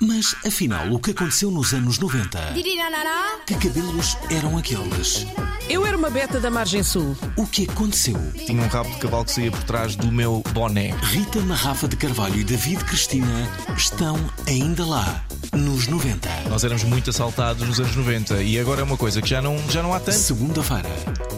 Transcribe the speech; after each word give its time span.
Mas 0.00 0.34
afinal, 0.44 0.92
o 0.92 0.98
que 0.98 1.10
aconteceu 1.12 1.50
nos 1.50 1.72
anos 1.72 1.98
90? 1.98 2.52
Dirirarará. 2.52 3.38
Que 3.46 3.54
cabelos 3.54 4.16
eram 4.30 4.58
aqueles? 4.58 5.26
Eu 5.68 5.86
era 5.86 5.96
uma 5.96 6.10
beta 6.10 6.38
da 6.38 6.50
margem 6.50 6.82
sul. 6.82 7.16
O 7.36 7.46
que 7.46 7.66
aconteceu? 7.68 8.16
Tinha 8.46 8.62
um 8.62 8.66
rabo 8.68 8.90
de 8.90 8.96
cavalo 8.98 9.24
que 9.24 9.32
saía 9.32 9.50
por 9.50 9.62
trás 9.64 9.96
do 9.96 10.12
meu 10.12 10.42
boné. 10.52 10.94
Rita 11.02 11.40
Marrafa 11.40 11.88
de 11.88 11.96
Carvalho 11.96 12.36
e 12.38 12.44
David 12.44 12.84
Cristina 12.84 13.48
estão 13.76 14.16
ainda 14.46 14.84
lá, 14.84 15.24
nos 15.52 15.86
90. 15.86 16.28
Nós 16.50 16.62
éramos 16.62 16.84
muito 16.84 17.10
assaltados 17.10 17.66
nos 17.66 17.80
anos 17.80 17.96
90 17.96 18.42
e 18.42 18.58
agora 18.58 18.82
é 18.82 18.84
uma 18.84 18.96
coisa 18.96 19.22
que 19.22 19.28
já 19.28 19.40
não, 19.40 19.56
já 19.70 19.82
não 19.82 19.94
há 19.94 20.00
tanto. 20.00 20.16
Segunda-feira, 20.18 20.90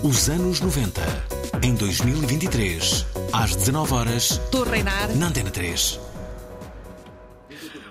os 0.03 0.29
anos 0.29 0.61
90. 0.61 1.01
Em 1.62 1.75
2023, 1.75 3.06
às 3.33 3.55
19 3.56 3.95
horas, 3.95 4.31
Estou 4.33 4.64
a 4.64 4.69
reinar. 4.69 5.09
na 5.17 5.27
Antena 5.29 5.51
3. 5.51 5.98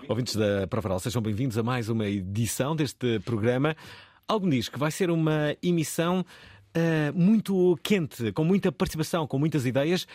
Ouvintes 0.09 0.37
da 0.37 0.65
Provaral, 0.67 0.99
sejam 0.99 1.21
bem-vindos 1.21 1.57
a 1.57 1.63
mais 1.63 1.89
uma 1.89 2.07
edição 2.07 2.73
deste 2.73 3.19
programa. 3.19 3.75
Algo 4.25 4.49
diz 4.49 4.69
que 4.69 4.79
vai 4.79 4.89
ser 4.89 5.11
uma 5.11 5.53
emissão 5.61 6.25
ah, 6.73 7.11
muito 7.13 7.77
quente, 7.83 8.31
com 8.31 8.45
muita 8.45 8.71
participação, 8.71 9.27
com 9.27 9.37
muitas 9.37 9.65
ideias. 9.65 10.07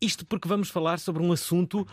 Isto 0.00 0.24
porque 0.24 0.46
vamos 0.46 0.70
falar 0.70 1.00
sobre 1.00 1.20
um 1.20 1.32
assunto 1.32 1.84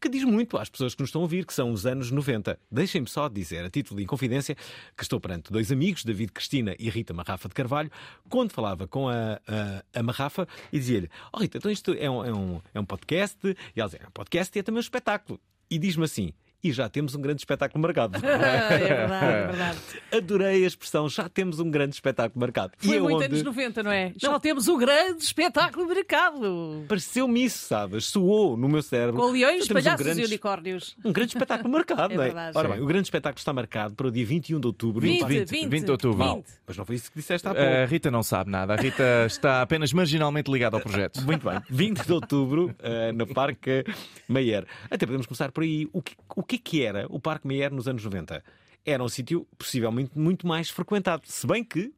que 0.00 0.08
diz 0.08 0.24
muito 0.24 0.58
às 0.58 0.68
pessoas 0.68 0.92
que 0.92 1.00
nos 1.00 1.10
estão 1.10 1.20
a 1.20 1.22
ouvir, 1.22 1.46
que 1.46 1.54
são 1.54 1.70
os 1.70 1.86
anos 1.86 2.10
90. 2.10 2.58
Deixem-me 2.68 3.08
só 3.08 3.28
dizer, 3.28 3.64
a 3.64 3.70
título 3.70 3.98
de 3.98 4.02
inconfidência, 4.02 4.56
que 4.96 5.02
estou 5.04 5.20
perante 5.20 5.52
dois 5.52 5.70
amigos, 5.70 6.04
David 6.04 6.32
Cristina 6.32 6.74
e 6.80 6.90
Rita 6.90 7.14
Marrafa 7.14 7.48
de 7.48 7.54
Carvalho, 7.54 7.92
quando 8.28 8.50
falava 8.50 8.88
com 8.88 9.08
a, 9.08 9.40
a, 9.46 10.00
a 10.00 10.02
Marrafa 10.02 10.48
e 10.72 10.80
dizia-lhe: 10.80 11.08
Oh 11.32 11.38
Rita, 11.38 11.58
então 11.58 11.70
isto 11.70 11.92
é 11.92 12.10
um, 12.10 12.24
é 12.24 12.34
um, 12.34 12.60
é 12.74 12.80
um 12.80 12.84
podcast, 12.84 13.38
e 13.44 13.80
ela 13.80 13.88
dizia: 13.88 14.04
é 14.04 14.08
um 14.08 14.12
podcast 14.12 14.56
e 14.56 14.58
é 14.58 14.62
também 14.64 14.78
um 14.78 14.80
espetáculo. 14.80 15.40
E 15.70 15.78
diz-me 15.78 16.04
assim: 16.04 16.32
e 16.62 16.72
já 16.72 16.88
temos 16.88 17.14
um 17.14 17.20
grande 17.20 17.40
espetáculo 17.40 17.80
marcado. 17.82 18.16
é 18.18 18.20
verdade, 18.20 19.24
é 19.24 19.46
verdade. 19.46 19.78
Adorei 20.12 20.64
a 20.64 20.66
expressão, 20.66 21.08
já 21.08 21.28
temos 21.28 21.60
um 21.60 21.70
grande 21.70 21.94
espetáculo 21.94 22.40
marcado. 22.40 22.72
Foi 22.78 22.96
e 22.96 23.00
muito 23.00 23.14
aonde 23.14 23.26
anos 23.26 23.42
90, 23.42 23.82
não 23.82 23.92
é? 23.92 24.12
Já 24.16 24.38
temos 24.40 24.68
o 24.68 24.76
grande 24.76 25.22
espetáculo 25.22 25.86
mercado. 25.86 26.84
pareceu-me 26.88 27.44
isso, 27.44 27.66
sabes? 27.66 28.06
Soou 28.06 28.56
no 28.56 28.68
meu 28.68 28.82
cérebro. 28.82 29.20
Com 29.20 29.30
leões, 29.30 29.68
palhaços 29.68 30.00
um 30.00 30.04
grande, 30.04 30.22
e 30.22 30.24
unicórnios. 30.26 30.96
um 31.04 31.12
grande 31.12 31.30
espetáculo 31.32 31.70
marcado, 31.70 32.12
É 32.12 32.16
não 32.16 32.22
é? 32.22 32.26
verdade. 32.26 32.58
Ora 32.58 32.68
bem, 32.68 32.80
o 32.80 32.86
grande 32.86 33.06
espetáculo 33.06 33.38
está 33.38 33.52
marcado 33.52 33.94
para 33.94 34.06
o 34.06 34.10
dia 34.10 34.26
21 34.26 34.60
de 34.60 34.66
outubro. 34.66 35.00
20, 35.00 35.24
20, 35.24 35.50
20, 35.50 35.68
20 35.68 35.84
de 35.84 35.90
outubro. 35.90 36.34
20. 36.36 36.44
Mas 36.66 36.76
não 36.76 36.84
foi 36.84 36.96
isso 36.96 37.10
que 37.10 37.18
disseste 37.18 37.46
há 37.46 37.54
pouco. 37.54 37.68
A 37.68 37.84
Rita 37.84 38.10
não 38.10 38.22
sabe 38.22 38.50
nada. 38.50 38.74
A 38.74 38.76
Rita 38.76 39.24
está 39.26 39.62
apenas 39.62 39.92
marginalmente 39.92 40.50
ligada 40.50 40.76
ao 40.76 40.82
projeto. 40.82 41.20
Muito 41.22 41.48
bem, 41.48 41.60
20 41.70 42.04
de 42.04 42.12
outubro, 42.12 42.74
eh, 42.80 43.12
no 43.12 43.26
Parque 43.26 43.84
Meyer. 44.28 44.66
Até 44.90 45.06
podemos 45.06 45.26
começar 45.26 45.52
por 45.52 45.62
aí. 45.62 45.88
O 45.92 46.02
que, 46.02 46.14
o 46.36 46.42
que 46.48 46.56
é 46.56 46.58
que 46.58 46.82
era 46.82 47.06
o 47.10 47.20
Parque 47.20 47.46
Meyer 47.46 47.72
nos 47.72 47.86
anos 47.86 48.02
90? 48.02 48.42
Era 48.84 49.04
um 49.04 49.08
sítio 49.08 49.46
possivelmente 49.58 50.18
muito 50.18 50.46
mais 50.46 50.70
frequentado. 50.70 51.22
Se 51.26 51.46
bem 51.46 51.62
que 51.62 51.92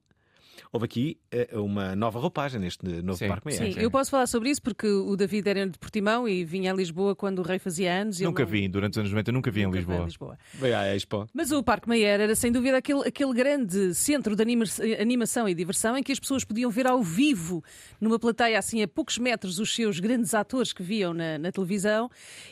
houve 0.72 0.84
aqui 0.84 1.19
eh, 1.31 1.48
uma 1.54 1.94
nova 1.97 2.19
roupagem 2.19 2.60
neste 2.60 2.87
novo 3.03 3.19
Sim. 3.19 3.28
Parque 3.28 3.47
Meyer. 3.48 3.72
Sim, 3.75 3.81
eu 3.81 3.91
posso 3.91 4.10
falar 4.10 4.26
sobre 4.26 4.50
isso 4.50 4.62
porque 4.62 4.87
o 4.87 5.16
David 5.16 5.48
era 5.48 5.66
de 5.69 5.78
Portimão 5.78 6.28
e 6.28 6.44
vinha 6.44 6.72
a 6.72 6.75
Lisboa 6.75 7.15
quando 7.16 7.38
o 7.41 7.43
rei 7.43 7.59
fazia 7.59 7.93
anos. 8.03 8.21
e 8.21 8.25
Nunca 8.25 8.43
não- 8.44 8.50
vi, 8.50 8.69
durante 8.69 8.93
os 8.93 8.98
anos 8.98 9.10
90, 9.10 9.32
nunca 9.32 9.50
vi 9.50 9.60
em 9.62 9.66
nunca 9.66 9.78
Lisboa. 9.78 10.38
Veio 10.54 10.76
à 10.76 10.94
Expo. 10.94 11.26
Mas 11.34 11.50
o 11.53 11.62
Parque 11.62 11.88
Meyer 11.88 12.21
era 12.21 12.34
sem 12.34 12.50
dúvida 12.53 12.76
aquele, 12.78 13.06
aquele 13.06 13.32
grande 13.34 13.94
centro 13.94 14.34
de 14.37 14.43
anima- 14.43 14.65
animação 15.00 15.48
e 15.48 15.54
diversão 15.54 15.97
em 15.97 16.03
que 16.03 16.12
as 16.12 16.19
pessoas 16.21 16.44
podiam 16.44 16.71
ver 16.71 16.87
ao 16.87 17.03
vivo, 17.03 17.62
numa 18.00 18.19
plateia 18.19 18.59
assim 18.59 18.82
a 18.82 18.88
poucos 18.88 19.19
metros, 19.19 19.59
os 19.59 19.75
seus 19.75 19.98
grandes 20.00 20.34
atores 20.34 20.72
que 20.72 20.82
viam 20.82 21.12
na, 21.15 21.38
na 21.38 21.53
televisão 21.53 22.10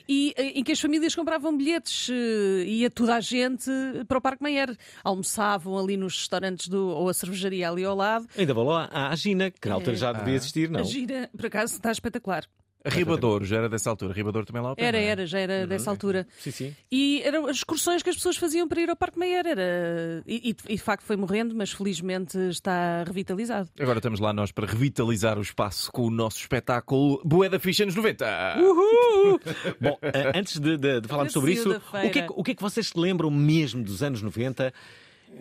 e 0.08 0.32
eh, 0.36 0.58
em 0.58 0.62
que 0.64 0.72
as 0.72 0.80
famílias 0.80 1.14
compravam 1.14 1.56
bilhetes 1.56 2.08
eh, 2.10 2.64
e 2.66 2.80
ia 2.82 2.90
toda 2.90 3.14
a 3.16 3.20
gente 3.20 3.70
para 4.06 4.18
o 4.18 4.20
Parque 4.20 4.42
Meyer. 4.42 4.76
Almoçavam 5.02 5.76
ali 5.78 5.96
nos 5.96 6.16
restaurantes 6.18 6.68
do, 6.68 6.88
ou 6.88 7.08
a 7.08 7.14
cervejaria 7.14 7.68
ali 7.70 7.84
ao 7.84 7.96
lado. 7.98 8.26
Ainda 8.36 8.54
vou 8.54 8.64
lá 8.64 8.88
à 8.92 9.14
Gina, 9.16 9.50
que 9.50 9.68
na 9.68 9.74
altura 9.74 9.96
já 9.96 10.10
Ah. 10.10 10.12
devia 10.14 10.34
existir, 10.34 10.70
não? 10.70 10.80
A 10.80 10.84
gira, 10.84 11.28
por 11.36 11.46
acaso, 11.46 11.74
está 11.74 11.92
espetacular. 11.92 12.44
Ribador, 12.86 13.42
já 13.44 13.56
era 13.56 13.68
dessa 13.68 13.90
altura. 13.90 14.14
Ribador 14.14 14.46
também 14.46 14.62
lá 14.62 14.68
ao 14.70 14.76
pé, 14.76 14.84
Era, 14.84 14.98
não 14.98 15.04
é? 15.04 15.08
era, 15.08 15.26
já 15.26 15.38
era 15.40 15.66
dessa 15.66 15.90
altura. 15.90 16.26
Sim, 16.38 16.50
sim. 16.52 16.76
E 16.90 17.20
eram 17.24 17.46
as 17.46 17.56
excursões 17.56 18.02
que 18.04 18.08
as 18.08 18.16
pessoas 18.16 18.36
faziam 18.36 18.68
para 18.68 18.80
ir 18.80 18.88
ao 18.88 18.94
Parque 18.96 19.18
Meyer. 19.18 19.44
Era... 19.46 20.22
E, 20.24 20.50
e, 20.50 20.72
e 20.72 20.76
de 20.76 20.80
facto 20.82 21.02
foi 21.02 21.16
morrendo, 21.16 21.54
mas 21.56 21.72
felizmente 21.72 22.38
está 22.48 23.02
revitalizado. 23.04 23.68
Agora 23.78 23.98
estamos 23.98 24.20
lá 24.20 24.32
nós 24.32 24.52
para 24.52 24.64
revitalizar 24.66 25.38
o 25.38 25.42
espaço 25.42 25.90
com 25.92 26.02
o 26.06 26.10
nosso 26.10 26.38
espetáculo 26.38 27.20
Bué 27.24 27.48
da 27.48 27.58
Ficha 27.58 27.84
nos 27.84 27.96
90. 27.96 28.24
Bom, 29.80 29.98
eh, 30.00 30.32
antes 30.38 30.58
de, 30.58 30.76
de- 30.78 31.00
de 31.00 31.08
falarmos 31.08 31.32
sobre 31.32 31.52
isso, 31.52 31.70
o 31.72 32.10
que, 32.10 32.18
é, 32.20 32.22
que- 32.22 32.32
o 32.34 32.44
que 32.44 32.50
é 32.52 32.54
que 32.54 32.62
vocês 32.62 32.86
se 32.88 32.98
lembram 32.98 33.28
mesmo 33.30 33.82
dos 33.82 34.02
anos 34.04 34.22
90 34.22 34.72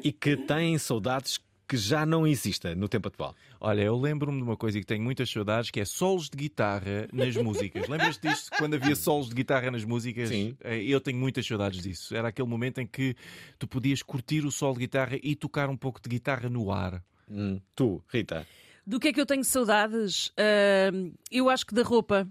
e 0.04 0.12
que 0.12 0.36
têm 0.36 0.78
saudades 0.78 1.40
que 1.68 1.76
já 1.78 2.06
não 2.06 2.26
existem 2.26 2.76
no 2.76 2.88
tempo 2.88 3.08
atual? 3.10 3.36
Olha, 3.60 3.82
eu 3.82 3.98
lembro-me 4.00 4.38
de 4.38 4.44
uma 4.44 4.56
coisa 4.56 4.80
que 4.80 4.86
tenho 4.86 5.04
muitas 5.04 5.30
saudades, 5.30 5.70
que 5.70 5.80
é 5.80 5.86
solos 5.86 6.30
de 6.30 6.38
guitarra 6.38 7.08
nas 7.12 7.36
músicas. 7.36 7.88
Lembras-te 7.90 8.28
disto? 8.30 8.52
Quando 8.58 8.76
havia 8.76 8.96
solos 8.96 9.28
de 9.30 9.36
guitarra 9.36 9.70
nas 9.70 9.84
músicas? 9.84 10.30
Sim. 10.30 10.56
Eh, 10.64 10.84
Eu 10.84 11.02
tenho 11.02 11.18
muitas 11.18 11.46
saudades 11.46 11.82
disso. 11.82 12.16
Era 12.16 12.30
aquele 12.30 12.48
momento 12.48 12.80
em 12.80 12.88
que 12.88 13.16
tu 13.60 13.68
podias 13.68 14.02
curtir 14.02 14.46
o 14.46 14.52
solo 14.52 14.76
de 14.76 14.80
guitarra 14.82 15.18
e 15.22 15.36
tocar 15.36 15.70
um 15.70 15.76
pouco 15.78 16.00
de 16.02 16.08
guitarra 16.10 16.50
no 16.50 16.72
ar. 16.72 17.04
Hum, 17.30 17.60
tu, 17.76 18.02
Rita. 18.08 18.48
Do 18.86 19.00
que 19.00 19.10
é 19.10 19.14
que 19.14 19.20
eu 19.20 19.26
tenho 19.26 19.44
saudades? 19.44 20.32
Ahm, 20.38 21.12
eu 21.30 21.50
acho 21.50 21.66
que 21.66 21.76
da 21.76 21.84
roupa. 21.84 22.26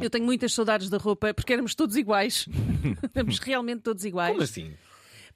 Eu 0.00 0.10
tenho 0.10 0.24
muitas 0.24 0.52
saudades 0.52 0.90
da 0.90 0.98
roupa, 0.98 1.32
porque 1.32 1.52
éramos 1.52 1.74
todos 1.74 1.96
iguais. 1.96 2.46
éramos 3.14 3.38
realmente 3.38 3.80
todos 3.80 4.04
iguais. 4.04 4.32
Como 4.32 4.42
assim? 4.42 4.72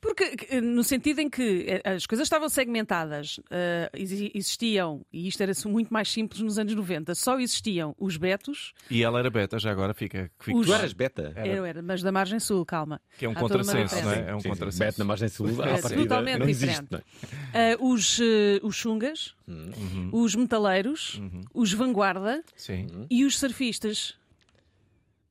Porque, 0.03 0.35
eh, 0.51 0.61
no 0.61 0.83
sentido 0.83 1.21
em 1.21 1.31
que 1.31 1.65
eh, 1.85 1.95
as 1.95 2.07
coisas 2.07 2.27
estavam 2.27 2.49
segmentadas, 2.49 3.39
eh, 3.49 3.89
exi- 3.95 4.33
existiam, 4.35 5.07
e 5.13 5.29
isto 5.29 5.41
era 5.41 5.53
muito 5.67 5.95
mais 5.95 6.11
simples 6.11 6.41
nos 6.43 6.59
anos 6.59 6.75
90, 6.75 7.15
só 7.15 7.39
existiam 7.39 7.95
os 7.97 8.17
betos, 8.17 8.73
E 8.91 9.05
ela 9.05 9.21
era 9.21 9.31
beta, 9.31 9.61
já 9.61 9.71
agora 9.71 9.95
fica. 9.95 10.29
fica 10.41 10.59
Os- 10.59 10.67
Tu 10.67 10.75
eras 10.75 10.93
beta? 10.93 11.33
eu 11.47 11.65
era, 11.65 11.81
mas 11.81 12.03
da 12.03 12.11
margem 12.11 12.41
sul, 12.41 12.67
calma. 12.67 13.01
Que 13.17 13.27
é 13.27 13.29
um 13.29 13.35
contrassenso, 13.35 13.95
não 14.03 14.11
é? 14.13 14.31
É 14.31 14.35
um 14.35 14.41
Sim, 14.41 14.49
contrassenso. 14.49 14.79
Bet 14.85 14.99
na 14.99 15.05
margem 15.05 15.29
sul, 15.29 15.47
à 15.63 15.69
É 15.69 15.81
partida, 15.81 16.03
totalmente 16.03 16.39
não 16.41 16.49
existe. 16.49 16.67
diferente. 16.83 16.91
não 16.91 16.99
é? 17.61 17.73
Eh, 17.73 17.77
os, 17.79 18.19
eh, 18.21 18.61
os 18.65 18.75
chungas, 18.75 19.37
Uhum. 19.47 20.11
os 20.13 20.35
metaleiros, 20.35 21.21
os 21.55 21.73
vanguarda 21.73 22.43
Sim. 22.57 23.07
e 23.09 23.25
os 23.25 23.39
surfistas. 23.39 24.17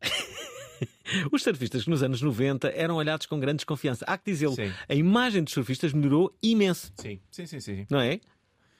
Os 1.31 1.43
surfistas 1.43 1.83
que 1.83 1.89
nos 1.89 2.03
anos 2.03 2.21
90 2.21 2.69
eram 2.75 2.95
olhados 2.95 3.25
com 3.25 3.39
grande 3.39 3.57
desconfiança. 3.57 4.05
Há 4.07 4.17
que 4.17 4.31
dizê-lo, 4.31 4.55
Sim. 4.55 4.71
a 4.87 4.95
imagem 4.95 5.43
dos 5.43 5.53
surfistas 5.53 5.93
melhorou 5.93 6.35
imenso, 6.41 6.91
Sim, 6.95 7.19
sim, 7.31 7.45
sim. 7.45 7.59
sim. 7.59 7.85
não 7.89 7.99
é? 7.99 8.19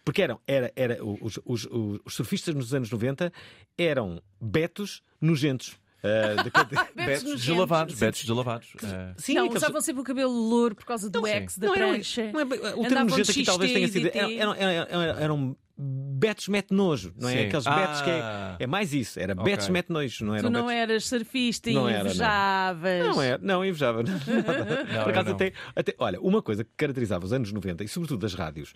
Porque 0.04 0.22
eram, 0.22 0.40
era, 0.48 0.72
era, 0.76 0.98
os, 1.04 1.40
os- 1.46 1.68
os- 1.70 2.14
surfistas 2.14 2.56
nos 2.56 2.74
anos 2.74 2.90
90 2.90 3.32
eram 3.78 4.22
betos 4.42 5.02
nojentos. 5.22 5.80
Ah, 6.04 6.42
daquele- 6.44 6.82
Betos 7.06 7.46
deslavados, 7.46 8.00
betos 8.00 8.22
deslavados. 8.24 8.74
Eh, 8.84 9.14
Sim, 9.18 9.36
não, 9.36 9.48
usavam 9.48 9.80
sempre 9.82 10.02
o 10.02 10.04
cabelo 10.04 10.32
louro 10.34 10.74
por 10.74 10.84
causa 10.86 11.08
do 11.08 11.22
Não, 11.22 11.28
ex, 11.28 11.60
da 11.60 11.68
não 11.68 11.74
prancha. 11.76 12.32
não 12.32 12.40
é 12.40 12.44
o 12.44 12.48
termo 12.50 13.06
de 13.06 13.12
nojento 13.12 13.30
aqui 13.30 13.44
talvez 13.44 13.72
tenha 13.72 13.88
sido. 13.88 14.08
Eram, 14.12 14.56
eram, 14.56 14.72
eram, 14.90 15.02
eram 15.20 15.58
Betos 15.84 16.48
mete 16.50 16.72
nojo, 16.72 17.12
não 17.20 17.28
é? 17.28 17.32
Sim. 17.32 17.46
Aqueles 17.48 17.66
Betos 17.66 18.02
que 18.02 18.10
Ah. 18.12 18.56
é, 18.60 18.64
é 18.64 18.68
mais 18.68 18.94
isso, 18.94 19.20
era 19.20 19.34
Ok. 19.34 19.44
Betos 19.44 19.70
mete 19.70 19.90
nojo, 19.90 20.24
não 20.26 20.36
era? 20.36 20.44
Tu 20.44 20.50
não 20.52 20.70
eras 20.70 21.06
surfista 21.08 21.72
e 21.72 21.74
Não 21.74 21.90
era, 21.90 22.00
não. 22.00 22.06
invejavas. 22.06 23.16
Não 23.16 23.22
é, 23.24 23.38
não, 23.42 23.66
invejava. 23.66 24.04
Não, 24.04 24.12
Não, 24.94 25.04
Por 25.04 25.10
acaso, 25.12 25.32
até, 25.32 25.54
até- 25.76 25.96
olha, 25.98 26.20
uma 26.22 26.42
coisa 26.42 26.64
que 26.64 26.70
caracterizava 26.78 27.26
os 27.26 27.34
anos 27.34 27.52
90 27.52 27.84
e 27.84 27.88
sobretudo 27.88 28.24
as 28.26 28.34
rádios, 28.36 28.74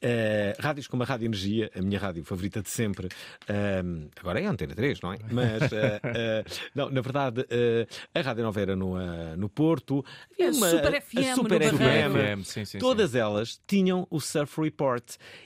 eh, 0.00 0.56
rádios 0.58 0.86
como 0.86 1.02
a 1.02 1.06
Rádio 1.06 1.26
Energia, 1.26 1.70
a 1.76 1.82
minha 1.82 1.98
rádio 1.98 2.24
favorita 2.24 2.62
de 2.62 2.70
sempre, 2.70 3.08
ehm, 3.48 4.08
agora 4.18 4.40
é 4.40 4.46
a 4.46 4.50
Antena 4.50 4.74
3, 4.74 5.00
não 5.02 5.12
é? 5.12 5.18
Mas, 5.30 5.70
eh, 5.72 6.44
não, 6.74 6.88
na 6.90 7.00
verdade, 7.02 7.46
a 8.14 8.20
Rádio 8.22 8.42
Nova 8.42 8.60
era 8.60 8.74
no, 8.74 8.94
no 9.36 9.48
Porto, 9.50 10.02
havia 10.32 10.48
A 10.48 10.52
Super 10.54 11.02
FM 11.02 11.18
a 11.18 11.34
Super 11.34 11.72
no 11.72 11.78
FM. 11.78 12.40
FM, 12.40 12.44
sim, 12.44 12.64
sim, 12.64 12.78
todas 12.78 13.14
elas 13.14 13.60
tinham 13.66 14.06
o 14.10 14.18
Surf 14.20 14.60
Report. 14.62 15.04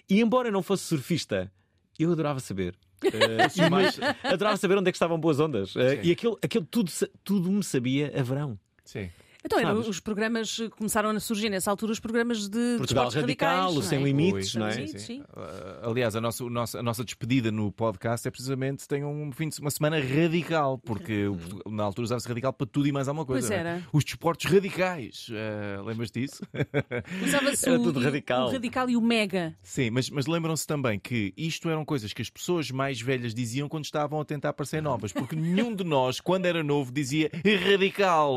E 0.08 0.20
embora 0.20 0.50
não 0.50 0.62
fosse 0.62 0.99
surfista, 1.00 1.50
eu 1.98 2.12
adorava 2.12 2.38
saber. 2.40 2.74
E 3.56 3.70
mais, 3.70 3.98
adorava 4.22 4.58
saber 4.58 4.76
onde 4.76 4.90
é 4.90 4.92
que 4.92 4.96
estavam 4.96 5.18
boas 5.18 5.40
ondas. 5.40 5.70
Sim. 5.70 5.80
e 6.02 6.12
aquilo, 6.12 6.38
aquilo 6.42 6.66
tudo, 6.66 6.92
tudo 7.24 7.50
me 7.50 7.64
sabia 7.64 8.12
a 8.14 8.22
verão. 8.22 8.58
Sim. 8.84 9.10
Então, 9.44 9.58
era, 9.58 9.68
Sabes? 9.68 9.88
os 9.88 10.00
programas 10.00 10.58
começaram 10.76 11.10
a 11.10 11.20
surgir 11.20 11.48
nessa 11.48 11.70
altura, 11.70 11.92
os 11.92 12.00
programas 12.00 12.48
de 12.48 12.76
Portugal 12.76 13.04
desportos 13.06 13.14
Radical, 13.14 13.48
radicais, 13.72 13.76
o 13.76 13.82
Sem 13.88 13.98
não 13.98 14.04
é? 14.06 14.08
Limites, 14.08 14.54
Ui, 14.54 14.60
não 14.60 14.66
é? 14.66 14.72
sim, 14.86 14.98
sim. 14.98 15.20
Uh, 15.20 15.88
aliás, 15.90 16.14
a 16.14 16.20
nossa, 16.20 16.44
a 16.78 16.82
nossa 16.82 17.04
despedida 17.04 17.50
no 17.50 17.72
podcast 17.72 18.26
é 18.28 18.30
precisamente 18.30 18.86
tem 18.86 19.04
um 19.04 19.32
fim 19.32 19.48
de 19.48 19.58
uma 19.60 19.70
semana 19.70 19.98
radical, 19.98 20.78
porque 20.78 21.26
o 21.26 21.36
Portugal- 21.36 21.72
na 21.72 21.84
altura 21.84 22.04
usava-se 22.04 22.28
radical 22.28 22.52
para 22.52 22.66
tudo 22.66 22.86
e 22.86 22.92
mais 22.92 23.08
alguma 23.08 23.24
coisa. 23.24 23.48
Pois 23.48 23.60
não 23.62 23.66
é? 23.66 23.74
era. 23.76 23.82
Os 23.92 24.04
desportos 24.04 24.50
radicais. 24.50 25.28
uh, 25.30 25.82
Lembras 25.84 26.10
disso? 26.10 26.42
Usava-se 27.24 27.68
Era 27.68 27.80
o, 27.80 27.82
tudo 27.82 28.00
radical. 28.00 28.48
o 28.48 28.52
radical 28.52 28.90
e 28.90 28.96
o 28.96 29.00
mega. 29.00 29.54
Sim, 29.62 29.90
mas, 29.90 30.10
mas 30.10 30.26
lembram-se 30.26 30.66
também 30.66 30.98
que 30.98 31.32
isto 31.36 31.68
eram 31.68 31.84
coisas 31.84 32.12
que 32.12 32.20
as 32.22 32.28
pessoas 32.30 32.70
mais 32.70 33.00
velhas 33.00 33.34
diziam 33.34 33.68
quando 33.68 33.84
estavam 33.84 34.20
a 34.20 34.24
tentar 34.24 34.52
parecer 34.52 34.82
novas, 34.82 35.12
porque 35.12 35.34
nenhum 35.34 35.74
de 35.74 35.84
nós, 35.84 36.20
quando 36.20 36.46
era 36.46 36.62
novo, 36.62 36.92
dizia 36.92 37.30
radical, 37.64 38.36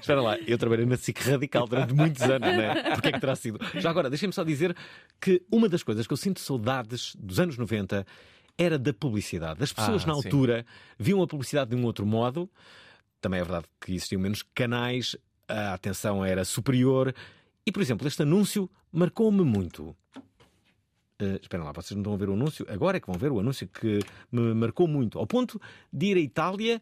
Espera 0.00 0.20
lá, 0.20 0.38
eu 0.38 0.56
trabalhei 0.58 0.86
na 0.86 0.96
SIC 0.96 1.18
Radical 1.20 1.66
durante 1.66 1.92
muitos 1.94 2.22
anos, 2.22 2.40
não 2.40 2.60
é? 2.62 2.94
Porque 2.94 3.08
é 3.08 3.12
que 3.12 3.20
terá 3.20 3.34
sido? 3.36 3.58
Já 3.76 3.90
agora, 3.90 4.08
deixem-me 4.10 4.32
só 4.32 4.42
dizer 4.44 4.76
que 5.20 5.42
uma 5.50 5.68
das 5.68 5.82
coisas 5.82 6.06
que 6.06 6.12
eu 6.12 6.16
sinto 6.16 6.40
saudades 6.40 7.14
dos 7.16 7.38
anos 7.40 7.56
90 7.58 8.06
era 8.58 8.78
da 8.78 8.92
publicidade. 8.92 9.62
As 9.62 9.72
pessoas 9.72 10.04
Ah, 10.04 10.08
na 10.08 10.14
sim. 10.14 10.26
altura 10.26 10.66
viam 10.98 11.22
a 11.22 11.26
publicidade 11.26 11.70
de 11.70 11.76
um 11.76 11.84
outro 11.84 12.04
modo. 12.04 12.50
Também 13.20 13.40
é 13.40 13.42
verdade 13.42 13.66
que 13.80 13.92
existiam 13.92 14.20
menos 14.20 14.42
canais, 14.54 15.16
a 15.48 15.74
atenção 15.74 16.24
era 16.24 16.44
superior. 16.44 17.14
E, 17.66 17.72
por 17.72 17.82
exemplo, 17.82 18.06
este 18.06 18.22
anúncio 18.22 18.70
marcou-me 18.92 19.42
muito. 19.44 19.96
Uh, 21.22 21.38
esperem 21.40 21.64
lá, 21.66 21.72
vocês 21.72 21.90
não 21.92 22.00
estão 22.00 22.14
a 22.14 22.16
ver 22.16 22.30
o 22.30 22.32
anúncio? 22.32 22.64
Agora 22.68 22.96
é 22.96 23.00
que 23.00 23.06
vão 23.06 23.18
ver 23.18 23.30
o 23.30 23.40
anúncio 23.40 23.68
que 23.68 23.98
me 24.32 24.54
marcou 24.54 24.88
muito, 24.88 25.18
ao 25.18 25.26
ponto 25.26 25.60
de 25.92 26.06
ir 26.06 26.16
à 26.16 26.20
Itália 26.20 26.80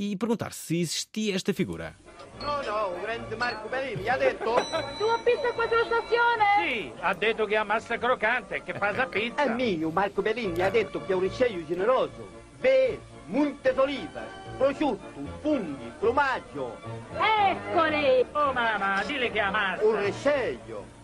e 0.00 0.16
perguntar 0.16 0.52
se 0.54 0.80
existia 0.80 1.34
esta 1.34 1.52
figura. 1.52 1.94
No, 2.40 2.62
no, 2.62 2.94
un 2.94 3.02
grande 3.02 3.36
Marco 3.36 3.68
Bellini 3.68 4.08
ha 4.08 4.16
detto 4.16 4.54
Tua 4.96 5.18
pizza 5.22 5.52
quattro 5.52 5.84
stazione? 5.84 6.44
Sì, 6.66 6.92
ha 7.00 7.12
detto 7.12 7.44
che 7.44 7.56
ha 7.56 7.64
massa 7.64 7.98
croccante, 7.98 8.62
che 8.62 8.72
fa 8.72 8.92
la 8.92 9.06
pizza. 9.06 9.42
è 9.42 9.48
mio, 9.52 9.90
Marco 9.90 10.22
Bellini 10.22 10.62
ha 10.62 10.70
detto 10.70 11.04
che 11.04 11.12
è 11.12 11.14
un 11.14 11.20
riceio 11.20 11.66
generoso. 11.66 12.26
Vero, 12.60 12.98
multe 13.26 13.74
olive, 13.76 14.22
prosciutto, 14.56 15.20
funghi, 15.42 15.92
formaggio, 15.98 16.78
Eccole! 17.12 18.26
Oh 18.32 18.52
mamma, 18.54 19.02
dile 19.04 19.30
che 19.30 19.40
ha 19.40 19.50
massa. 19.50 19.84
un 19.84 20.02
riceio. 20.02 20.98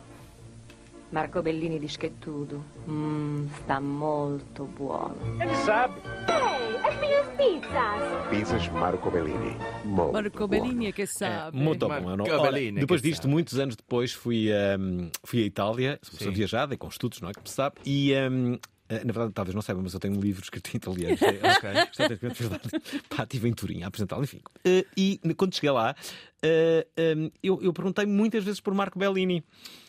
Marco 1.11 1.41
Bellini 1.43 1.79
è 1.79 2.11
tutto. 2.19 2.65
Mmm, 2.87 3.49
sta 3.63 3.79
molto 3.79 4.65
buono. 4.65 5.15
Ele 5.39 5.55
sabe. 5.57 6.01
Ehi, 6.27 6.77
as 6.83 6.99
minhas 6.99 7.27
pizzas! 7.37 8.16
Pizzas 8.31 8.69
Marco 8.71 9.11
Bellini. 9.11 9.57
Molto 9.85 10.13
Marco. 10.13 10.49
Bellini 10.49 10.87
é 10.87 10.93
que 10.93 11.07
sabe. 11.07 11.57
Muito 11.57 11.89
Marco 11.89 12.05
bom. 12.17 12.23
Ora, 12.25 12.51
Bellini, 12.51 12.81
depois 12.81 13.01
disto, 13.01 13.23
sabe. 13.23 13.33
muitos 13.35 13.59
anos 13.59 13.77
depois, 13.77 14.13
fui, 14.13 14.53
ahm, 14.53 15.09
fui 15.25 15.43
à 15.43 15.47
Itália, 15.47 15.99
sou 16.03 16.19
pessoa 16.19 16.35
viajada 16.35 16.75
e 16.75 16.77
com 16.77 16.89
estudos, 16.89 17.21
não 17.21 17.29
é? 17.29 17.33
Que 17.33 17.49
se 17.49 17.55
sabe. 17.55 17.77
E, 17.85 18.13
ahm, 18.15 18.57
eh, 18.89 19.05
na 19.05 19.13
verdade, 19.13 19.33
talvez 19.33 19.55
não 19.55 19.63
saiba, 19.63 19.81
mas 19.81 19.95
eu 19.95 20.01
tenho 20.01 20.17
um 20.17 20.21
livro 20.21 20.43
escrito 20.43 20.71
em 20.75 20.77
italiano. 20.77 21.17
É- 21.67 21.85
isto 21.91 22.03
é 22.03 22.09
verdade. 22.09 22.69
Pá, 23.09 23.23
estive 23.23 23.49
em 23.49 23.53
Turim 23.53 23.83
a 23.83 23.87
apresentá-lo, 23.87 24.25
enfim. 24.25 24.41
Eh, 24.65 24.85
e 24.97 25.21
quando 25.37 25.55
cheguei 25.55 25.71
lá, 25.71 25.95
eh, 26.43 26.87
ahm, 26.99 27.29
eu, 27.43 27.61
eu 27.63 27.73
perguntei 27.73 28.07
muitas 28.07 28.43
vezes 28.43 28.61
por 28.61 28.75
Marco 28.75 28.99
Bellini. 28.99 29.45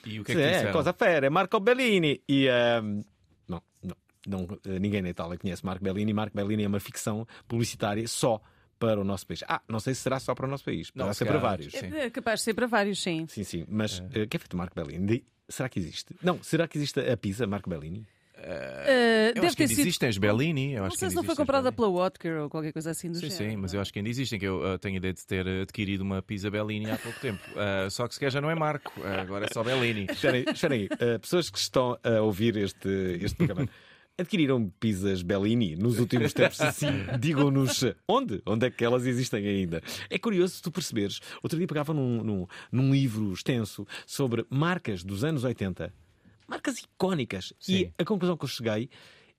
E 0.06 0.20
o 0.20 0.24
que 0.24 0.32
é 0.32 0.36
que 0.36 0.42
é, 0.42 0.52
disseram? 0.52 0.74
cosa 0.74 0.94
fera, 0.94 1.26
é 1.26 1.30
Marco 1.30 1.60
Bellini. 1.60 2.22
E 2.30 2.48
ahm, 2.50 3.02
não, 4.28 4.48
eh, 4.66 4.78
ninguém 4.80 5.02
na 5.02 5.10
Itália 5.10 5.38
conhece 5.38 5.66
Marco 5.66 5.84
Bellini. 5.84 6.14
Marco 6.14 6.36
Bellini 6.36 6.64
é 6.64 6.68
uma 6.68 6.80
ficção 6.80 7.26
publicitária 7.48 8.08
só 8.08 8.42
para 8.80 9.00
o 9.02 9.04
nosso 9.04 9.26
país. 9.26 9.44
Ah, 9.48 9.62
não 9.68 9.80
sei 9.80 9.96
se 9.96 10.02
será 10.02 10.20
só 10.20 10.36
para 10.36 10.46
o 10.46 10.50
nosso 10.50 10.64
país, 10.64 10.92
poderá 10.92 11.12
se 11.14 11.20
ser 11.20 11.26
para 11.26 11.40
vários. 11.40 11.74
sim. 11.74 11.88
É 11.96 12.10
capaz 12.12 12.42
de 12.42 12.44
ser 12.44 12.54
para 12.54 12.68
vários, 12.68 13.02
sim. 13.02 13.26
Sim, 13.28 13.44
sim, 13.44 13.66
mas 13.68 14.04
eh, 14.14 14.28
que 14.28 14.38
é 14.38 14.40
feito 14.40 14.56
Marco 14.56 14.76
Bellini? 14.76 15.24
Será 15.50 15.68
que 15.70 15.80
existe? 15.80 16.14
Não, 16.22 16.44
será 16.44 16.68
que 16.68 16.78
existe 16.78 17.00
a 17.00 17.16
pizza 17.18 17.48
Marco 17.48 17.70
Bellini? 17.70 18.06
Uh, 18.38 19.30
Eu 19.30 19.34
deve 19.34 19.48
acho 19.48 19.56
que 19.56 19.58
ter 19.58 19.64
ainda 19.64 19.76
sido. 19.76 19.82
existem 19.82 20.10
as 20.10 20.18
Bellini. 20.20 20.74
Eu 20.74 20.84
Não 20.84 20.92
sei 20.92 21.10
se 21.10 21.16
não 21.16 21.24
foi 21.24 21.36
comprada 21.36 21.72
pela 21.72 21.88
Watker 21.88 22.34
ou 22.42 22.50
qualquer 22.52 22.72
coisa 22.72 22.92
assim 22.92 23.10
do 23.10 23.16
Sim, 23.18 23.30
género. 23.32 23.50
sim, 23.52 23.58
mas 23.58 23.74
eu 23.74 23.82
acho 23.82 23.92
que 23.92 23.98
ainda 23.98 24.10
existem, 24.12 24.38
que 24.38 24.46
eu 24.46 24.62
uh, 24.62 24.78
tenho 24.78 24.94
a 24.94 24.98
ideia 24.98 25.14
de 25.14 25.26
ter 25.26 25.44
uh, 25.48 25.62
adquirido 25.64 26.02
uma 26.02 26.22
pizza 26.22 26.52
Bellini 26.52 26.92
há 26.92 26.98
pouco 27.00 27.20
tempo. 27.20 27.42
Uh, 27.54 27.90
só 27.90 28.08
que 28.08 28.14
se 28.14 28.20
calhar 28.20 28.32
já 28.32 28.40
não 28.40 28.52
é 28.52 28.54
Marco, 28.54 28.94
uh, 29.00 29.08
agora 29.22 29.46
é 29.46 29.50
só 29.52 29.64
Bellini. 29.64 30.06
Espera 30.12 30.76
aí, 30.76 30.88
pessoas 31.20 31.50
que 31.50 31.58
estão 31.58 31.98
a 32.04 32.22
ouvir 32.22 32.58
este, 32.58 32.88
este 33.22 33.38
programa. 33.38 33.68
Adquiriram 34.20 34.72
pizzas 34.80 35.22
Bellini 35.22 35.76
nos 35.76 36.00
últimos 36.00 36.34
tempos 36.34 36.60
assim? 36.62 36.88
Digam-nos 37.20 37.84
onde? 38.08 38.42
Onde 38.48 38.66
é 38.66 38.72
que 38.72 38.84
elas 38.84 39.06
existem 39.06 39.46
ainda? 39.48 39.82
É 40.10 40.18
curioso 40.18 40.56
se 40.56 40.62
tu 40.62 40.72
perceberes. 40.72 41.20
Outro 41.44 41.58
dia 41.58 41.68
pegava 41.68 41.94
num, 41.94 42.24
num, 42.24 42.48
num 42.72 42.92
livro 42.92 43.32
extenso 43.32 43.86
sobre 44.08 44.46
marcas 44.50 45.04
dos 45.04 45.24
anos 45.24 45.44
80, 45.44 45.94
marcas 46.48 46.80
icónicas. 46.80 47.54
Sim. 47.60 47.74
E 47.74 47.94
a 47.98 48.04
conclusão 48.04 48.36
que 48.36 48.44
eu 48.46 48.50
cheguei 48.50 48.90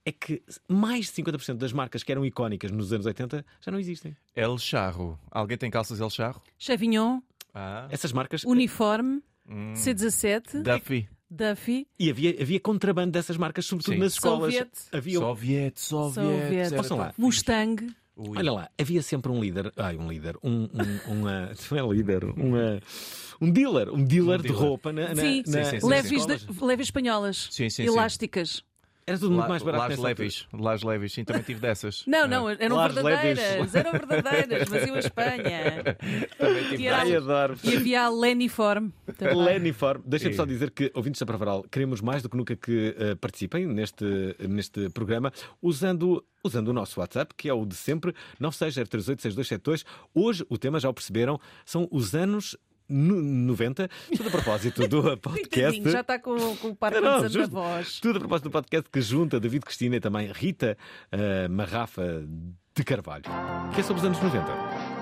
é 0.07 0.13
que 0.13 0.43
mais 0.69 1.07
de 1.07 1.13
50% 1.23 1.55
das 1.57 1.73
marcas 1.73 2.05
que 2.05 2.13
eram 2.13 2.25
icónicas 2.25 2.71
nos 2.71 2.93
anos 2.93 3.05
80 3.05 3.45
já 3.61 3.73
não 3.73 3.81
existem. 3.81 4.17
El 4.37 4.57
Charro. 4.59 5.19
Alguém 5.29 5.59
tem 5.59 5.71
calças 5.71 5.99
El 6.01 6.09
Charro? 6.11 6.41
Chevignon, 6.57 7.21
Ah. 7.53 7.89
Essas 7.91 8.13
marcas. 8.13 8.45
Uniforme, 8.45 9.23
Hum. 9.51 9.73
C17, 9.75 10.63
Duffy. 10.63 11.09
Duffy, 11.31 11.87
E 11.99 12.11
havia, 12.11 12.37
havia 12.41 12.59
contrabando 12.61 13.13
dessas 13.13 13.37
marcas, 13.37 13.67
sobretudo 13.67 13.95
Sim. 13.95 14.01
nas 14.01 14.13
escolas. 14.15 14.55
Soviet. 14.55 14.71
Havia 14.93 15.19
um- 15.19 15.23
Soviet, 15.23 15.81
Soviet. 15.81 16.69
Soviet. 16.71 16.91
lá. 16.95 17.15
Mustang. 17.19 17.87
Ui. 18.17 18.37
Olha 18.37 18.53
lá, 18.53 18.71
havia 18.77 19.01
sempre 19.01 19.31
um 19.31 19.41
líder, 19.41 19.73
ai, 19.77 19.97
um 19.97 20.11
líder, 20.11 20.37
um, 20.43 20.63
um, 20.65 21.13
uma, 21.13 21.53
não 21.71 21.91
é 21.93 21.95
líder, 21.95 22.25
uma, 22.25 22.81
um 23.41 23.49
dealer, 23.51 23.91
um 23.95 24.03
dealer 24.05 24.39
de 24.43 24.49
dealer. 24.49 24.61
roupa 24.61 24.93
na, 24.93 25.15
na, 25.15 25.23
Sim, 25.23 25.45
na- 25.47 25.65
sim, 25.65 25.81
sim, 25.81 25.87
leves, 25.87 26.11
escolas. 26.13 26.41
de- 26.47 26.65
leves 26.65 26.87
espanholas. 26.89 27.49
Sim, 27.53 27.71
sim, 27.71 27.85
sim. 27.85 27.89
elásticas. 27.93 28.65
Era 29.09 29.19
tudo 29.19 29.31
muito 29.31 29.43
La- 29.43 29.49
mais 29.49 29.63
barato 29.63 29.89
Las 29.89 29.99
Levis. 29.99 30.47
Las 30.53 30.83
Levis, 30.83 31.13
sim, 31.13 31.25
também 31.25 31.43
tive 31.43 31.61
dessas. 31.61 32.05
Não, 32.07 32.27
não, 32.29 32.49
eram 32.49 32.77
verdadeiras. 32.79 33.39
Levis. 33.57 33.75
Eram 33.75 33.93
verdadeiras, 33.93 34.69
mas 34.69 34.87
eu 34.89 34.95
a 34.95 34.99
Espanha. 34.99 35.97
Também 36.39 36.65
tive 36.69 36.83
E 36.83 36.87
era- 36.87 36.99
Ai, 36.99 37.17
adoro. 37.17 37.57
E 37.65 37.77
havia 37.77 38.03
a 38.03 38.09
também. 39.17 39.37
Leniform. 39.37 40.03
Deixem-me 40.05 40.35
Sim. 40.35 40.37
só 40.37 40.45
dizer 40.45 40.71
que, 40.71 40.91
ouvintes 40.95 41.19
da 41.21 41.27
Pravaral, 41.27 41.65
queremos 41.71 42.01
mais 42.01 42.23
do 42.23 42.29
que 42.29 42.37
nunca 42.37 42.55
que 42.57 42.95
eh, 42.99 43.15
participem 43.15 43.67
neste, 43.67 44.05
neste 44.49 44.89
programa 44.91 45.33
usando, 45.63 46.25
usando 46.45 46.69
o 46.69 46.73
nosso 46.73 47.01
WhatsApp, 47.01 47.35
que 47.37 47.49
é 47.49 47.53
o 47.53 47.65
de 47.65 47.75
sempre, 47.75 48.15
960386272. 48.41 49.85
Hoje, 50.15 50.45
o 50.49 50.59
tema, 50.59 50.79
já 50.81 50.89
o 50.89 50.95
perceberam, 50.95 51.41
são 51.65 51.89
os 51.91 52.15
anos 52.15 52.55
no- 52.55 52.59
90. 52.89 53.89
Tudo 54.17 54.29
a 54.29 54.31
propósito 54.31 54.89
do 54.89 55.17
podcast. 55.19 55.91
Já 55.91 56.01
está 56.01 56.19
com, 56.19 56.57
com 56.57 56.69
o 56.69 56.77
par 56.77 56.93
Não, 56.93 57.23
na 57.23 57.29
justo. 57.29 57.51
voz. 57.51 58.01
Tudo 58.01 58.17
a 58.17 58.21
propósito 58.21 58.45
do 58.45 58.51
podcast 58.51 58.89
que 58.91 59.01
junta 59.01 59.39
David 59.41 59.65
Cristina 59.65 59.97
e 59.97 60.01
também 60.01 60.31
Rita 60.33 60.77
uh, 61.13 61.51
Marrafa 61.51 62.25
de 62.75 62.85
Carvalho, 62.85 63.25
que 63.75 63.81
é 63.81 63.83
sobre 63.83 64.01
os 64.01 64.05
anos 64.07 64.21
90. 64.23 64.98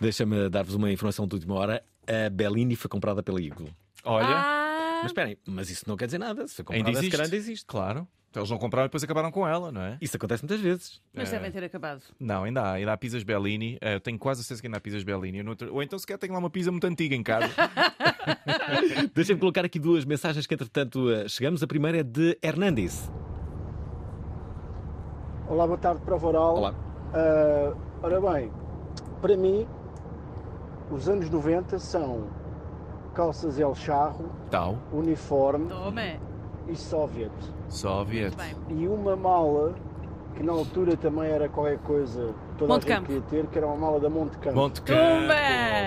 Deixa-me 0.00 0.48
dar-vos 0.48 0.74
uma 0.74 0.90
informação 0.90 1.26
de 1.26 1.34
última 1.34 1.54
hora. 1.54 1.82
a 2.06 2.30
Bellini 2.30 2.76
foi 2.76 2.88
comprada 2.88 3.22
pela 3.22 3.40
Eagle. 3.40 3.68
Olha, 4.04 4.26
Ah, 4.28 4.98
Mas 5.02 5.06
esperem, 5.06 5.36
mas 5.46 5.70
isso 5.70 5.84
não 5.88 5.96
quer 5.96 6.06
dizer 6.06 6.18
nada. 6.18 6.46
Se 6.46 6.62
foi 6.62 6.76
ainda 6.76 6.86
comprada, 6.86 7.00
se 7.00 7.06
existe. 7.06 7.22
ainda 7.22 7.36
existe. 7.36 7.66
Claro. 7.66 8.06
Então 8.30 8.42
eles 8.42 8.50
não 8.50 8.58
compraram 8.58 8.84
e 8.84 8.88
depois 8.88 9.02
acabaram 9.02 9.30
com 9.30 9.48
ela, 9.48 9.72
não 9.72 9.80
é? 9.80 9.96
Isso 10.00 10.16
acontece 10.16 10.42
muitas 10.42 10.60
vezes. 10.60 11.00
mas 11.14 11.30
devem 11.30 11.50
ter 11.50 11.64
acabado. 11.64 12.02
Não, 12.20 12.44
ainda 12.44 12.60
há, 12.62 12.72
ainda 12.72 12.92
há 12.92 12.96
pizzas 12.96 13.22
Bellini. 13.22 13.78
Eh, 13.80 13.94
Eu 13.94 14.00
tenho 14.00 14.18
quase 14.18 14.42
certeza 14.44 14.60
que 14.60 14.66
ainda 14.66 14.76
há 14.76 14.80
pizzas 14.80 15.02
Bellini. 15.04 15.42
Ou 15.70 15.82
então 15.82 15.98
sequer 15.98 16.18
tenho 16.18 16.34
lá 16.34 16.38
uma 16.38 16.50
pizza 16.50 16.70
muito 16.70 16.86
antiga 16.86 17.14
em 17.14 17.22
casa. 17.22 17.48
Deixem-me 19.14 19.40
colocar 19.40 19.64
aqui 19.64 19.78
duas 19.78 20.04
mensagens 20.04 20.46
que, 20.46 20.52
entretanto, 20.54 21.10
eh, 21.10 21.26
chegamos. 21.28 21.62
A 21.62 21.66
primeira 21.66 21.98
é 22.00 22.02
de 22.02 22.38
Hernandes. 22.42 23.10
Olá, 25.48 25.66
boa 25.66 25.78
tarde, 25.78 26.02
Prova 26.02 26.26
Oral. 26.26 26.56
Olá. 26.56 26.74
Ah, 27.14 27.74
ora 28.02 28.20
bem, 28.20 28.50
para 29.22 29.36
mim, 29.36 29.66
os 30.90 31.08
anos 31.08 31.28
90 31.30 31.78
são 31.78 32.24
calças 33.14 33.58
El 33.58 33.74
Charro, 33.74 34.26
Tal. 34.50 34.76
uniforme 34.92 35.68
Toma. 35.68 36.02
e 36.68 36.76
soviet. 36.76 37.32
Soviet. 37.68 38.36
E 38.68 38.86
uma 38.86 39.16
mala 39.16 39.74
que 40.34 40.42
na 40.42 40.52
altura 40.52 40.96
também 40.96 41.30
era 41.30 41.48
qualquer 41.48 41.78
coisa 41.78 42.34
que 42.50 42.58
toda 42.58 42.74
Monte 42.74 42.84
a 42.92 42.96
gente 42.96 43.06
Campo. 43.06 43.06
queria 43.06 43.22
ter, 43.42 43.46
que 43.50 43.58
era 43.58 43.66
uma 43.66 43.76
mala 43.76 43.98
da 44.00 44.10
Monte 44.10 44.36
Campo. 44.38 44.56
Monte 44.56 44.82
Campo. 44.82 45.00
Tumba! 45.00 45.34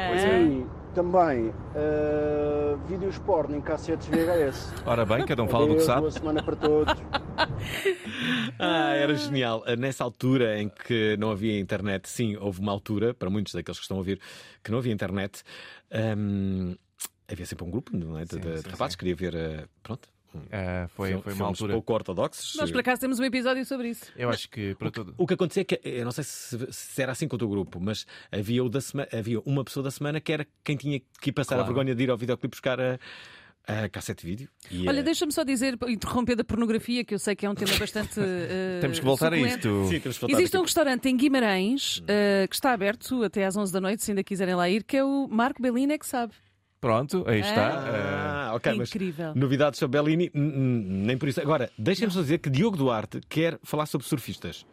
Pois 0.10 0.24
é. 0.24 0.42
E 0.42 0.68
também 0.94 1.54
ah, 1.76 2.78
vídeos 2.88 3.18
porno 3.20 3.56
em 3.56 3.62
cassetes 3.62 4.08
VHS. 4.08 4.74
Ora 4.86 5.06
bem, 5.06 5.26
cada 5.26 5.44
um 5.44 5.48
fala 5.48 5.66
do 5.66 5.76
que 5.76 5.82
Adeus, 5.82 5.86
sabe. 5.86 6.00
Boa 6.02 6.12
semana 6.12 6.44
para 6.44 6.56
todos. 6.56 6.94
Ah, 8.62 8.94
era 8.94 9.16
genial. 9.16 9.64
Eh, 9.66 9.76
Nessa 9.78 10.04
altura 10.04 10.60
em 10.62 10.68
que 10.68 11.16
não 11.18 11.32
havia 11.32 11.58
internet, 11.60 12.10
sim, 12.10 12.36
houve 12.36 12.60
uma 12.60 12.72
altura, 12.72 13.14
para 13.14 13.30
muitos 13.30 13.54
daqueles 13.54 13.78
que 13.80 13.84
estão 13.84 13.96
a 13.96 14.00
ouvir, 14.00 14.20
que 14.64 14.70
não 14.72 14.80
havia 14.80 14.92
internet. 14.92 15.44
hum, 16.18 16.76
havia 17.32 17.46
sempre 17.46 17.64
um 17.66 17.72
grupo 17.72 17.96
não 17.96 18.18
é, 18.18 18.26
de, 18.26 18.34
Sim, 18.34 18.40
de- 18.42 18.56
de 18.56 18.62
sim, 18.62 18.70
rapazes 18.70 18.96
que 18.98 19.06
queria 19.06 19.16
ver. 19.16 19.36
eh, 19.36 19.66
pronto. 19.82 20.10
Eh, 20.52 20.88
foi, 20.96 21.10
fil- 21.10 21.22
foi 21.22 21.34
uma 21.34 21.46
altura. 21.48 21.74
pouco 21.74 21.94
ortodoxos. 21.94 22.56
Nós 22.56 22.72
por 22.72 22.80
acaso 22.80 23.02
temos 23.02 23.20
um 23.20 23.24
episódio 23.24 23.66
sobre 23.66 23.90
isso. 23.90 24.06
Eu 24.16 24.30
acho 24.30 24.50
que 24.50 24.76
para 24.76 24.92
todo. 24.92 25.14
O 25.18 25.26
que 25.26 25.34
acontecia 25.34 25.62
é 25.62 25.64
que, 25.66 25.80
eu 25.84 26.06
não 26.06 26.12
sei 26.12 26.24
se, 26.24 26.58
se 26.72 27.02
era 27.02 27.12
assim 27.12 27.28
com 27.28 27.36
o 27.36 27.40
teu 27.40 27.50
grupo, 27.50 27.80
mas 27.80 28.06
havia, 28.32 28.64
o 28.64 28.70
da 28.70 28.80
sema- 28.82 29.08
havia 29.12 29.40
uma 29.42 29.64
pessoa 29.64 29.84
da 29.84 29.92
semana 29.92 30.20
que 30.22 30.32
era 30.32 30.46
quem 30.64 30.76
tinha 30.78 31.00
que 31.22 31.30
ir 31.30 31.34
passar 31.34 31.56
Claro. 31.56 31.64
a 31.64 31.66
vergonha 31.66 31.96
de 31.96 32.04
ir 32.04 32.12
ao 32.12 32.18
videoclipe 32.18 32.50
buscar 32.52 32.80
a, 32.80 33.00
a 33.68 33.90
cassete 33.90 34.24
de 34.26 34.30
vídeo. 34.32 34.50
E, 34.72 34.88
Olha, 34.88 35.00
eh, 35.00 35.04
deixa-me 35.04 35.32
só 35.32 35.44
dizer, 35.44 35.78
interromper 35.88 36.36
da 36.36 36.44
pornografia, 36.44 37.04
que 37.04 37.14
eu 37.14 37.20
sei 37.20 37.36
que 37.36 37.46
é 37.46 37.50
um 37.50 37.56
tema 37.56 37.76
bastante. 37.78 38.18
eh, 38.22 38.80
Temos 38.82 39.00
que 39.00 39.06
voltar 39.06 39.34
a 39.34 39.36
suculento. 39.38 39.58
isto. 39.68 39.86
Sim, 39.90 40.00
temos 40.00 40.18
que 40.18 40.22
voltar 40.22 40.36
Existe 40.38 40.58
um 40.58 40.62
restaurante 40.62 41.10
em 41.10 41.18
Guimarães 41.18 42.04
eh, 42.08 42.46
que 42.48 42.56
está 42.56 42.72
aberto 42.72 43.24
até 43.24 43.46
às 43.46 43.56
11 43.58 43.72
da 43.74 43.82
noite, 43.82 44.04
se 44.04 44.12
ainda 44.12 44.24
quiserem 44.24 44.56
lá 44.56 44.70
ir, 44.70 44.84
que 44.84 44.98
é 44.98 45.04
o 45.04 45.28
Marco 45.28 45.62
Bellini, 45.62 45.94
é 45.94 45.98
que 45.98 46.06
sabe. 46.08 46.34
Pronto, 46.82 47.26
aí 47.28 47.42
está. 47.42 48.48
Ah, 48.50 48.52
ok, 48.56 48.74
mas 48.78 48.90
Incrível. 48.90 49.34
novidades 49.36 49.78
sobre 49.80 50.00
Bellini, 50.02 50.32
nem 50.34 51.18
por 51.18 51.28
isso. 51.28 51.42
Agora, 51.42 51.70
deixem-me 51.78 52.14
só 52.14 52.22
dizer 52.22 52.38
que 52.38 52.50
Diogo 52.50 52.78
Duarte 52.78 53.20
quer 53.28 53.60
falar 53.64 53.86
sobre 53.86 54.08
surfistas. 54.08 54.66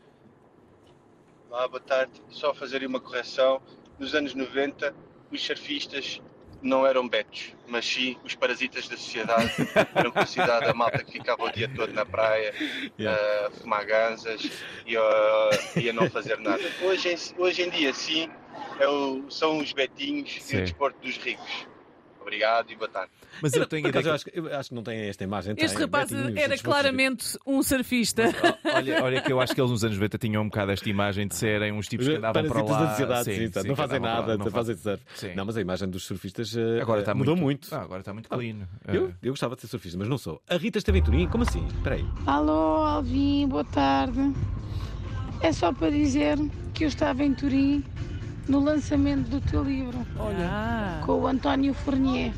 Olá, 1.50 1.66
boa 1.66 1.80
tarde. 1.80 2.12
Só 2.30 2.54
fazer 2.54 2.86
uma 2.86 3.00
correção. 3.00 3.60
Nos 3.98 4.14
anos 4.14 4.34
90, 4.34 4.94
os 5.32 5.42
surfistas 5.44 6.20
não 6.62 6.86
eram 6.86 7.08
betos, 7.08 7.54
mas 7.66 7.84
sim 7.84 8.16
os 8.24 8.36
parasitas 8.36 8.86
da 8.88 8.96
sociedade. 8.96 9.50
Eram 9.94 10.10
considerados 10.12 10.68
a 10.68 10.74
malta 10.74 11.02
que 11.02 11.12
ficava 11.12 11.42
o 11.44 11.50
dia 11.50 11.68
todo 11.68 11.92
na 11.92 12.04
praia 12.06 12.52
a 13.46 13.50
fumar 13.50 13.84
ganzas 13.84 14.42
e 14.86 14.96
a, 14.96 15.50
e 15.80 15.88
a 15.90 15.92
não 15.92 16.08
fazer 16.10 16.38
nada. 16.38 16.62
Hoje, 16.82 17.08
em- 17.12 17.40
hoje 17.40 17.62
em 17.62 17.70
dia, 17.70 17.92
sim, 17.94 18.28
é 18.78 18.88
o- 18.88 19.28
são 19.30 19.58
os 19.58 19.72
betinhos 19.72 20.36
e 20.36 20.40
Sim. 20.40 20.56
o 20.58 20.60
desporto 20.62 20.98
dos 21.00 21.16
ricos. 21.18 21.66
Obrigado 22.26 22.72
e 22.72 22.74
boa 22.74 22.88
tarde. 22.88 23.12
Mas 23.40 23.52
eu 23.54 23.64
tenho 23.66 23.86
ideia. 23.86 24.02
eu, 24.04 24.12
acho, 24.12 24.24
eu 24.32 24.56
acho 24.58 24.68
que 24.70 24.74
não 24.74 24.82
tem 24.82 24.98
esta 25.08 25.22
imagem. 25.22 25.54
Este 25.56 25.76
tem, 25.76 25.84
rapaz 25.84 26.10
era 26.12 26.58
claramente 26.58 27.38
um 27.46 27.62
surfista. 27.62 28.24
Olha, 28.64 29.04
olha 29.04 29.22
que 29.22 29.32
eu 29.32 29.40
acho 29.40 29.54
que 29.54 29.60
eles 29.60 29.70
nos 29.70 29.84
anos 29.84 29.96
90 29.96 30.18
tinham 30.18 30.42
um 30.42 30.46
bocado 30.46 30.72
esta 30.72 30.90
imagem 30.90 31.28
de 31.28 31.36
serem 31.36 31.72
uns 31.72 31.86
tipos 31.86 32.08
que 32.08 32.16
andavam 32.16 32.44
para 32.48 32.62
lá. 32.64 32.80
da 32.80 32.88
sociedade, 32.90 33.24
Sim, 33.24 33.46
sim, 33.46 33.60
sim, 33.60 33.68
não 33.68 33.76
fazem 33.76 34.00
nada, 34.00 34.36
não 34.36 34.50
fazem 34.50 34.76
surf. 34.76 35.00
Sim. 35.14 35.34
Não, 35.36 35.44
mas 35.44 35.56
a 35.56 35.60
imagem 35.60 35.88
dos 35.88 36.02
surfistas 36.02 36.56
eh, 36.56 36.80
Agora 36.80 36.98
está 36.98 37.14
mudou 37.14 37.36
muito, 37.36 37.68
muito. 37.70 37.74
Ah, 37.74 37.82
agora 37.82 38.00
está 38.00 38.12
muito 38.12 38.28
clean. 38.28 38.66
Eu, 38.88 39.14
eu 39.22 39.32
gostava 39.32 39.54
de 39.54 39.60
ser 39.60 39.68
surfista, 39.68 39.96
mas 39.96 40.08
não 40.08 40.18
sou. 40.18 40.42
A 40.48 40.56
Rita 40.56 40.78
esteve 40.78 40.98
em 40.98 41.02
Turim? 41.04 41.28
Como 41.28 41.44
assim? 41.44 41.64
Espera 41.68 41.94
aí. 41.94 42.04
Alô, 42.26 42.82
Alvin, 42.84 43.46
boa 43.46 43.64
tarde. 43.64 44.32
É 45.40 45.52
só 45.52 45.72
para 45.72 45.90
dizer 45.90 46.36
que 46.74 46.82
eu 46.82 46.88
estava 46.88 47.22
em 47.22 47.32
Turim 47.32 47.84
no 48.48 48.60
lançamento 48.60 49.28
do 49.28 49.40
teu 49.40 49.62
livro 49.64 50.06
Olha. 50.18 51.02
com 51.04 51.20
o 51.20 51.26
António 51.26 51.74
Fournier. 51.74 52.32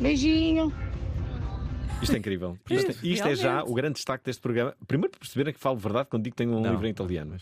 Beijinho. 0.00 0.72
Isto 2.02 2.14
é 2.16 2.18
incrível. 2.18 2.58
É, 2.68 2.74
Isto, 2.74 3.06
isto 3.06 3.28
é 3.28 3.34
já 3.34 3.62
o 3.64 3.72
grande 3.72 3.94
destaque 3.94 4.24
deste 4.24 4.40
programa. 4.42 4.74
Primeiro, 4.86 5.10
para 5.10 5.20
perceberem 5.20 5.52
que 5.54 5.60
falo 5.60 5.76
verdade 5.78 6.08
quando 6.10 6.24
digo 6.24 6.34
que 6.34 6.42
tenho 6.42 6.56
um 6.56 6.60
Não. 6.60 6.72
livro 6.72 6.86
em 6.86 6.90
italiano. 6.90 7.36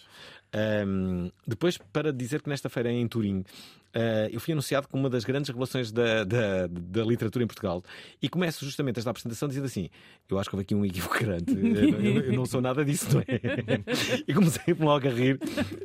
Ahm, 0.53 1.31
depois, 1.47 1.79
para 1.79 2.13
dizer 2.13 2.43
que 2.43 2.49
nesta 2.49 2.69
feira 2.69 2.91
em 2.93 3.07
Turim 3.09 3.45
ah, 3.95 4.29
eu 4.31 4.41
fui 4.41 4.53
anunciado 4.53 4.89
como 4.89 5.03
uma 5.05 5.11
das 5.11 5.25
grandes 5.25 5.49
revelações 5.49 5.91
da, 5.93 6.25
da, 6.25 6.67
da 6.67 7.03
literatura 7.05 7.45
em 7.45 7.47
Portugal 7.47 7.83
e 8.21 8.29
começo 8.29 8.65
justamente 8.65 8.99
esta 8.99 9.11
apresentação 9.11 9.49
dizendo 9.49 9.67
assim: 9.67 9.89
Eu 10.29 10.39
acho 10.39 10.49
que 10.49 10.57
houve 10.57 10.63
aqui 10.63 10.75
um 10.75 10.85
equívoco 10.85 11.19
grande, 11.19 11.53
eu, 11.53 12.01
eu- 12.01 12.21
eu 12.25 12.33
não 12.33 12.47
sou 12.47 12.61
nada 12.61 12.85
disso, 12.85 13.07
não 13.15 13.21
é? 13.21 13.25
E 14.27 14.35
comecei 14.35 14.75
logo 14.79 15.07
a 15.07 15.11
rir, 15.11 15.39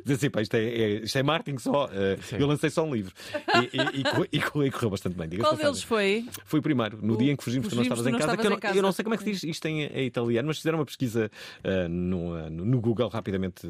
dizer 0.04 0.14
assim: 0.14 0.30
pá, 0.30 0.40
isto, 0.42 0.54
é, 0.54 0.64
é- 0.64 0.90
isto 1.04 1.16
é 1.18 1.22
marketing 1.22 1.58
só, 1.58 1.86
ah, 1.86 2.36
eu 2.38 2.46
lancei 2.46 2.70
só 2.70 2.84
um 2.84 2.94
livro 2.94 3.12
e, 3.62 3.76
e, 3.76 3.98
e, 3.98 4.00
e 4.32 4.40
corre- 4.40 4.66
e 4.66 4.70
correu 4.70 4.90
bastante 4.90 5.16
bem. 5.16 5.28
Qual 5.30 5.40
passagem. 5.52 5.64
deles 5.64 5.82
foi? 5.82 6.26
Foi 6.44 6.60
o 6.60 6.62
primeiro, 6.62 6.98
no 7.02 7.14
O- 7.14 7.16
dia 7.16 7.32
em 7.32 7.36
que 7.36 7.44
fugimos, 7.44 7.68
tu 7.68 7.74
não 7.76 7.82
estavas 7.82 8.04
tu 8.04 8.08
em 8.08 8.12
não 8.12 8.18
casa. 8.18 8.32
estavas 8.32 8.44
eu, 8.44 8.50
em 8.50 8.54
não, 8.54 8.60
casa. 8.60 8.76
eu 8.78 8.82
não 8.82 8.92
sei 8.92 9.02
como 9.02 9.14
é 9.14 9.18
que 9.18 9.24
se 9.24 9.30
diz 9.32 9.42
isto 9.42 9.66
em, 9.66 9.82
em 9.84 10.06
italiano, 10.06 10.48
mas 10.48 10.56
fizeram 10.58 10.78
uma 10.78 10.86
pesquisa 10.86 11.30
ah, 11.64 11.88
no, 11.88 12.48
no, 12.50 12.80
Google 12.80 13.08
rapidamente 13.08 13.68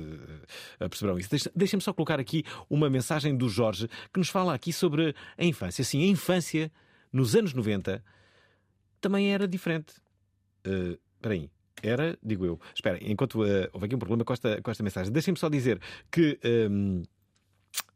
ah, 0.80 0.88
perceberam 0.88 1.18
isso. 1.18 1.30
Deixa- 1.30 1.50
Deixem-me 1.57 1.83
só 1.83 1.92
colocar 1.92 2.21
aqui 2.21 2.45
uma 2.71 2.88
mensagem 2.88 3.37
do 3.37 3.49
Jorge 3.49 3.88
que 4.12 4.18
nos 4.18 4.28
fala 4.29 4.55
aqui 4.55 4.73
sobre 4.73 5.15
a 5.37 5.45
infância. 5.45 5.85
Sim, 5.85 6.03
a 6.03 6.07
infância 6.07 6.71
nos 7.13 7.35
anos 7.35 7.55
90 7.55 8.03
também 9.01 9.33
era 9.33 9.47
diferente. 9.47 9.95
Ah, 10.65 10.99
Espera 11.17 11.35
aí. 11.35 11.51
Era, 11.83 12.19
digo 12.23 12.45
eu. 12.45 12.61
Espera, 12.75 12.99
enquanto 13.01 13.43
ah, 13.43 13.69
houve 13.73 13.87
aqui 13.87 13.95
um 13.95 13.99
problema 13.99 14.25
com 14.25 14.33
esta, 14.33 14.61
com 14.63 14.71
esta 14.71 14.83
mensagem, 14.83 15.13
deixem-me 15.13 15.39
só 15.39 15.49
dizer 15.49 15.81
que. 16.11 16.39
ahm, 16.45 17.03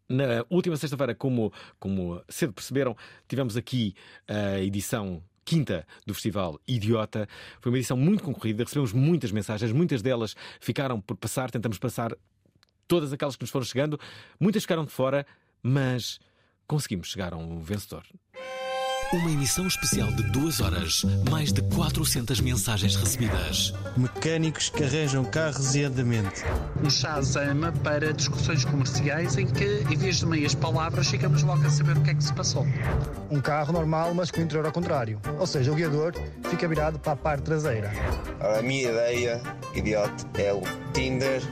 na 0.09 0.45
última 0.51 0.77
sexta-feira, 0.77 1.15
como, 1.15 1.51
como 1.79 2.23
cedo 2.29 2.53
perceberam, 2.53 2.95
tivemos 3.27 3.57
aqui 3.57 3.95
a 4.29 4.59
edição 4.61 5.23
quinta 5.43 5.87
do 6.07 6.13
Festival 6.13 6.61
Idiota. 6.69 7.27
Foi 7.61 7.73
uma 7.73 7.79
edição 7.79 7.97
muito 7.97 8.23
concorrida, 8.23 8.63
recebemos 8.63 8.93
muitas 8.93 9.33
mensagens, 9.33 9.73
muitas 9.73 10.03
delas 10.03 10.37
ficaram 10.61 11.01
por 11.01 11.17
passar, 11.17 11.51
tentamos 11.51 11.79
passar 11.79 12.15
todas 12.87 13.11
aquelas 13.11 13.37
que 13.37 13.43
nos 13.43 13.51
foram 13.51 13.65
chegando, 13.65 13.99
muitas 14.39 14.65
ficaram 14.65 14.85
de 14.85 14.91
fora, 14.91 15.27
mas 15.63 16.19
conseguimos 16.67 17.09
chegar 17.09 17.33
a 17.33 17.37
um 17.37 17.61
vencedor. 17.61 18.05
Uma 19.13 19.31
emissão 19.31 19.67
especial 19.67 20.11
de 20.13 20.23
duas 20.31 20.59
horas, 20.59 21.05
mais 21.29 21.53
de 21.53 21.61
400 21.61 22.41
mensagens 22.41 22.97
recebidas. 22.97 23.75
Mecânicos 23.95 24.71
que 24.71 24.83
arranjam 24.83 25.23
carros 25.23 25.75
e 25.75 25.85
andamento. 25.85 26.41
Um 26.83 26.89
chazama 26.89 27.71
para 27.85 28.11
discussões 28.15 28.65
comerciais 28.65 29.37
em 29.37 29.47
que, 29.47 29.85
em 29.91 29.97
vez 29.99 30.17
de 30.21 30.27
meias 30.27 30.55
palavras, 30.55 31.09
chegamos 31.09 31.43
logo 31.43 31.63
a 31.67 31.69
saber 31.69 31.99
o 31.99 32.01
que 32.01 32.09
é 32.09 32.15
que 32.15 32.25
se 32.25 32.33
passou. 32.33 32.67
Um 33.31 33.39
carro 33.39 33.75
normal, 33.75 34.15
mas 34.15 34.31
com 34.31 34.41
o 34.41 34.45
interior 34.45 34.65
ao 34.65 34.73
contrário. 34.73 35.21
Ou 35.39 35.47
seja, 35.47 35.71
o 35.71 35.75
guiador 35.75 36.15
fica 36.49 36.67
virado 36.67 36.99
para 36.99 37.13
a 37.13 37.17
parte 37.17 37.43
traseira. 37.43 37.93
Ora, 38.41 38.61
a 38.61 38.63
minha 38.63 38.89
ideia, 38.89 39.43
idiota, 39.75 40.41
é 40.41 40.55
o 40.55 40.63
Tinder 40.95 41.43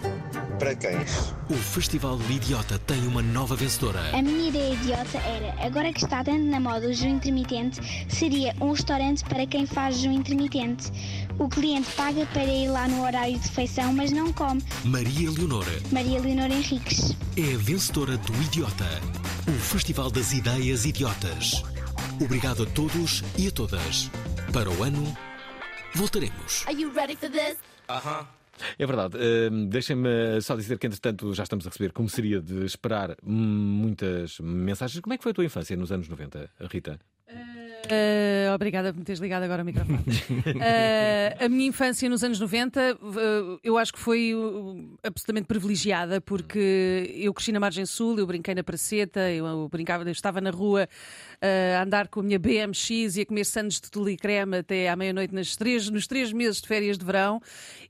para 0.60 0.76
cães. 0.76 1.34
O 1.48 1.54
Festival 1.54 2.18
Idiota 2.28 2.78
tem 2.80 3.04
uma 3.06 3.22
nova 3.22 3.56
vencedora. 3.56 3.98
A 4.16 4.20
minha 4.20 4.50
ideia 4.50 4.74
idiota 4.74 5.16
era, 5.18 5.66
agora 5.66 5.90
que 5.90 6.04
está 6.04 6.22
tanto 6.22 6.44
na 6.44 6.60
moda 6.60 6.86
o 6.86 6.92
jejum 6.92 7.16
intermitente, 7.16 7.80
seria 8.10 8.54
um 8.60 8.72
restaurante 8.72 9.24
para 9.24 9.46
quem 9.46 9.66
faz 9.66 9.96
jejum 9.96 10.12
intermitente. 10.12 10.92
O 11.38 11.48
cliente 11.48 11.90
paga 11.92 12.26
para 12.26 12.44
ir 12.44 12.68
lá 12.68 12.86
no 12.86 13.02
horário 13.02 13.38
de 13.38 13.48
refeição, 13.48 13.92
mas 13.94 14.12
não 14.12 14.32
come. 14.34 14.62
Maria 14.84 15.30
Leonora 15.30 15.80
Maria 15.90 16.20
Leonor 16.20 16.50
Henriques. 16.50 17.16
é 17.36 17.54
a 17.54 17.58
vencedora 17.58 18.18
do 18.18 18.34
Idiota, 18.42 18.84
o 19.48 19.52
Festival 19.52 20.10
das 20.10 20.32
Ideias 20.34 20.84
Idiotas. 20.84 21.62
Obrigado 22.22 22.64
a 22.64 22.66
todos 22.66 23.24
e 23.38 23.48
a 23.48 23.50
todas. 23.50 24.10
Para 24.52 24.68
o 24.70 24.82
ano, 24.82 25.16
voltaremos. 25.94 26.64
Are 26.66 26.78
you 26.78 26.92
ready 26.92 27.16
for 27.16 27.30
this? 27.30 27.56
Aham. 27.88 28.39
É 28.78 28.86
verdade. 28.86 29.16
Hum, 29.50 29.68
Deixem-me 29.68 30.40
só 30.40 30.56
dizer 30.56 30.78
que, 30.78 30.86
entretanto, 30.86 31.32
já 31.34 31.42
estamos 31.42 31.66
a 31.66 31.70
receber, 31.70 31.92
como 31.92 32.08
seria 32.08 32.40
de 32.40 32.64
esperar, 32.64 33.16
muitas 33.22 34.38
mensagens. 34.40 35.00
Como 35.00 35.14
é 35.14 35.16
que 35.16 35.22
foi 35.22 35.32
a 35.32 35.34
tua 35.34 35.44
infância 35.44 35.76
nos 35.76 35.92
anos 35.92 36.08
90, 36.08 36.50
Rita? 36.70 36.98
Uh, 37.90 38.54
obrigada 38.54 38.92
por 38.92 39.00
me 39.00 39.04
teres 39.04 39.20
ligado 39.20 39.42
agora 39.42 39.62
ao 39.62 39.66
microfone. 39.66 39.98
Uh, 39.98 41.42
a 41.44 41.48
minha 41.48 41.68
infância 41.68 42.08
nos 42.08 42.22
anos 42.22 42.38
90, 42.38 42.94
uh, 42.94 43.58
eu 43.64 43.76
acho 43.76 43.92
que 43.92 43.98
foi 43.98 44.32
uh, 44.32 44.96
absolutamente 45.02 45.46
privilegiada, 45.46 46.20
porque 46.20 47.12
eu 47.16 47.34
cresci 47.34 47.50
na 47.50 47.58
Margem 47.58 47.84
Sul, 47.86 48.18
eu 48.18 48.26
brinquei 48.26 48.54
na 48.54 48.62
Praceta, 48.62 49.30
eu, 49.30 49.44
eu 49.44 49.68
brincava, 49.68 50.04
eu 50.04 50.12
estava 50.12 50.40
na 50.40 50.50
rua 50.50 50.84
uh, 50.84 51.29
a 51.40 51.82
andar 51.82 52.08
com 52.08 52.20
a 52.20 52.22
minha 52.22 52.38
BMX 52.38 53.16
e 53.16 53.20
a 53.22 53.26
comer 53.26 53.44
sandes 53.44 53.80
de 53.80 53.90
tule 53.90 54.12
e 54.12 54.16
creme 54.16 54.58
até 54.58 54.88
à 54.88 54.96
meia-noite 54.96 55.34
nas 55.34 55.56
três, 55.56 55.88
nos 55.88 56.06
três 56.06 56.32
meses 56.32 56.60
de 56.60 56.68
férias 56.68 56.98
de 56.98 57.04
verão, 57.04 57.40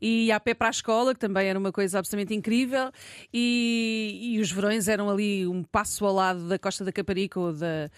e 0.00 0.30
a 0.30 0.38
pé 0.38 0.54
para 0.54 0.68
a 0.68 0.70
escola, 0.70 1.14
que 1.14 1.20
também 1.20 1.48
era 1.48 1.58
uma 1.58 1.72
coisa 1.72 1.98
absolutamente 1.98 2.34
incrível, 2.34 2.90
e, 3.32 4.34
e 4.34 4.40
os 4.40 4.50
verões 4.50 4.88
eram 4.88 5.10
ali 5.10 5.46
um 5.46 5.62
passo 5.62 6.06
ao 6.06 6.14
lado 6.14 6.48
da 6.48 6.58
Costa 6.58 6.84
da 6.84 6.92
Caparica 6.92 7.40
ou 7.40 7.52
da 7.52 7.90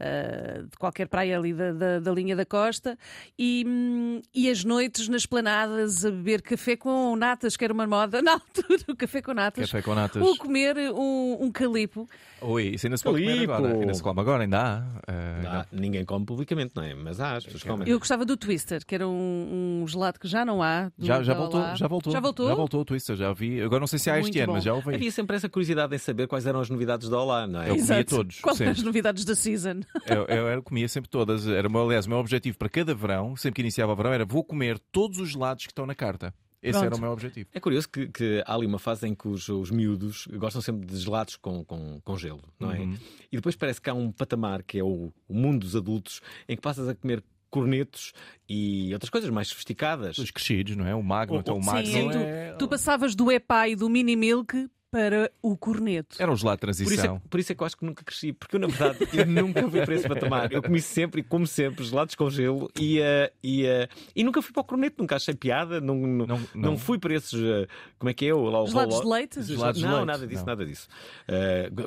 uh, 0.00 0.66
de 0.66 0.76
qualquer 0.78 1.06
praia 1.06 1.38
ali 1.38 1.52
da, 1.52 1.72
da, 1.72 2.00
da 2.00 2.12
linha 2.12 2.34
da 2.34 2.46
costa, 2.46 2.98
e, 3.38 3.64
hum, 3.66 4.20
e 4.34 4.50
as 4.50 4.64
noites 4.64 5.08
nas 5.08 5.26
planadas 5.26 6.04
a 6.04 6.10
beber 6.10 6.42
café 6.42 6.76
com 6.76 7.14
natas, 7.16 7.56
que 7.56 7.64
era 7.64 7.72
uma 7.72 7.86
moda 7.86 8.22
na 8.22 8.32
altura, 8.34 8.80
o 8.88 8.96
café 8.96 9.20
com 9.20 9.34
natas. 9.34 9.70
Café 9.70 9.82
com 9.82 9.94
natas. 9.94 10.22
Ou 10.22 10.36
comer 10.36 10.76
um, 10.92 11.38
um 11.40 11.50
calipo. 11.52 12.08
Oi, 12.40 12.68
isso 12.74 12.86
ainda 12.86 12.96
se 12.96 13.04
pode 13.04 13.20
comer 13.20 13.34
Calipo. 13.34 13.52
agora. 13.52 13.74
Ainda 13.74 13.94
se 13.94 14.02
come 14.02 14.20
agora, 14.20 14.42
ainda 14.44 14.60
há. 14.60 14.82
Uh, 15.08 15.66
ninguém 15.72 16.04
come 16.04 16.24
publicamente, 16.24 16.72
não 16.74 16.82
é? 16.82 16.94
Mas 16.94 17.20
há, 17.20 17.36
as 17.36 17.44
pessoas 17.44 17.62
comem. 17.62 17.88
Eu 17.88 17.98
gostava 17.98 18.24
do 18.24 18.36
Twister, 18.36 18.84
que 18.86 18.94
era 18.94 19.06
um, 19.08 19.80
um 19.82 19.86
gelado 19.88 20.18
que 20.20 20.26
já 20.28 20.44
não 20.44 20.62
há. 20.62 20.90
do- 20.96 21.06
Já, 21.06 21.22
já, 21.22 21.34
voltou, 21.34 21.60
já 21.76 21.86
voltou. 21.88 22.12
Já 22.12 22.20
voltou? 22.20 22.48
Já 22.48 22.54
voltou 22.54 22.80
o 22.80 22.84
Twister, 22.84 23.16
já 23.16 23.32
vi. 23.32 23.60
Agora 23.60 23.80
não 23.80 23.86
sei 23.86 23.98
se 23.98 24.10
há 24.10 24.18
este 24.18 24.24
Muito 24.26 24.38
ano, 24.38 24.46
bom. 24.48 24.52
mas 24.54 24.64
já 24.64 24.74
ouvi. 24.74 24.94
Havia 24.94 25.10
sempre 25.10 25.36
essa 25.36 25.48
curiosidade 25.48 25.94
em 25.94 25.98
saber 25.98 26.26
quais 26.26 26.46
eram 26.46 26.60
as 26.60 26.68
novidades 26.70 27.08
da 27.08 27.18
Olá, 27.18 27.46
não 27.46 27.60
é? 27.62 27.64
Eu 27.70 27.76
comia 27.76 27.82
Exato. 27.82 28.16
todos, 28.16 28.40
Qual 28.40 28.54
sempre. 28.54 28.72
as 28.72 28.82
novidades 28.82 29.24
da 29.24 29.34
season? 29.34 29.80
Eu, 30.06 30.24
eu, 30.26 30.46
eu 30.48 30.62
comia 30.62 30.88
sempre 30.88 31.08
todas. 31.10 31.46
Era, 31.46 31.68
aliás, 31.68 32.06
o 32.06 32.08
meu 32.08 32.18
objetivo 32.18 32.56
para 32.58 32.68
cada 32.68 32.94
verão, 32.94 33.36
sempre 33.36 33.56
que 33.56 33.62
iniciava 33.62 33.92
o 33.92 33.96
verão, 33.96 34.12
era 34.12 34.24
vou 34.24 34.44
comer 34.44 34.78
todos 34.92 35.18
os 35.18 35.30
gelados 35.30 35.64
que 35.66 35.72
estão 35.72 35.86
na 35.86 35.94
carta. 35.94 36.32
Esse 36.62 36.78
Pronto. 36.78 36.84
era 36.84 36.96
o 36.96 37.00
meu 37.00 37.10
objetivo. 37.10 37.48
É 37.52 37.60
curioso 37.60 37.88
que, 37.88 38.08
que 38.08 38.42
há 38.46 38.54
ali 38.54 38.66
uma 38.66 38.78
fase 38.78 39.08
em 39.08 39.14
que 39.14 39.26
os, 39.26 39.48
os 39.48 39.70
miúdos 39.70 40.28
gostam 40.32 40.60
sempre 40.60 40.86
de 40.86 40.98
gelados 40.98 41.36
com, 41.36 41.64
com, 41.64 42.00
com 42.02 42.16
gelo, 42.18 42.42
não 42.58 42.70
é? 42.70 42.80
Uhum. 42.80 42.98
E 43.32 43.36
depois 43.36 43.56
parece 43.56 43.80
que 43.80 43.88
há 43.88 43.94
um 43.94 44.12
patamar 44.12 44.62
que 44.62 44.78
é 44.78 44.84
o, 44.84 45.12
o 45.26 45.34
mundo 45.34 45.60
dos 45.60 45.74
adultos 45.74 46.20
em 46.48 46.56
que 46.56 46.62
passas 46.62 46.88
a 46.88 46.94
comer 46.94 47.24
cornetos 47.48 48.12
e 48.48 48.92
outras 48.92 49.10
coisas 49.10 49.28
mais 49.30 49.48
sofisticadas. 49.48 50.18
Os 50.18 50.30
crescidos, 50.30 50.76
não 50.76 50.86
é? 50.86 50.94
O 50.94 51.02
Magno, 51.02 51.38
então 51.38 51.56
o 51.56 51.64
Magno 51.64 51.86
Sim, 51.86 52.10
é... 52.10 52.52
tu, 52.52 52.58
tu 52.58 52.68
passavas 52.68 53.14
do 53.14 53.30
Epá 53.30 53.68
e 53.68 53.74
do 53.74 53.88
Mini 53.88 54.14
Milk 54.14 54.68
para 54.90 55.30
o 55.40 55.56
corneto. 55.56 56.16
Era 56.20 56.32
um 56.32 56.36
gelado 56.36 56.56
de 56.56 56.60
Por 56.66 56.70
isso, 56.70 56.84
transição. 56.84 57.16
é, 57.24 57.28
por 57.28 57.38
isso 57.40 57.52
é 57.52 57.54
que 57.54 57.62
eu 57.62 57.66
acho 57.66 57.76
que 57.76 57.84
nunca 57.84 58.02
cresci, 58.04 58.32
porque 58.32 58.56
eu, 58.56 58.60
na 58.60 58.66
verdade, 58.66 58.98
eu 59.14 59.24
nunca 59.26 59.68
fui 59.70 59.84
para 59.84 59.94
esse 59.94 60.08
patamar. 60.08 60.52
Eu 60.52 60.62
comi 60.62 60.80
sempre, 60.80 61.20
e 61.20 61.24
como 61.24 61.46
sempre, 61.46 61.84
gelados 61.84 62.14
com 62.16 62.28
gelo 62.28 62.68
e, 62.78 63.00
eh, 63.00 63.32
e, 63.42 63.64
eh, 63.66 63.88
e 64.16 64.24
nunca 64.24 64.42
fui 64.42 64.52
para 64.52 64.62
o 64.62 64.64
corneto, 64.64 64.96
nunca 64.98 65.16
achei 65.16 65.34
piada, 65.34 65.80
não, 65.80 65.94
não, 65.94 66.26
não, 66.26 66.40
não. 66.54 66.78
fui 66.78 66.98
para 66.98 67.14
esses. 67.14 67.32
eh, 67.34 67.68
como 67.98 68.10
é 68.10 68.14
que 68.14 68.26
é? 68.26 68.34
O, 68.34 68.42
lá, 68.50 68.62
o 68.62 68.66
Gelados 68.66 68.96
Rolo- 68.96 69.04
de 69.06 69.10
leite? 69.14 69.42
Gelados 69.42 69.80
de 69.80 69.86
não, 69.86 69.92
leite, 69.94 70.06
nada 70.06 70.26
disso, 70.26 70.40
não. 70.40 70.46
nada 70.46 70.66
disso. 70.66 70.88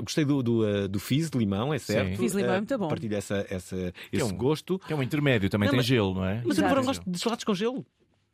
Gostei 0.04 0.24
do, 0.26 0.42
do, 0.42 0.88
do 0.88 1.00
Fizz 1.00 1.30
de 1.30 1.38
limão, 1.38 1.74
é 1.74 1.80
certo. 1.80 2.18
Fizz 2.18 2.32
de 2.32 2.38
limão 2.38 2.54
é 2.56 2.58
muito 2.58 2.78
bom. 2.78 2.88
Partilho 2.88 3.16
essa, 3.18 3.46
essa, 3.50 3.76
é 3.76 3.94
esse 4.12 4.24
um- 4.24 4.38
gosto. 4.38 4.80
Que 4.80 4.94
é 4.94 4.96
um 4.96 5.04
intermédio, 5.04 5.50
também 5.50 5.68
Não, 5.68 5.72
tem 5.72 5.78
mas- 5.80 5.86
gelo, 5.86 6.14
não 6.14 6.26
é? 6.26 6.36
Mas 6.36 6.46
eu 6.46 6.52
Exato. 6.64 6.70
verão 6.70 6.84
gosto 6.86 7.04
de 7.10 7.20
gelados 7.20 7.44
com 7.44 7.54
gelo. 7.54 7.86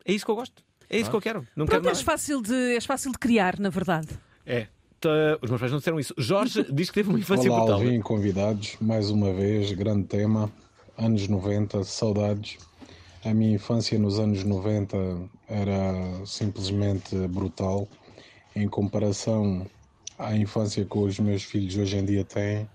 É 0.04 0.12
isso 0.12 0.24
que 0.24 0.30
eu 0.30 0.36
gosto. 0.36 0.62
É 0.88 0.98
isso 0.98 1.08
que 1.10 1.14
eu 1.16 1.20
quero. 1.20 1.46
Não 1.54 1.66
Pronto, 1.66 1.82
quero 1.82 1.88
és 1.94 2.00
fácil, 2.02 2.42
de, 2.42 2.54
és 2.74 2.84
fácil 2.84 3.12
de 3.12 3.18
criar, 3.18 3.58
na 3.60 3.68
verdade. 3.68 4.08
É. 4.50 4.66
Tá, 5.00 5.08
Os 5.40 5.48
meus 5.48 5.60
pais 5.60 5.70
não 5.70 5.78
disseram 5.78 6.00
isso. 6.00 6.12
Jorge 6.18 6.66
diz 6.74 6.88
que 6.88 6.94
teve 6.94 7.08
uma 7.08 7.18
infância 7.18 7.50
Olá, 7.50 7.60
brutal. 7.60 7.80
Alvin, 7.80 8.00
convidados. 8.00 8.76
Mais 8.80 9.08
uma 9.08 9.32
vez, 9.32 9.72
grande 9.72 10.08
tema. 10.08 10.50
Anos 10.98 11.28
90, 11.28 11.84
saudades. 11.84 12.58
A 13.24 13.32
minha 13.32 13.54
infância 13.54 13.98
nos 13.98 14.18
anos 14.18 14.42
90 14.42 14.96
era 15.48 16.26
simplesmente 16.26 17.14
brutal. 17.28 17.88
Em 18.56 18.68
comparação 18.68 19.66
à 20.18 20.36
infância 20.36 20.84
que 20.84 20.98
os 20.98 21.18
meus 21.20 21.44
filhos 21.44 21.76
hoje 21.76 21.96
em 21.96 22.04
dia 22.04 22.24
têm, 22.24 22.68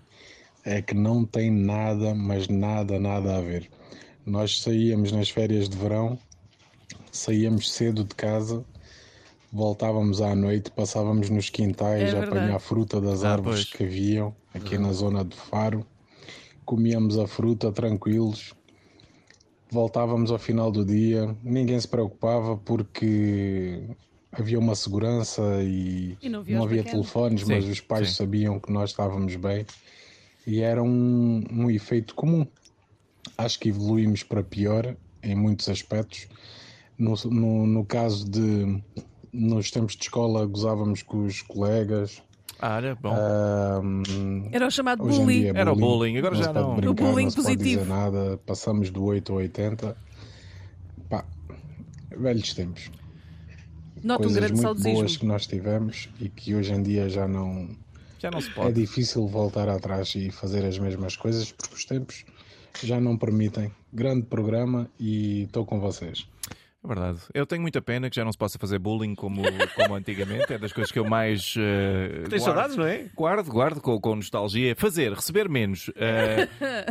é 0.64 0.82
que 0.82 0.96
não 0.96 1.26
tem 1.26 1.52
nada, 1.52 2.16
mas 2.16 2.48
nada, 2.48 2.98
nada 3.00 3.38
a 3.38 3.42
ver. 3.42 3.70
Nós 4.26 4.62
saíamos 4.62 5.12
nas 5.12 5.30
férias 5.30 5.68
de 5.68 5.78
verão, 5.78 6.18
saíamos 7.12 7.72
cedo 7.72 8.04
de 8.04 8.16
casa, 8.16 8.64
voltávamos 9.56 10.22
à 10.22 10.36
noite, 10.36 10.70
passávamos 10.70 11.30
nos 11.30 11.50
quintais 11.50 12.14
É 12.14 12.20
a 12.20 12.24
apanhar 12.26 12.60
fruta 12.60 13.00
das 13.00 13.24
Ah, 13.24 13.32
árvores 13.34 13.64
pois. 13.64 13.74
que 13.74 13.84
haviam 13.86 14.36
aqui 14.54 14.78
na 14.78 14.92
zona 14.92 15.24
de 15.24 15.36
Faro. 15.36 15.86
Comíamos 16.66 17.18
a 17.18 17.26
fruta 17.26 17.72
tranquilos, 17.72 18.54
voltávamos 19.72 20.30
ao 20.32 20.38
final 20.38 20.72
do 20.72 20.84
dia, 20.84 21.34
ninguém 21.44 21.80
se 21.80 21.88
preocupava 21.88 22.58
porque 22.58 23.82
havia 24.32 24.60
uma 24.60 24.76
segurança 24.76 25.42
e, 25.64 26.18
E 26.22 26.28
não 26.28 26.40
havia 26.40 26.60
os 26.60 26.66
havia 26.66 26.84
pequenos. 26.84 27.08
telefones, 27.08 27.44
mas 27.46 27.64
Sim, 27.64 27.72
os 27.72 27.80
pais 27.80 28.10
sim. 28.10 28.16
sabiam 28.16 28.60
que 28.60 28.72
nós 28.72 28.90
estávamos 28.90 29.36
bem 29.38 29.66
e 30.46 30.60
era 30.60 30.84
um, 30.84 31.44
um 31.52 31.70
efeito 31.72 32.14
comum. 32.14 32.46
Acho 33.38 33.60
que 33.60 33.70
evoluímos 33.70 34.22
para 34.24 34.44
pior 34.44 34.98
em 35.24 35.34
muitos 35.36 35.70
aspectos. 35.70 36.28
No, 36.98 37.14
no, 37.26 37.68
no 37.68 37.86
caso 37.86 38.30
de, 38.30 38.82
nos 39.36 39.70
tempos 39.72 39.96
de 39.96 40.04
escola, 40.04 40.46
gozávamos 40.46 41.04
com 41.04 41.26
os 41.26 41.42
colegas. 41.42 42.22
Ah, 42.60 42.78
era 42.78 42.96
bom. 42.96 43.14
Ahm, 43.14 44.50
Era 44.52 44.68
o 44.68 44.72
chamado 44.72 45.04
bullying. 45.04 45.42
dia 45.42 45.52
é 45.54 45.58
Era 45.60 45.74
o 45.74 45.76
bullying, 45.76 46.18
agora 46.18 46.36
não 46.36 46.42
já 46.42 46.48
se 46.48 46.54
pode 46.54 46.66
não. 46.68 46.76
brincar, 46.76 46.92
O 46.92 46.94
bullying 46.94 47.24
não 47.26 47.30
se 47.32 47.36
pode 47.36 47.48
positivo. 47.58 47.82
dizer 47.82 47.94
nada. 47.94 48.40
Passamos 48.46 48.90
do 48.90 49.04
8 49.04 49.32
ao 49.34 49.38
80. 49.40 49.98
Pá, 51.10 51.26
velhos 52.18 52.54
tempos. 52.54 52.90
Noto 54.04 54.22
um 54.22 54.24
Coisas 54.26 54.36
grande 54.36 54.54
muito 54.54 54.62
saudosismo. 54.64 55.00
boas 55.00 55.18
que 55.18 55.26
nós 55.26 55.48
tivemos 55.48 56.10
e 56.20 56.30
que 56.30 56.56
hoje 56.56 56.74
em 56.74 56.82
dia 56.84 57.10
já 57.10 57.28
não, 57.28 57.70
Já 58.20 58.30
não 58.32 58.40
se 58.40 58.50
é 58.50 58.54
pode. 58.54 58.74
difícil 58.80 59.28
voltar 59.28 59.68
atrás 59.68 60.14
e 60.16 60.30
fazer 60.32 60.64
as 60.66 60.78
mesmas 60.78 61.16
coisas 61.16 61.52
porque 61.52 61.76
os 61.76 61.86
tempos 61.86 62.24
já 62.84 63.02
não 63.02 63.18
permitem. 63.18 63.72
Grande 63.92 64.24
programa 64.28 64.90
e 65.00 65.44
estou 65.44 65.66
com 65.66 65.80
vocês. 65.80 66.28
É 66.86 66.88
verdade. 66.88 67.20
Eu 67.34 67.46
tenho 67.48 67.62
muita 67.62 67.82
pena 67.82 68.10
que 68.10 68.16
já 68.16 68.24
não 68.24 68.32
se 68.32 68.38
possa 68.38 68.60
fazer 68.60 68.78
bullying 68.78 69.16
como, 69.16 69.42
como 69.76 69.96
antigamente. 69.98 70.54
É 70.54 70.58
das 70.58 70.72
coisas 70.72 70.92
que 70.92 71.00
eu 71.00 71.06
mais. 71.06 71.56
Uh, 71.56 72.30
Tens 72.30 72.44
saudades, 72.44 72.76
não 72.76 72.86
é? 72.86 73.10
Guardo, 73.16 73.50
guardo 73.52 73.82
com, 73.82 74.00
com 74.00 74.16
nostalgia. 74.16 74.76
Fazer, 74.76 75.12
receber 75.14 75.50
menos. 75.50 75.90
eh, 75.98 76.48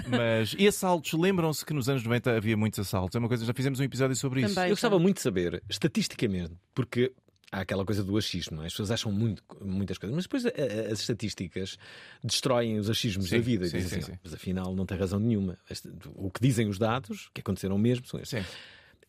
mas. 0.09 0.55
E 0.59 0.67
assaltos? 0.67 1.13
Lembram-se 1.13 1.65
que 1.65 1.73
nos 1.73 1.89
anos 1.89 2.03
90 2.03 2.37
havia 2.37 2.57
muitos 2.57 2.79
assaltos? 2.81 3.15
É 3.15 3.19
uma 3.21 3.29
coisa, 3.29 3.45
já 3.45 3.55
fizemos 3.55 3.79
um 3.79 3.85
episódio 3.85 4.17
sobre 4.17 4.41
isso. 4.43 4.55
Também. 4.55 4.71
Eu 4.71 4.75
gostava 4.75 4.99
muito 4.99 5.17
de 5.17 5.23
saber, 5.23 5.63
estatisticamente, 5.71 6.55
porque 6.75 7.13
há 7.53 7.61
aquela 7.61 7.85
coisa 7.85 8.03
do 8.03 8.17
achismo, 8.17 8.57
não 8.57 8.65
é? 8.65 8.67
as 8.67 8.73
pessoas 8.73 8.91
acham 8.91 9.13
muito, 9.13 9.41
muitas 9.65 9.97
coisas, 9.97 10.13
mas 10.13 10.25
depois 10.25 10.45
a- 10.45 10.49
a- 10.49 10.93
as 10.93 10.99
estatísticas 10.99 11.79
destroem 12.23 12.79
os 12.79 12.91
achismos 12.91 13.29
Sim, 13.29 13.37
da 13.37 13.43
vida. 13.43 13.67
sim, 13.67 13.77
dizem 13.77 13.91
sim, 13.91 13.99
assim, 13.99 14.13
sim. 14.15 14.19
Mas 14.25 14.35
afinal 14.35 14.75
não 14.75 14.85
tem 14.85 14.99
razão 14.99 15.21
nenhuma. 15.21 15.57
Este- 15.71 15.89
O 16.17 16.31
que 16.33 16.41
dizem 16.41 16.67
os 16.69 16.79
dados, 16.81 17.31
que 17.33 17.41
aconteceram 17.41 17.79
mesmo, 17.79 18.07
são 18.07 18.19
estes. 18.19 18.41
Sim. 18.41 18.47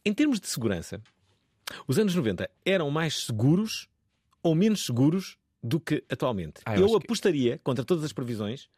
Em 0.06 0.13
termos 0.13 0.39
de 0.39 0.48
segurança, 0.48 1.02
os 1.88 1.98
anos 1.98 2.13
90 2.13 2.50
eram 2.65 2.91
mais 2.91 3.26
seguros 3.26 3.88
ou 4.44 4.54
menos 4.54 4.86
seguros 4.86 5.38
do 5.63 5.80
que 5.80 6.04
atualmente? 6.10 6.62
Ah, 6.65 6.76
eu 6.76 6.82
eu 6.82 6.86
acho 6.86 7.00
que- 7.00 7.06
apostaria, 7.06 7.60
contra 7.63 7.84
todas 7.84 8.04
as 8.04 8.13
previsões, 8.13 8.70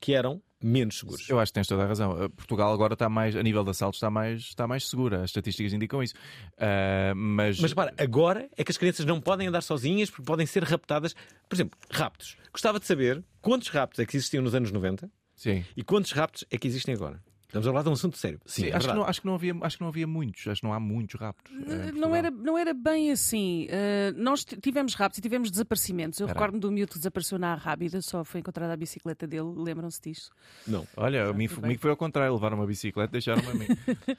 que 0.00 0.14
eram 0.14 0.42
menos 0.62 0.98
seguros. 0.98 1.28
Eu 1.28 1.38
acho 1.38 1.52
que 1.52 1.54
tens 1.54 1.66
toda 1.66 1.82
a 1.84 1.86
razão. 1.86 2.12
Uh, 2.24 2.30
Portugal 2.30 2.72
agora 2.72 2.94
está 2.94 3.08
mais, 3.10 3.36
a 3.36 3.42
nível 3.42 3.62
de 3.62 3.70
assaltos, 3.70 3.98
está 3.98 4.10
mais, 4.10 4.40
está 4.40 4.66
mais 4.66 4.88
segura. 4.88 5.18
As 5.22 5.30
estatísticas 5.30 5.74
indicam 5.74 6.02
isso. 6.02 6.14
Uh, 6.54 7.14
mas, 7.14 7.60
Mas 7.60 7.70
repara, 7.72 7.94
agora 7.98 8.48
é 8.56 8.64
que 8.64 8.70
as 8.70 8.78
crianças 8.78 9.04
não 9.04 9.20
podem 9.20 9.48
andar 9.48 9.62
sozinhas 9.62 10.08
porque 10.08 10.22
podem 10.24 10.46
ser 10.46 10.62
raptadas. 10.64 11.14
Por 11.48 11.54
exemplo, 11.56 11.78
raptos. 11.90 12.38
Gostava 12.52 12.80
de 12.80 12.86
saber 12.86 13.22
quantos 13.42 13.68
raptos 13.68 13.98
é 14.00 14.06
que 14.06 14.16
existiam 14.16 14.42
nos 14.42 14.54
anos 14.54 14.72
90 14.72 15.10
Sim. 15.36 15.62
e 15.76 15.82
quantos 15.82 16.12
raptos 16.12 16.44
é 16.50 16.56
que 16.56 16.66
existem 16.66 16.94
agora. 16.94 17.22
Estamos 17.50 17.66
a 17.66 17.70
falar 17.70 17.82
de 17.82 17.88
um 17.88 17.92
assunto 17.94 18.16
sério. 18.16 18.40
Sim, 18.46 18.62
Sim, 18.62 18.68
é 18.68 18.76
acho, 18.76 18.88
que 18.88 18.94
não, 18.94 19.04
acho, 19.04 19.20
que 19.20 19.26
não 19.26 19.34
havia, 19.34 19.56
acho 19.60 19.76
que 19.76 19.82
não 19.82 19.88
havia 19.88 20.06
muitos. 20.06 20.46
Acho 20.46 20.60
que 20.60 20.66
não 20.66 20.72
há 20.72 20.78
muitos 20.78 21.20
raptos. 21.20 21.52
uh, 21.52 21.88
em 21.88 21.92
Não 21.98 22.14
era, 22.14 22.30
não 22.30 22.56
era 22.56 22.72
bem 22.72 23.10
assim. 23.10 23.66
Uh, 23.66 24.16
nós 24.16 24.44
tivemos 24.44 24.94
raptos 24.94 25.18
e 25.18 25.20
tivemos 25.20 25.50
desaparecimentos. 25.50 26.20
Eu 26.20 26.28
recordo-me 26.28 26.60
do 26.60 26.70
miúdo 26.70 26.92
que 26.92 26.98
desapareceu 26.98 27.40
na 27.40 27.56
Rábida, 27.56 28.00
só 28.02 28.22
foi 28.22 28.38
encontrada 28.38 28.72
a 28.72 28.76
bicicleta 28.76 29.26
dele. 29.26 29.52
Lembram-se 29.56 30.00
disso? 30.00 30.30
Não. 30.64 30.86
Olha, 30.96 31.26
a 31.26 31.32
mim, 31.32 31.48
tudo 31.48 31.62
comigo 31.62 31.80
foi 31.80 31.90
ao 31.90 31.96
contrário. 31.96 32.32
Levaram 32.34 32.56
uma 32.56 32.66
bicicleta 32.66 33.10
e 33.10 33.12
deixaram-me 33.12 33.48
a 33.48 33.54
mim. 33.54 33.66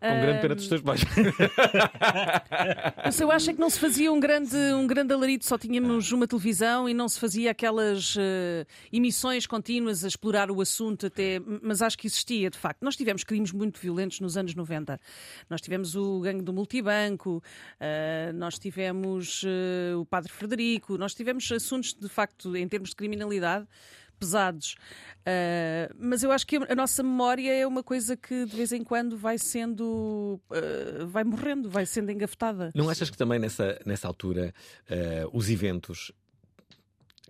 Com 0.00 0.20
grande 0.22 0.40
pena 0.40 0.54
dos 0.54 0.66
teus 0.66 0.80
pais. 0.80 1.02
Mas 3.04 3.20
eu 3.20 3.30
acho 3.30 3.50
é 3.50 3.52
que 3.52 3.60
não 3.60 3.68
se 3.68 3.78
fazia 3.78 4.10
um 4.10 4.18
grande, 4.18 4.56
um 4.74 4.86
grande 4.86 5.12
alarido, 5.12 5.44
só 5.44 5.58
tínhamos 5.58 6.10
uma 6.10 6.26
televisão 6.26 6.88
e 6.88 6.94
não 6.94 7.06
se 7.06 7.20
fazia 7.20 7.50
aquelas 7.50 8.16
eh, 8.18 8.64
emissões 8.90 9.46
contínuas 9.46 10.02
a 10.02 10.08
explorar 10.08 10.50
o 10.50 10.62
assunto 10.62 11.04
até. 11.04 11.38
Mas 11.62 11.82
acho 11.82 11.98
que 11.98 12.06
existia, 12.06 12.48
de 12.48 12.56
facto. 12.56 12.69
Nós 12.80 12.96
tivemos 12.96 13.24
crimes 13.24 13.52
muito 13.52 13.80
violentos 13.80 14.20
nos 14.20 14.36
anos 14.36 14.54
90. 14.54 15.00
Nós 15.48 15.60
tivemos 15.60 15.94
o 15.94 16.20
gangue 16.20 16.42
do 16.42 16.52
multibanco, 16.52 17.42
eh, 17.78 18.32
nós 18.34 18.58
tivemos 18.58 19.42
eh, 19.44 19.94
o 19.96 20.04
Padre 20.04 20.32
Frederico, 20.32 20.96
nós 20.98 21.14
tivemos 21.14 21.50
assuntos, 21.50 21.94
de 21.94 22.08
facto, 22.08 22.56
em 22.56 22.68
termos 22.68 22.90
de 22.90 22.96
criminalidade. 22.96 23.66
pesados. 24.18 24.76
Uh, 25.20 25.94
mas 25.98 26.22
eu 26.22 26.30
acho 26.30 26.46
que 26.46 26.56
a 26.56 26.74
nossa 26.74 27.02
memória 27.02 27.50
é 27.54 27.66
uma 27.66 27.82
coisa 27.82 28.18
que 28.18 28.44
de 28.44 28.54
vez 28.54 28.70
em 28.70 28.84
quando 28.84 29.16
vai 29.16 29.38
sendo. 29.38 30.38
Uh, 30.50 31.06
vai 31.06 31.24
morrendo, 31.24 31.70
vai 31.70 31.86
sendo 31.86 32.12
engafetada. 32.12 32.70
Não 32.74 32.90
achas 32.90 33.08
que 33.08 33.16
também 33.16 33.38
nessa, 33.38 33.80
nessa 33.86 34.06
altura 34.06 34.52
uh, 34.90 35.30
os 35.32 35.48
eventos 35.48 36.12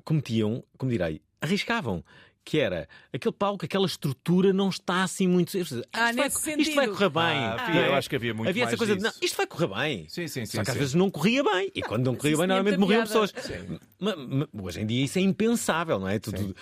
cometiam, 0.04 0.64
como 0.76 0.90
direi, 0.90 1.22
arriscavam? 1.40 2.04
Que 2.42 2.58
era 2.58 2.88
aquele 3.12 3.34
palco, 3.34 3.64
aquela 3.64 3.86
estrutura 3.86 4.52
não 4.52 4.70
está 4.70 5.02
assim 5.02 5.28
muito. 5.28 5.56
Ah, 5.92 6.10
isto, 6.10 6.16
vai, 6.16 6.56
isto 6.56 6.74
vai 6.74 6.88
correr 6.88 7.10
bem. 7.10 7.22
Ah, 7.22 7.72
eu 7.86 7.94
acho 7.94 8.08
que 8.08 8.16
havia 8.16 8.32
muito 8.32 8.48
havia 8.48 8.64
mais 8.64 8.72
essa 8.72 8.78
coisa 8.78 8.96
de, 8.96 9.02
disso. 9.02 9.14
não, 9.20 9.26
isto 9.26 9.36
vai 9.36 9.46
correr 9.46 9.66
bem. 9.68 10.08
Sim, 10.08 10.26
sim, 10.26 10.46
sim. 10.46 10.56
Só 10.56 10.64
que 10.64 10.70
às 10.70 10.74
sim. 10.74 10.78
vezes 10.78 10.94
não 10.94 11.10
corria 11.10 11.44
bem. 11.44 11.70
E 11.74 11.82
quando 11.82 12.06
não 12.06 12.14
corria 12.16 12.32
isso 12.32 12.38
bem, 12.40 12.48
normalmente 12.48 12.78
morriam 12.78 13.04
piada. 13.04 13.28
pessoas. 13.28 13.34
Ma- 14.00 14.16
ma- 14.16 14.48
hoje 14.62 14.80
em 14.80 14.86
dia 14.86 15.04
isso 15.04 15.18
é 15.18 15.22
impensável, 15.22 15.98
não 16.00 16.08
é? 16.08 16.18
Tu- 16.18 16.32
tu- 16.32 16.56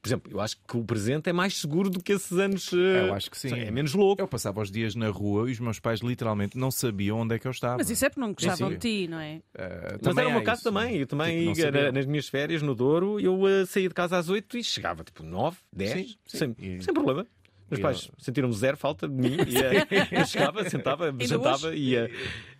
por 0.00 0.08
exemplo, 0.08 0.32
eu 0.32 0.40
acho 0.40 0.56
que 0.66 0.76
o 0.76 0.84
presente 0.84 1.28
é 1.28 1.32
mais 1.32 1.58
seguro 1.58 1.90
do 1.90 2.02
que 2.02 2.12
esses 2.12 2.32
anos. 2.38 2.70
eh, 2.72 3.08
Eu 3.08 3.14
acho 3.14 3.30
que 3.30 3.38
sim. 3.38 3.52
É 3.54 3.70
menos 3.70 3.92
louco. 3.92 4.22
Eu 4.22 4.26
passava 4.28 4.60
os 4.60 4.70
dias 4.70 4.94
na 4.94 5.08
rua 5.08 5.48
e 5.48 5.52
os 5.52 5.60
meus 5.60 5.78
pais 5.78 6.00
literalmente 6.00 6.56
não 6.56 6.70
sabiam 6.70 7.18
onde 7.20 7.34
é 7.34 7.38
que 7.38 7.46
eu 7.46 7.50
estava. 7.50 7.76
Mas 7.78 7.90
isso 7.90 8.04
é 8.04 8.08
porque 8.08 8.20
não 8.20 8.32
gostavam 8.32 8.70
de 8.70 8.78
ti, 8.78 9.06
não 9.08 9.20
é? 9.20 9.42
Eh, 9.54 9.98
Mas 10.02 10.16
era 10.16 10.28
o 10.28 10.30
meu 10.32 10.40
há 10.40 10.44
caso 10.44 10.60
isso. 10.60 10.70
também. 10.72 10.96
Eu 10.96 11.06
também, 11.06 11.52
Tipo, 11.54 11.70
na- 11.70 11.92
nas 11.92 12.06
minhas 12.06 12.28
férias 12.28 12.62
no 12.62 12.74
Douro, 12.74 13.20
eu 13.20 13.46
eh, 13.46 13.66
saía 13.66 13.88
de 13.88 13.94
casa 13.94 14.16
às 14.16 14.28
8 14.28 14.56
e 14.56 14.64
chegava 14.64 15.04
tipo 15.04 15.22
9, 15.22 15.58
10, 15.72 15.92
Sim, 15.92 16.06
sim. 16.26 16.38
Sem, 16.38 16.56
E- 16.58 16.82
sem 16.82 16.94
problema. 16.94 17.26
Meus 17.70 17.80
pais 17.80 18.10
sentiram 18.18 18.52
zero 18.52 18.76
falta 18.76 19.08
de 19.08 19.14
mim. 19.14 19.36
E, 19.50 20.16
eu 20.20 20.26
chegava, 20.26 20.68
sentava, 20.68 21.14
jantava 21.20 21.74
e, 21.74 21.94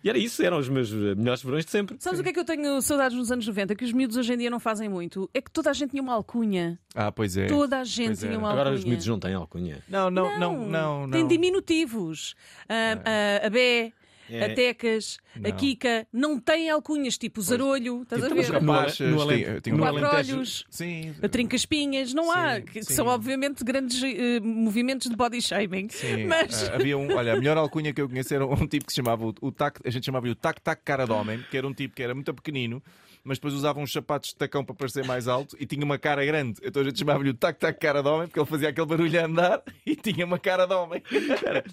e 0.03 0.09
era 0.09 0.17
isso. 0.17 0.43
Eram 0.43 0.57
os 0.57 0.69
meus 0.69 0.91
melhores 0.91 1.41
verões 1.43 1.65
de 1.65 1.71
sempre. 1.71 1.95
Sabes 1.99 2.19
o 2.19 2.23
que 2.23 2.29
é 2.29 2.33
que 2.33 2.39
eu 2.39 2.45
tenho 2.45 2.81
saudades 2.81 3.17
nos 3.17 3.31
anos 3.31 3.45
90? 3.45 3.75
Que 3.75 3.83
os 3.85 3.91
miúdos 3.91 4.17
hoje 4.17 4.33
em 4.33 4.37
dia 4.37 4.49
não 4.49 4.59
fazem 4.59 4.87
muito? 4.89 5.29
É 5.33 5.41
que 5.41 5.51
toda 5.51 5.69
a 5.69 5.73
gente 5.73 5.91
tinha 5.91 6.01
uma 6.01 6.13
alcunha. 6.13 6.79
Ah, 6.95 7.11
pois 7.11 7.35
é. 7.37 7.47
Toda 7.47 7.79
a 7.79 7.83
gente 7.83 8.07
Pois 8.07 8.19
tinha 8.19 8.31
era. 8.31 8.39
uma 8.39 8.47
alcunha. 8.49 8.61
Agora 8.61 8.75
os 8.75 8.83
miúdos 8.85 9.05
não 9.07 9.19
têm 9.19 9.33
alcunha. 9.33 9.79
Não, 9.87 10.09
não, 10.09 10.39
não, 10.39 10.65
não. 10.67 11.07
não. 11.07 11.09
Tem 11.11 11.27
diminutivos. 11.27 12.35
A, 12.67 13.43
a, 13.43 13.47
a 13.47 13.49
Bé, 13.49 13.91
É. 14.31 14.45
a 14.45 14.55
Tecas, 14.55 15.17
a 15.35 15.39
Não. 15.39 15.51
Kika, 15.51 16.07
não 16.13 16.39
têm 16.39 16.69
alcunhas, 16.69 17.17
tipo 17.17 17.41
Zarolho, 17.41 18.03
estás 18.03 18.21
a 18.23 18.27
Tipo, 18.27 18.35
ver? 18.35 18.41
os 18.41 18.49
rapazes, 18.49 18.99
No- 19.01 19.07
no 19.11 19.21
Alente- 19.21 19.61
tinha 19.61 19.75
no 19.75 19.81
um- 19.83 19.85
Quatro 19.85 20.05
Alentejo- 20.07 20.35
olhos, 20.37 20.65
Sim. 20.69 21.13
a 21.21 21.27
Trinca-Espinhas, 21.29 22.13
não 22.13 22.31
há. 22.31 22.55
Sim, 22.55 22.61
que 22.63 22.83
sim. 22.83 22.93
São 22.93 23.07
obviamente 23.07 23.63
grandes 23.63 24.01
eh, 24.03 24.39
movimentos 24.39 25.09
de 25.09 25.15
body 25.15 25.41
shaming. 25.41 25.89
Sim, 25.89 26.25
Mas. 26.27 26.69
ah, 26.69 26.75
havia 26.75 26.97
um, 26.97 27.13
olha, 27.15 27.33
a 27.33 27.35
melhor 27.35 27.57
alcunha 27.57 27.93
que 27.93 28.01
eu 28.01 28.07
conheci 28.07 28.33
era 28.35 28.45
um 28.45 28.67
tipo 28.67 28.85
que 28.85 28.91
se 28.93 28.97
chamava 28.97 29.25
o, 29.25 29.33
o 29.41 29.51
tac, 29.51 29.79
a 29.85 29.89
gente 29.89 30.05
chamava-lhe 30.05 30.31
o 30.31 30.35
tac 30.35 30.61
tac 30.61 30.81
cara 30.83 31.05
de 31.05 31.11
homem, 31.11 31.43
que 31.49 31.57
era 31.57 31.67
um 31.67 31.73
tipo 31.73 31.95
que 31.95 32.01
era 32.03 32.13
muito 32.15 32.33
pequenino, 32.33 32.81
mas 33.23 33.37
depois 33.37 33.53
usava 33.53 33.79
uns 33.79 33.91
sapatos 33.91 34.29
de 34.29 34.35
tacão 34.35 34.63
para 34.63 34.75
parecer 34.75 35.05
mais 35.05 35.27
alto 35.27 35.55
e 35.59 35.65
tinha 35.65 35.83
uma 35.83 35.97
cara 35.97 36.25
grande. 36.25 36.59
Então 36.63 36.81
a 36.81 36.85
gente 36.85 36.99
chamava-lhe 36.99 37.29
o 37.29 37.33
tac 37.33 37.59
tac 37.59 37.79
cara 37.79 38.01
de 38.01 38.09
homem, 38.09 38.27
porque 38.27 38.39
ele 38.39 38.45
fazia 38.47 38.69
aquele 38.69 38.87
barulho 38.87 39.19
a 39.21 39.25
andar 39.25 39.61
e 39.85 39.95
tinha 39.95 40.25
uma 40.25 40.39
cara 40.39 40.65
de 40.65 40.73
homem. 40.73 41.01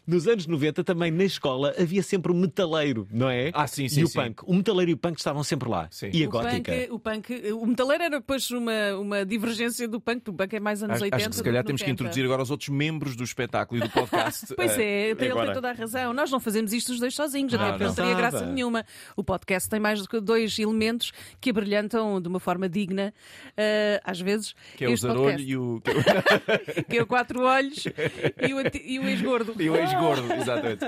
Nos 0.07 0.27
anos 0.27 0.47
90 0.47 0.85
também 0.85 1.11
na 1.11 1.25
escola 1.25 1.75
havia 1.79 2.03
sempre 2.03 2.33
o 2.33 2.35
metaleiro, 2.35 3.07
não 3.11 3.29
é? 3.31 3.51
Ah, 3.55 3.67
sim, 3.67 3.89
sim, 3.89 4.01
E 4.01 4.05
o 4.05 4.09
sim. 4.09 4.19
punk. 4.19 4.43
O 4.47 4.55
metaleiro 4.55 4.91
e 4.91 4.95
o 4.95 4.97
punk 4.97 5.19
estavam 5.19 5.43
sempre 5.45 5.69
lá. 5.69 5.89
Sim. 5.91 6.11
E 6.13 6.25
a 6.25 6.29
O 6.29 6.31
gótica. 6.31 6.73
punk, 6.73 6.89
o 6.93 6.99
punk, 6.99 7.53
o 7.53 7.67
metaleiro 7.67 8.03
era 8.05 8.19
depois 8.19 8.51
uma, 8.51 8.95
uma 8.97 9.25
divergência 9.27 9.87
do 9.89 10.01
punk. 10.01 10.29
O 10.29 10.33
punk 10.33 10.55
é 10.55 10.61
mais 10.61 10.83
anos 10.83 10.97
Acho, 10.97 11.05
80. 11.05 11.17
acho 11.17 11.29
que 11.31 11.37
se 11.37 11.43
calhar 11.43 11.63
que 11.63 11.67
temos 11.69 11.81
que 11.83 11.89
90. 11.89 12.03
introduzir 12.03 12.25
agora 12.25 12.43
os 12.43 12.51
outros 12.51 12.69
membros 12.69 13.17
do 13.17 13.25
espetáculo 13.25 13.81
e 13.81 13.87
do 13.87 13.91
podcast. 13.91 14.47
Pois 14.57 14.73
Ah, 14.73 14.83
é, 14.83 15.11
ele 15.11 15.29
agora. 15.31 15.47
tem 15.47 15.55
toda 15.55 15.71
a 15.71 15.73
razão. 15.73 16.13
Nós 16.13 16.31
não 16.31 16.41
fazemos 16.41 16.73
isto 16.73 16.93
os 16.93 16.99
dois 17.01 17.15
sozinhos, 17.15 17.53
até 17.55 17.63
Não, 17.63 17.71
porque 17.71 17.85
não. 17.85 17.91
não 17.91 17.97
teria 17.97 18.15
graça 18.15 18.47
nenhuma. 18.47 18.85
O 19.17 19.23
podcast 19.23 19.69
tem 19.69 19.79
mais 19.81 20.01
do 20.03 20.09
que 20.09 20.21
dois 20.21 20.59
elementos 20.59 21.13
que 21.41 21.51
abrilhantam 21.51 22.21
de 22.21 22.29
uma 22.29 22.41
forma 22.41 22.69
digna, 22.69 23.13
eh, 23.57 24.01
às 24.05 24.21
vezes. 24.21 24.55
Que 24.77 24.85
é 24.85 24.89
o 24.89 24.97
zarolho 24.97 25.41
e 25.41 25.57
o, 25.57 25.81
que 26.89 26.99
é 26.99 27.03
o 27.03 27.07
Quatro 27.07 27.43
Olhos 27.43 27.85
e 27.87 28.53
o, 28.55 28.59
anti- 28.59 28.83
e 28.85 28.99
o 28.99 29.07
ex-gordo. 29.09 29.55
e 29.61 29.71
o 29.71 29.77
ex-gordo, 29.77 30.33
exatamente. 30.33 30.85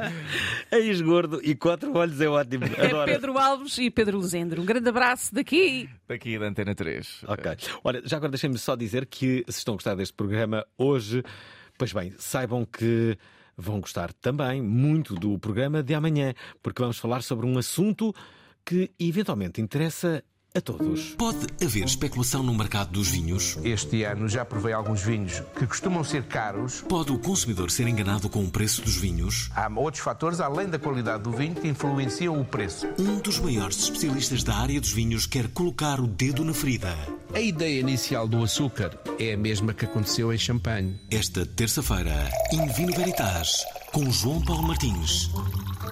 Ex-gordo 0.70 1.40
e 1.42 1.54
quatro 1.54 1.92
olhos 1.96 2.20
é 2.20 2.28
ótimo. 2.28 2.64
É 2.76 2.86
Adoro. 2.86 3.10
Pedro 3.12 3.38
Alves 3.38 3.78
e 3.78 3.90
Pedro 3.90 4.18
Luzendro. 4.18 4.62
Um 4.62 4.64
grande 4.64 4.88
abraço 4.88 5.34
daqui. 5.34 5.88
Daqui 6.08 6.38
da 6.38 6.46
Antena 6.46 6.74
3. 6.74 7.24
Ok. 7.26 7.52
Olha, 7.84 8.02
já 8.04 8.16
agora 8.16 8.30
deixem-me 8.32 8.58
só 8.58 8.76
dizer 8.76 9.06
que 9.06 9.44
se 9.48 9.58
estão 9.58 9.74
a 9.74 9.76
gostar 9.76 9.94
deste 9.94 10.14
programa 10.14 10.64
hoje, 10.78 11.22
pois 11.78 11.92
bem, 11.92 12.12
saibam 12.18 12.64
que 12.64 13.16
vão 13.56 13.80
gostar 13.80 14.12
também 14.14 14.62
muito 14.62 15.14
do 15.14 15.38
programa 15.38 15.82
de 15.82 15.94
amanhã, 15.94 16.32
porque 16.62 16.80
vamos 16.80 16.98
falar 16.98 17.22
sobre 17.22 17.46
um 17.46 17.58
assunto 17.58 18.14
que 18.64 18.90
eventualmente 18.98 19.60
interessa 19.60 20.22
a 20.54 20.60
todos. 20.60 21.14
Pode 21.16 21.46
haver 21.62 21.84
especulação 21.84 22.42
no 22.42 22.54
mercado 22.54 22.90
dos 22.90 23.08
vinhos? 23.08 23.56
Este 23.62 24.02
ano 24.02 24.28
já 24.28 24.44
provei 24.44 24.72
alguns 24.72 25.02
vinhos 25.02 25.42
que 25.56 25.66
costumam 25.66 26.02
ser 26.02 26.24
caros. 26.24 26.82
Pode 26.88 27.12
o 27.12 27.18
consumidor 27.18 27.70
ser 27.70 27.86
enganado 27.86 28.28
com 28.28 28.44
o 28.44 28.50
preço 28.50 28.82
dos 28.82 28.96
vinhos? 28.96 29.50
Há 29.54 29.68
outros 29.68 30.02
fatores, 30.02 30.40
além 30.40 30.68
da 30.68 30.78
qualidade 30.78 31.22
do 31.22 31.30
vinho, 31.30 31.54
que 31.54 31.68
influenciam 31.68 32.40
o 32.40 32.44
preço. 32.44 32.86
Um 32.98 33.18
dos 33.18 33.38
maiores 33.38 33.78
especialistas 33.78 34.42
da 34.42 34.56
área 34.56 34.80
dos 34.80 34.92
vinhos 34.92 35.26
quer 35.26 35.48
colocar 35.48 36.00
o 36.00 36.06
dedo 36.06 36.44
na 36.44 36.52
ferida. 36.52 36.96
A 37.32 37.40
ideia 37.40 37.80
inicial 37.80 38.26
do 38.26 38.42
açúcar 38.42 38.98
é 39.18 39.34
a 39.34 39.36
mesma 39.36 39.72
que 39.72 39.84
aconteceu 39.84 40.32
em 40.32 40.38
champanhe. 40.38 40.98
Esta 41.10 41.46
terça-feira, 41.46 42.28
In 42.52 42.66
Vino 42.68 42.92
Veritas, 42.94 43.64
com 43.92 44.10
João 44.10 44.42
Paulo 44.42 44.64
Martins, 44.66 45.30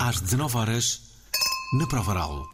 às 0.01 0.21
19 0.21 0.57
horas 0.57 1.01
na 1.79 1.87
Provaral. 1.87 2.49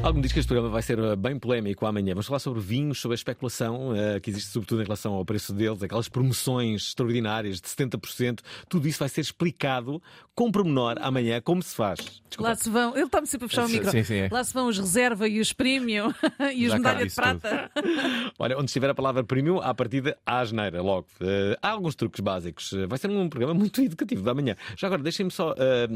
Algo 0.00 0.18
me 0.18 0.22
diz 0.22 0.32
que 0.32 0.38
este 0.38 0.46
programa 0.46 0.70
vai 0.70 0.80
ser 0.80 0.96
eh, 0.96 1.16
bem 1.16 1.36
polémico 1.38 1.84
amanhã. 1.84 2.14
Vamos 2.14 2.26
falar 2.26 2.38
sobre 2.38 2.60
vinhos, 2.60 3.00
sobre 3.00 3.14
a 3.14 3.16
especulação 3.16 3.94
eh, 3.96 4.20
que 4.20 4.30
existe, 4.30 4.50
sobretudo 4.50 4.80
em 4.80 4.84
relação 4.84 5.12
ao 5.12 5.24
preço 5.24 5.52
deles, 5.52 5.82
aquelas 5.82 6.08
promoções 6.08 6.88
extraordinárias 6.88 7.60
de 7.60 7.68
70%. 7.68 8.38
Tudo 8.68 8.86
isso 8.86 9.00
vai 9.00 9.08
ser 9.08 9.22
explicado 9.22 10.00
com 10.36 10.52
pormenor 10.52 10.96
amanhã, 11.00 11.40
como 11.40 11.60
se 11.62 11.74
faz. 11.74 11.98
Desculpa. 12.28 12.50
Lá 12.50 12.54
se 12.54 12.70
vão, 12.70 12.94
ele 12.94 13.06
está-me 13.06 13.26
sempre 13.26 13.46
a 13.46 13.48
fechar 13.48 13.66
o 13.66 13.68
micro. 13.68 13.90
sim, 13.90 14.04
sim, 14.04 14.14
é. 14.14 14.28
Lá 14.30 14.44
se 14.44 14.54
vão 14.54 14.68
os 14.68 14.78
reserva 14.78 15.26
e 15.26 15.40
os 15.40 15.52
premium 15.52 16.14
e 16.54 16.64
os 16.64 16.72
Já 16.72 16.80
cá 16.80 16.90
medalha 16.90 17.06
de 17.06 17.14
prata. 17.14 17.70
Olha, 18.38 18.56
onde 18.56 18.66
estiver 18.66 18.90
a 18.90 18.94
palavra 18.94 19.24
premium, 19.24 19.60
à 19.60 19.74
partida, 19.74 20.16
à 20.24 20.38
asneira, 20.38 20.80
logo. 20.80 21.08
Eh, 21.20 21.58
há 21.60 21.70
alguns 21.70 21.96
truques 21.96 22.20
básicos. 22.20 22.72
Vai 22.88 22.98
ser 22.98 23.10
um 23.10 23.28
programa 23.28 23.52
muito 23.52 23.82
educativo 23.82 24.22
da 24.22 24.32
manhã. 24.32 24.54
Já 24.76 24.86
agora, 24.86 25.02
deixem-me 25.02 25.32
só 25.32 25.56
eh, 25.58 25.88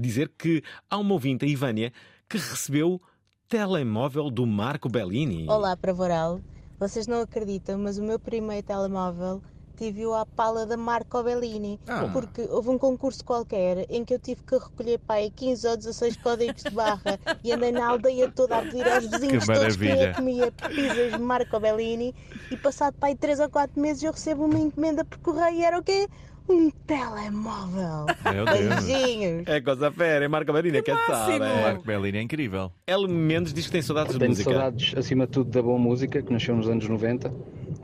dizer 0.00 0.32
que 0.38 0.62
há 0.88 0.96
uma 0.96 1.12
ouvinte, 1.12 1.44
a 1.44 1.48
Ivânia, 1.48 1.92
que 2.26 2.38
recebeu 2.38 3.02
telemóvel 3.50 4.30
do 4.30 4.46
Marco 4.46 4.88
Bellini. 4.88 5.44
Olá, 5.48 5.76
Pravoral. 5.76 6.40
Vocês 6.78 7.08
não 7.08 7.20
acreditam, 7.20 7.76
mas 7.78 7.98
o 7.98 8.02
meu 8.02 8.16
primeiro 8.16 8.64
telemóvel 8.64 9.42
tive-o 9.76 10.14
à 10.14 10.24
pala 10.24 10.64
da 10.64 10.76
Marco 10.76 11.20
Bellini. 11.20 11.80
Ah. 11.88 12.08
Porque 12.12 12.42
houve 12.42 12.68
um 12.68 12.78
concurso 12.78 13.24
qualquer 13.24 13.86
em 13.90 14.04
que 14.04 14.14
eu 14.14 14.20
tive 14.20 14.40
que 14.44 14.54
recolher 14.56 14.98
pai 15.00 15.32
15 15.34 15.66
ou 15.66 15.76
16 15.76 16.16
códigos 16.18 16.62
de 16.62 16.70
barra 16.70 17.18
e 17.42 17.50
andei 17.50 17.72
na 17.72 17.88
aldeia 17.88 18.30
toda 18.30 18.56
a 18.56 18.62
pedir 18.62 18.86
aos 18.86 19.06
vizinhos 19.06 19.44
Que 19.44 19.52
todos 19.52 19.76
quem 19.76 20.00
é 20.00 20.12
comia 20.12 20.52
pizzas 20.52 21.12
de 21.12 21.18
Marco 21.18 21.58
Bellini 21.58 22.14
e 22.52 22.56
passado 22.56 22.94
pai 23.00 23.16
3 23.16 23.40
ou 23.40 23.50
4 23.50 23.80
meses 23.80 24.00
eu 24.04 24.12
recebo 24.12 24.44
uma 24.44 24.60
encomenda 24.60 25.04
por 25.04 25.18
correio 25.18 25.56
e 25.58 25.64
era 25.64 25.76
o 25.76 25.82
quê? 25.82 26.08
Um 26.48 26.70
telemóvel. 26.86 28.06
Meu 28.32 28.44
Deus. 28.44 28.84
Beijinhos. 28.84 29.46
É 29.46 29.60
coisa 29.60 29.90
fera, 29.92 30.24
é 30.24 30.28
Marco 30.28 30.52
Bellini, 30.52 30.82
quem 30.82 30.94
sabe? 31.06 31.36
O 31.36 31.62
Marco 31.62 31.84
Bellini 31.84 32.18
é 32.18 32.22
incrível. 32.22 32.72
El 32.86 33.06
Mendes 33.08 33.52
diz 33.52 33.66
que 33.66 33.72
tem 33.72 33.82
saudades 33.82 34.14
de 34.14 34.18
Tenho 34.18 34.30
música. 34.30 34.50
saudades, 34.50 34.94
acima 34.96 35.26
de 35.26 35.32
tudo, 35.32 35.50
da 35.50 35.62
boa 35.62 35.78
música 35.78 36.20
que 36.22 36.32
nasceu 36.32 36.56
nos 36.56 36.68
anos 36.68 36.88
90. 36.88 37.32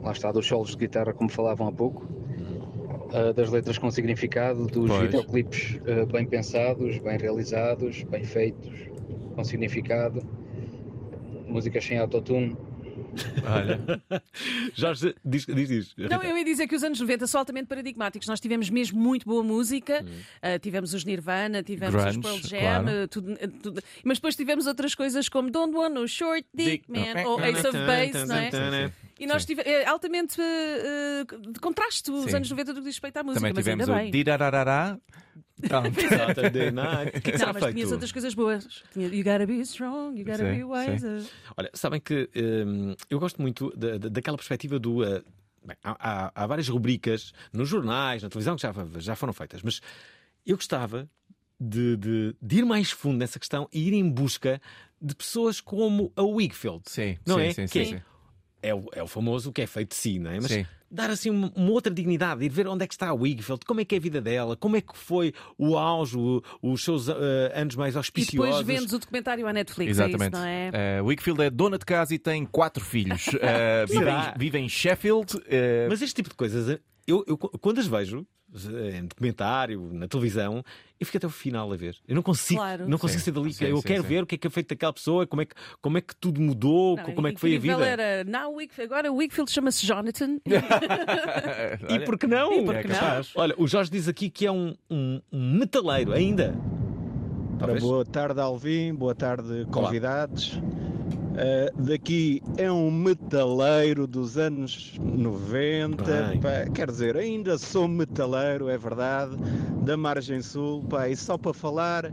Lá 0.03 0.11
está, 0.11 0.31
dos 0.31 0.45
solos 0.45 0.71
de 0.71 0.77
guitarra, 0.77 1.13
como 1.13 1.29
falavam 1.29 1.67
há 1.67 1.71
pouco. 1.71 2.03
Uh, 2.03 3.33
das 3.33 3.49
letras 3.49 3.77
com 3.77 3.89
significado, 3.89 4.67
dos 4.67 4.89
Pois. 4.89 5.01
videoclipes 5.03 5.79
uh, 5.87 6.05
bem 6.11 6.25
pensados, 6.25 6.99
bem 6.99 7.17
realizados, 7.17 8.03
bem 8.03 8.25
feitos, 8.25 8.73
com 9.33 9.43
significado. 9.45 10.21
Músicas 11.47 11.85
sem 11.85 11.97
autotune. 11.97 12.57
Olha. 13.45 13.79
Jorge, 14.73 15.15
diz, 15.23 15.45
diz, 15.45 15.67
diz. 15.67 15.95
Não, 16.09 16.21
eu 16.23 16.37
ia 16.37 16.43
dizer 16.45 16.67
que 16.67 16.75
os 16.75 16.83
anos 16.83 16.99
90 16.99 17.27
são 17.27 17.39
altamente 17.39 17.67
paradigmáticos. 17.67 18.27
Nós 18.27 18.39
tivemos 18.39 18.69
mesmo 18.69 18.99
muito 18.99 19.25
boa 19.25 19.43
música, 19.43 20.03
uh, 20.03 20.59
tivemos 20.59 20.93
os 20.93 21.03
Nirvana, 21.03 21.63
tivemos 21.63 21.95
Grunge, 21.95 22.19
os 22.19 22.23
Pearl 22.23 22.37
Jam, 22.37 22.59
claro. 22.59 23.03
uh, 23.03 23.07
tudo, 23.07 23.33
uh, 23.33 23.47
tudo- 23.61 23.83
mas 24.03 24.17
depois 24.17 24.35
tivemos 24.35 24.67
outras 24.67 24.93
coisas 24.95 25.29
como 25.29 25.49
Don't 25.49 25.75
Want 25.75 25.93
No 25.93 26.07
Short 26.07 26.45
Dick, 26.53 26.85
Dick. 26.87 26.91
Man, 26.91 27.27
ou 27.27 27.39
Ace 27.41 27.67
of 27.67 27.77
Base, 27.77 28.25
não 28.25 28.35
é? 28.35 28.51
Sim, 28.51 28.57
sim. 28.87 28.93
E 29.19 29.25
nós 29.25 29.45
tivemos 29.45 29.71
é 29.71 29.85
altamente 29.85 30.39
uh, 30.39 31.51
de 31.51 31.59
contraste 31.59 32.11
os 32.11 32.29
Sim. 32.29 32.35
anos 32.35 32.49
90 32.51 32.73
do 32.73 32.79
que 32.81 32.85
diz 32.85 32.95
respeito 32.95 33.17
à 33.17 33.23
música, 33.23 33.39
Também 33.39 33.53
mas 33.53 33.63
tivemos 33.63 33.89
ainda 33.89 33.99
o 33.99 34.03
bem. 34.03 34.11
Dirararará. 35.61 35.91
Pronto. 35.93 36.09
Saturday 36.09 36.71
night. 36.71 37.21
Que 37.21 37.29
é 37.31 37.33
Não, 37.33 37.39
será 37.39 37.53
mas 37.53 37.73
tinhas 37.73 37.91
outras 37.91 38.11
coisas 38.11 38.33
boas. 38.35 38.83
Tinha, 38.93 39.07
you 39.07 39.23
gotta 39.23 39.45
be 39.45 39.59
strong, 39.61 40.17
you 40.19 40.25
gotta 40.25 40.37
Sim, 40.45 40.57
be 40.57 40.63
wiser. 40.63 41.23
Olha, 41.55 41.69
sabem 41.73 41.99
que 41.99 42.29
hum, 42.35 42.95
eu 43.09 43.19
gosto 43.19 43.41
muito 43.41 43.71
da, 43.75 43.97
da- 43.97 44.09
daquela 44.09 44.37
perspectiva 44.37 44.77
do. 44.79 45.01
uh, 45.03 45.23
bem, 45.65 45.75
há, 45.83 45.97
há- 46.27 46.31
há 46.35 46.47
várias 46.47 46.67
rubricas 46.69 47.33
nos 47.51 47.67
jornais, 47.69 48.21
na 48.23 48.29
televisão, 48.29 48.55
que 48.55 48.61
já, 48.61 48.73
já 48.99 49.15
foram 49.15 49.33
feitas, 49.33 49.61
mas 49.63 49.81
eu 50.45 50.55
gostava 50.55 51.09
de, 51.59 51.97
de- 51.97 52.35
de 52.41 52.57
ir 52.59 52.65
mais 52.65 52.91
fundo 52.91 53.17
nessa 53.17 53.39
questão 53.39 53.67
e 53.73 53.87
ir 53.87 53.93
em 53.93 54.07
busca 54.09 54.61
de 55.01 55.15
pessoas 55.15 55.59
como 55.59 56.11
a 56.15 56.21
Wigfield. 56.21 56.83
Sim, 56.85 57.17
não 57.25 57.35
sim, 57.35 57.41
é? 57.41 57.49
sim, 57.53 57.63
Que 57.65 57.69
sim, 57.69 57.79
é- 57.81 57.85
sim. 57.85 58.01
É 58.59 58.73
o, 58.73 58.85
é 58.91 59.03
o 59.03 59.07
famoso 59.07 59.53
que 59.53 59.61
é 59.61 59.67
feito 59.67 59.89
de 59.89 59.95
si, 59.95 60.17
não 60.19 60.31
é? 60.31 60.39
Mas 60.39 60.51
Sim. 60.51 60.65
Dar 60.89 61.09
assim 61.09 61.29
uma, 61.29 61.51
uma 61.55 61.71
outra 61.71 61.93
dignidade, 61.93 62.43
ir 62.45 62.49
ver 62.49 62.67
onde 62.67 62.83
é 62.83 62.87
que 62.87 62.93
está 62.93 63.09
a 63.09 63.13
Wigfield, 63.13 63.65
como 63.65 63.81
é 63.81 63.85
que 63.85 63.95
é 63.95 63.97
a 63.97 64.01
vida 64.01 64.21
dela, 64.21 64.55
como 64.55 64.75
é 64.77 64.81
que 64.81 64.97
foi 64.97 65.33
o 65.57 65.77
auge, 65.77 66.17
o- 66.17 66.41
os 66.61 66.83
seus 66.83 67.09
eh, 67.09 67.13
anos 67.53 67.75
mais 67.75 67.93
E 67.95 67.97
auspiciosos. 67.97 68.57
depois 68.59 68.65
vendes 68.79 68.93
o 68.93 68.99
documentário 68.99 69.45
à 69.47 69.51
Netflix, 69.53 69.89
Exatamente. 69.91 70.23
é 70.23 70.27
isso, 70.27 70.37
não 70.37 70.45
é? 70.45 70.71
Eh, 70.73 71.01
Wakefield 71.01 71.41
é 71.43 71.49
dona 71.49 71.77
de 71.77 71.85
casa 71.85 72.13
e 72.15 72.19
tem 72.19 72.45
quatro 72.45 72.83
filhos. 72.83 73.27
Eh, 73.41 73.85
vive, 73.89 74.09
em, 74.09 74.37
vive 74.37 74.57
em 74.59 74.69
Sheffield. 74.69 75.41
eh, 75.47 75.87
Mas 75.89 76.01
este 76.01 76.15
tipo 76.15 76.29
de 76.29 76.35
coisas, 76.35 76.79
eu, 77.07 77.23
eu 77.27 77.37
quando 77.37 77.79
as 77.79 77.87
vejo 77.87 78.25
eh, 78.53 78.97
em 78.99 79.05
documentário, 79.05 79.89
na 79.93 80.07
televisão, 80.07 80.63
eu 80.99 81.05
fico 81.05 81.17
até 81.17 81.27
o 81.27 81.29
final 81.29 81.71
a 81.71 81.75
ver. 81.75 81.95
Eu 82.07 82.15
não 82.15 82.21
consigo, 82.21 82.59
Claro. 82.59 82.87
não 82.87 82.97
consigo 82.97 83.19
Sim. 83.19 83.25
sair 83.25 83.33
dali. 83.33 83.53
Sim, 83.53 83.65
eu 83.65 83.77
sim, 83.77 83.83
quero 83.83 84.03
sim. 84.03 84.09
ver 84.09 84.23
o 84.23 84.25
que 84.25 84.35
é 84.35 84.37
que 84.37 84.47
é 84.47 84.49
feito 84.49 84.69
daquela 84.69 84.93
pessoa, 84.93 85.25
como 85.27 85.41
é 85.41 85.45
que, 85.45 85.55
como 85.81 85.97
é 85.97 86.01
que 86.01 86.15
tudo 86.15 86.39
mudou, 86.41 86.95
Não, 86.97 87.03
como 87.13 87.27
é 87.27 87.33
que 87.33 87.39
foi 87.39 87.55
a 87.55 87.59
vida. 87.59 87.85
Era, 87.85 88.23
não, 88.23 88.55
Wick- 88.55 88.81
agora 88.81 89.11
o 89.11 89.15
Wickfield 89.17 89.51
chama-se 89.51 89.85
Jonathan. 89.85 90.37
E 91.89 91.99
por 92.05 92.17
que 92.17 92.27
não? 92.27 92.53
E 92.53 92.65
por 92.65 92.77
que 92.81 92.87
não? 92.87 92.97
Olha, 93.35 93.55
o 93.57 93.67
Jorge 93.67 93.91
diz 93.91 94.07
aqui 94.07 94.29
que 94.29 94.45
é 94.45 94.51
um, 94.51 94.75
um, 94.89 95.21
um 95.31 95.53
metaleiro 95.57 96.13
ainda. 96.13 96.55
Ora, 97.61 97.79
boa 97.79 98.05
tarde, 98.05 98.39
Alvim. 98.39 98.93
Boa 98.93 99.15
tarde, 99.15 99.65
convidados. 99.71 100.59
Uh, 101.37 101.81
daqui 101.83 102.41
é 102.57 102.71
um 102.71 102.89
metaleiro 102.89 104.07
dos 104.07 104.39
anos 104.39 104.95
90. 104.99 106.03
Bem. 106.03 106.41
pá, 106.41 106.65
quer 106.73 106.89
dizer, 106.89 107.15
ainda 107.15 107.59
sou 107.59 107.87
metaleiro, 107.87 108.67
é 108.69 108.77
verdade, 108.77 109.37
da 109.83 109.95
Margem 109.95 110.41
Sul. 110.41 110.83
Pá, 110.89 111.07
e 111.07 111.15
só 111.15 111.37
para 111.37 111.53
falar 111.53 112.11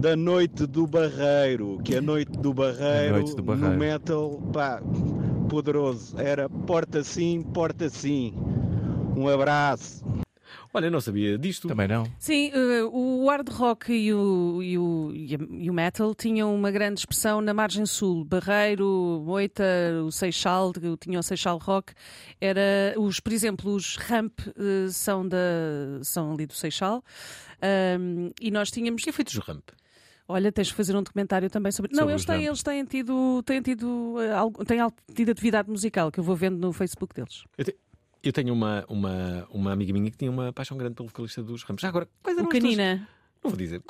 da 0.00 0.16
Noite 0.16 0.66
do 0.66 0.86
Barreiro, 0.86 1.78
que 1.84 1.96
a 1.96 2.00
Noite 2.00 2.32
do 2.38 2.54
Barreiro, 2.54 3.16
Noite 3.16 3.36
do 3.36 3.42
Barreiro. 3.42 3.72
no 3.72 3.78
metal, 3.78 4.42
pá, 4.50 4.80
poderoso. 5.50 6.18
Era 6.18 6.48
porta 6.48 7.04
sim, 7.04 7.42
porta 7.42 7.90
sim. 7.90 8.32
Um 9.14 9.28
abraço. 9.28 10.02
Olha, 10.76 10.90
não 10.90 11.00
sabia 11.00 11.38
disto. 11.38 11.68
Também 11.68 11.88
não. 11.88 12.04
Sim, 12.18 12.50
eh, 12.52 12.84
o 12.84 13.26
hard 13.28 13.48
rock 13.48 13.92
e 13.92 14.12
o, 14.12 14.62
e, 14.62 14.76
o, 14.76 15.10
e 15.14 15.70
o 15.70 15.72
metal 15.72 16.14
tinham 16.14 16.54
uma 16.54 16.70
grande 16.70 17.00
expressão 17.00 17.40
na 17.40 17.54
margem 17.54 17.86
sul. 17.86 18.24
Barreiro, 18.26 19.22
Moita, 19.24 19.64
o 20.06 20.12
Seixal, 20.12 20.72
que 20.72 20.96
tinha 20.98 21.18
o 21.18 21.22
Seixal 21.22 21.56
Rock. 21.56 21.94
Era 22.40 22.94
os, 22.98 23.20
por 23.20 23.32
exemplo, 23.32 23.72
os 23.72 23.96
Ramp 23.96 24.38
eh, 24.48 24.88
são, 24.90 25.26
da, 25.26 25.38
são 26.02 26.32
ali 26.34 26.44
do 26.46 26.52
Seixal. 26.52 27.02
Ahm, 27.62 28.30
e 28.40 28.50
nós 28.50 28.70
tínhamos. 28.70 29.02
que 29.02 29.10
é 29.10 29.12
feito 29.12 29.28
os 29.28 29.38
Ramp? 29.38 29.70
Olha, 30.28 30.50
tens 30.50 30.66
de 30.66 30.74
fazer 30.74 30.96
um 30.96 31.02
documentário 31.04 31.48
também 31.48 31.70
sobre. 31.70 31.92
Não, 31.92 32.00
Sobre 32.00 32.12
eles 32.14 32.22
os 32.22 32.26
têm, 32.26 32.44
eles 32.46 32.62
têm 32.62 32.84
tido, 32.84 33.42
têm 33.44 33.62
tido, 33.62 34.16
eh, 34.20 34.32
algo- 34.32 34.64
têm 34.64 34.78
tido 35.14 35.30
atividade 35.30 35.70
musical 35.70 36.10
que 36.10 36.18
eu 36.18 36.24
vou 36.24 36.34
vendo 36.34 36.58
no 36.58 36.72
Facebook 36.72 37.14
deles. 37.14 37.44
Eu, 37.56 37.64
te- 37.64 37.76
eu 38.22 38.32
tenho 38.32 38.52
uma, 38.52 38.84
uma, 38.88 39.46
uma 39.50 39.72
amiga 39.72 39.92
minha 39.92 40.10
que 40.10 40.16
tinha 40.16 40.30
uma 40.30 40.52
paixão 40.52 40.76
grande 40.76 40.94
pelo 40.94 41.08
vocalista 41.08 41.42
dos 41.42 41.62
Ramos. 41.62 41.80
Já 41.82 41.88
agora, 41.88 42.08
quais 42.22 42.36
eram 42.36 42.48
O 42.48 42.50
Canina. 42.50 43.08
Não 43.46 43.50
vou 43.50 43.58
dizer. 43.58 43.80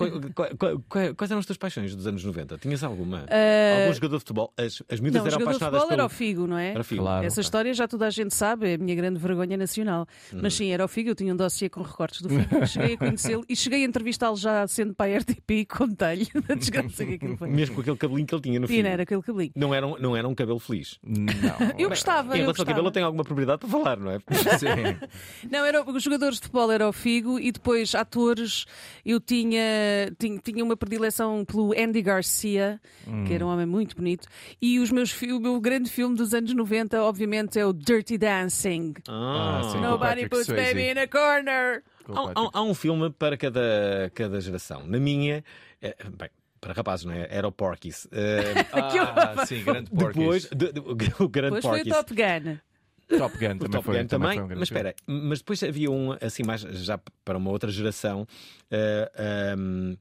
Quais 1.16 1.30
eram 1.30 1.38
as 1.40 1.46
tuas 1.46 1.56
paixões 1.56 1.94
dos 1.94 2.06
anos 2.06 2.22
90? 2.24 2.58
Tinhas 2.58 2.84
alguma? 2.84 3.24
Eh, 3.28 3.82
Algum 3.82 3.94
jogador 3.94 4.16
de 4.16 4.20
futebol? 4.20 4.52
As, 4.56 4.82
as 4.90 5.00
miúdas 5.00 5.22
Não, 5.22 5.26
eram 5.26 5.42
apaixonadas 5.42 5.80
futebol 5.80 5.80
pelo... 5.88 5.92
era 5.92 6.04
o 6.04 6.08
Figo, 6.08 6.46
não 6.46 6.58
é? 6.58 6.70
Era 6.70 6.84
Figo. 6.84 7.02
Claro. 7.02 7.26
Essa 7.26 7.40
história 7.40 7.72
já 7.74 7.88
toda 7.88 8.06
a 8.06 8.10
gente 8.10 8.34
sabe, 8.34 8.70
é 8.70 8.74
a 8.74 8.78
minha 8.78 8.94
grande 8.94 9.18
vergonha 9.18 9.56
nacional. 9.56 10.06
Uhum. 10.32 10.40
Mas 10.42 10.54
sim, 10.54 10.70
era 10.70 10.84
o 10.84 10.88
Figo, 10.88 11.10
eu 11.10 11.14
tinha 11.14 11.32
um 11.32 11.36
dossiê 11.36 11.68
com 11.68 11.82
recortes 11.82 12.20
do 12.22 12.28
Figo. 12.28 12.66
Cheguei 12.66 12.94
a 12.94 12.98
conhecê-lo 12.98 13.44
e 13.48 13.56
cheguei 13.56 13.82
a 13.82 13.86
entrevistá-lo 13.86 14.36
já 14.36 14.66
sendo 14.66 14.94
para 14.94 15.14
a 15.14 15.18
RTP 15.18 15.50
e 15.50 15.64
contei-lhe 15.66 16.26
da 16.46 16.54
desgraça 16.54 17.04
que 17.04 17.14
aquilo 17.14 17.36
foi. 17.36 17.48
Mesmo 17.48 17.74
com 17.76 17.80
aquele 17.80 17.96
cabelinho 17.96 18.26
que 18.26 18.34
ele 18.34 18.42
tinha 18.42 18.60
no 18.60 18.66
fim. 18.68 18.82
Sim, 18.82 18.88
era 18.88 19.02
aquele 19.02 19.22
cabelinho. 19.22 19.52
Não 19.56 19.74
era, 19.74 19.86
um, 19.86 19.96
não 19.98 20.16
era 20.16 20.28
um 20.28 20.34
cabelo 20.34 20.58
feliz. 20.58 20.98
Não. 21.02 21.26
Eu 21.78 21.88
gostava, 21.88 22.36
Em 22.36 22.40
relação 22.40 22.62
ao 22.62 22.66
cabelo, 22.66 22.88
eu 22.88 22.90
tenho 22.92 23.06
alguma 23.06 23.24
propriedade 23.24 23.58
para 23.60 23.68
falar, 23.68 23.96
não 23.98 24.10
é? 24.10 24.18
Sim. 24.58 25.48
Não, 25.50 25.64
era, 25.64 25.82
os 25.82 26.02
jogadores 26.02 26.36
de 26.36 26.42
futebol 26.42 26.70
era 26.70 26.88
o 26.88 26.92
Figo 26.92 27.38
e 27.38 27.52
depois 27.52 27.94
atores 27.94 28.64
eu 29.04 29.20
tinha, 29.20 29.45
tinha, 29.50 30.40
tinha 30.42 30.64
uma 30.64 30.76
predileção 30.76 31.44
pelo 31.44 31.72
Andy 31.78 32.02
Garcia, 32.02 32.80
que 33.26 33.32
era 33.34 33.44
um 33.44 33.48
homem 33.48 33.66
muito 33.66 33.96
bonito, 33.96 34.26
e 34.60 34.78
os 34.78 34.90
meus, 34.90 35.12
o 35.22 35.40
meu 35.40 35.60
grande 35.60 35.90
filme 35.90 36.16
dos 36.16 36.32
anos 36.34 36.52
90, 36.54 37.02
obviamente, 37.02 37.58
é 37.58 37.64
o 37.66 37.72
Dirty 37.72 38.18
Dancing. 38.18 38.94
Ah, 39.08 39.60
sim, 39.64 39.72
com 39.72 39.78
o 39.78 39.80
Nobody 39.82 39.98
Patrick 40.22 40.28
puts 40.30 40.46
Swayze. 40.46 40.74
baby 40.74 40.90
in 40.90 40.98
a 41.02 41.06
corner. 41.08 41.82
Há, 42.08 42.40
há- 42.40 42.50
há 42.54 42.62
um 42.62 42.74
filme 42.74 43.10
para 43.10 43.36
cada, 43.36 44.10
cada 44.14 44.40
geração. 44.40 44.86
Na 44.86 44.98
minha, 44.98 45.44
é, 45.82 45.94
bem, 46.16 46.30
para 46.60 46.72
rapazes, 46.72 47.04
não 47.04 47.12
é? 47.12 47.26
Era 47.30 47.46
o 47.48 47.52
Porky's. 47.52 48.06
Eh, 48.12 48.54
Ah, 48.72 49.44
sim, 49.46 49.62
grande 49.62 49.90
depois, 49.92 50.46
Porky's. 50.46 50.50
de- 50.50 50.72
de- 50.72 50.80
o 51.18 51.28
grande 51.28 51.56
Depois 51.56 51.64
foi 51.64 51.80
o 51.82 51.84
Porky's. 51.84 51.94
Top 51.94 52.14
Gun. 52.14 52.58
Top 53.08 53.36
Gun 53.38 53.58
também 53.58 53.70
Top 53.70 53.84
foi, 53.84 53.98
Gun 53.98 54.06
também, 54.06 54.34
foi 54.34 54.42
um 54.42 54.46
grande 54.48 54.58
mas 54.60 54.68
filme. 54.68 54.88
espera, 54.88 54.94
mas 55.06 55.38
depois 55.38 55.62
havia 55.62 55.90
um 55.90 56.12
assim 56.20 56.42
mais 56.42 56.60
já 56.60 56.98
para 57.24 57.38
uma 57.38 57.50
outra 57.50 57.70
geração. 57.70 58.26
eh, 58.70 59.10
ehm, 59.16 59.96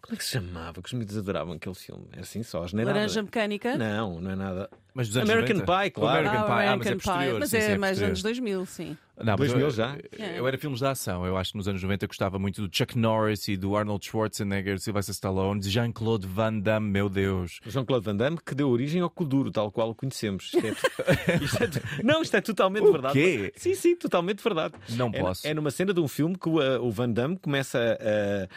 como 0.00 0.14
é 0.14 0.16
que 0.16 0.24
se 0.24 0.32
chamava? 0.32 0.82
Que 0.82 0.86
os 0.86 0.92
miúdos 0.92 1.16
adoravam 1.16 1.54
aquele 1.54 1.74
filme. 1.74 2.06
Era 2.12 2.20
assim 2.20 2.42
só, 2.42 2.60
não 2.60 2.66
é 2.66 2.84
nada. 2.84 2.92
Laranja 2.98 3.22
Mecânica. 3.22 3.78
Não, 3.78 4.20
não 4.20 4.30
é 4.30 4.36
nada. 4.36 4.70
Mas 4.92 5.08
dos 5.08 5.16
anos 5.16 5.30
American 5.30 5.56
90? 5.60 5.82
Pie, 5.82 5.90
claro. 5.90 6.18
American 6.28 6.40
Ah, 6.40 6.44
Pie, 6.44 6.52
ah, 6.52 6.76
mas 6.76 6.86
é 6.86 6.90
American. 6.90 6.98
Pie, 6.98 7.38
mas 7.40 7.50
sim, 7.50 7.60
sim, 7.60 7.72
é 7.72 7.78
mais 7.78 8.02
anos 8.02 8.22
2000, 8.22 8.66
sim. 8.66 8.96
Não, 9.16 9.36
mas 9.38 9.52
2000 9.52 9.60
eu, 9.66 9.70
já? 9.70 9.96
É. 10.18 10.38
Eu 10.38 10.48
era 10.48 10.58
filmes 10.58 10.80
de 10.80 10.86
ação. 10.86 11.24
Eu 11.24 11.36
acho 11.36 11.52
que 11.52 11.56
nos 11.58 11.68
anos 11.68 11.82
90 11.82 12.04
eu 12.04 12.08
gostava 12.08 12.38
muito 12.38 12.66
do 12.66 12.76
Chuck 12.76 12.98
Norris 12.98 13.46
e 13.48 13.56
do 13.56 13.76
Arnold 13.76 14.04
Schwarzenegger, 14.04 14.78
Sylvester 14.80 15.12
Stallone, 15.12 15.60
de 15.60 15.70
Jean-Claude 15.70 16.26
Van 16.26 16.58
Damme, 16.58 16.90
meu 16.90 17.08
Deus. 17.08 17.60
Jean-Claude 17.66 18.04
Van 18.04 18.16
Damme 18.16 18.38
que 18.44 18.54
deu 18.54 18.68
origem 18.68 19.00
ao 19.00 19.08
Kuduro, 19.10 19.50
tal 19.50 19.70
qual 19.70 19.90
o 19.90 19.94
conhecemos. 19.94 20.52
Isto 20.52 20.58
é- 20.66 21.36
isto 21.44 21.62
é- 21.62 22.02
não, 22.02 22.22
isto 22.22 22.36
é 22.36 22.40
totalmente 22.40 22.84
O 22.86 22.92
verdade. 22.92 23.14
quê? 23.14 23.52
Sim, 23.56 23.74
sim, 23.74 23.96
totalmente 23.96 24.42
verdade. 24.42 24.74
Não 24.90 25.10
É- 25.12 25.20
posso. 25.20 25.46
É, 25.46 25.54
numa 25.54 25.70
cena 25.70 25.94
de 25.94 26.00
um 26.00 26.08
filme 26.08 26.36
que 26.36 26.48
o, 26.48 26.54
uh, 26.58 26.82
o 26.84 26.90
Van 26.90 27.08
Damme 27.10 27.38
começa 27.38 27.78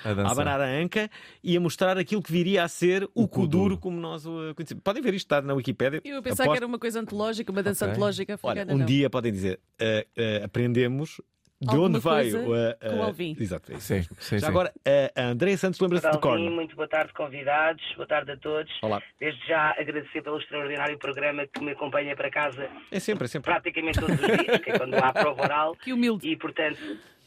a, 0.03 0.09
A 0.09 0.11
a, 0.27 0.31
abanar 0.31 0.59
a 0.59 0.65
anca 0.67 1.09
e 1.43 1.55
a 1.55 1.59
mostrar 1.59 1.97
aquilo 1.97 2.21
que 2.21 2.31
viria 2.31 2.63
a 2.63 2.67
ser 2.67 3.03
o, 3.13 3.23
O 3.23 3.27
Kuduro, 3.27 3.47
Kuduro. 3.63 3.77
como 3.77 3.99
nós 3.99 4.25
o 4.25 4.53
conhecemos. 4.55 4.81
Podem 4.83 5.03
ver 5.03 5.13
isto, 5.13 5.25
está 5.25 5.41
na 5.41 5.53
Wikipédia. 5.53 6.01
Eu 6.03 6.21
pensava 6.21 6.43
Aposto- 6.43 6.51
que 6.53 6.57
era 6.57 6.65
uma 6.67 6.79
coisa 6.79 6.99
antológica, 6.99 7.51
uma 7.51 7.61
dança 7.61 7.85
Ok. 7.85 7.93
antológica 7.93 8.39
Olha, 8.41 8.51
africana. 8.61 8.73
um 8.73 8.79
não. 8.79 8.85
dia 8.85 9.09
podem 9.09 9.31
dizer, 9.31 9.59
uh, 9.81 10.43
uh, 10.45 10.46
aprendemos 10.47 11.21
de 11.59 11.69
Alguma 11.69 11.87
onde 11.87 11.99
vai 11.99 12.31
o. 12.31 12.43
com 12.43 12.97
o 12.99 13.03
Alvin. 13.03 13.35
Exato, 13.39 13.71
é 13.71 13.75
isso 13.77 13.87
Sim, 13.87 13.93
mesmo. 13.95 14.15
sim, 14.19 14.37
Já 14.37 14.45
sim. 14.45 14.51
agora, 14.51 14.71
a 15.15 15.23
Andréia 15.23 15.57
Santos 15.57 15.79
lembra-se 15.79 16.07
de 16.11 16.19
Corno. 16.19 16.51
muito 16.51 16.75
boa 16.75 16.87
tarde, 16.87 17.11
convidados. 17.13 17.81
Boa 17.95 18.07
tarde 18.07 18.31
a 18.31 18.37
todos. 18.37 18.71
Olá. 18.83 19.01
Desde 19.19 19.43
já 19.47 19.71
agradecer 19.71 20.21
pelo 20.21 20.37
extraordinário 20.37 20.99
programa 20.99 21.47
que 21.47 21.59
me 21.63 21.71
acompanha 21.71 22.15
para 22.15 22.29
casa 22.29 22.69
É 22.91 22.99
sempre, 22.99 23.25
é 23.25 23.27
sempre. 23.27 23.51
praticamente 23.51 23.99
todos 23.99 24.19
os 24.19 24.27
dias, 24.27 24.59
que 24.61 24.69
é 24.69 24.77
quando 24.77 24.93
há 24.95 25.11
prova 25.11 25.41
oral. 25.41 25.75
Que 25.83 25.91
humilde. 25.93 26.29
E, 26.29 26.35
portanto, 26.37 26.77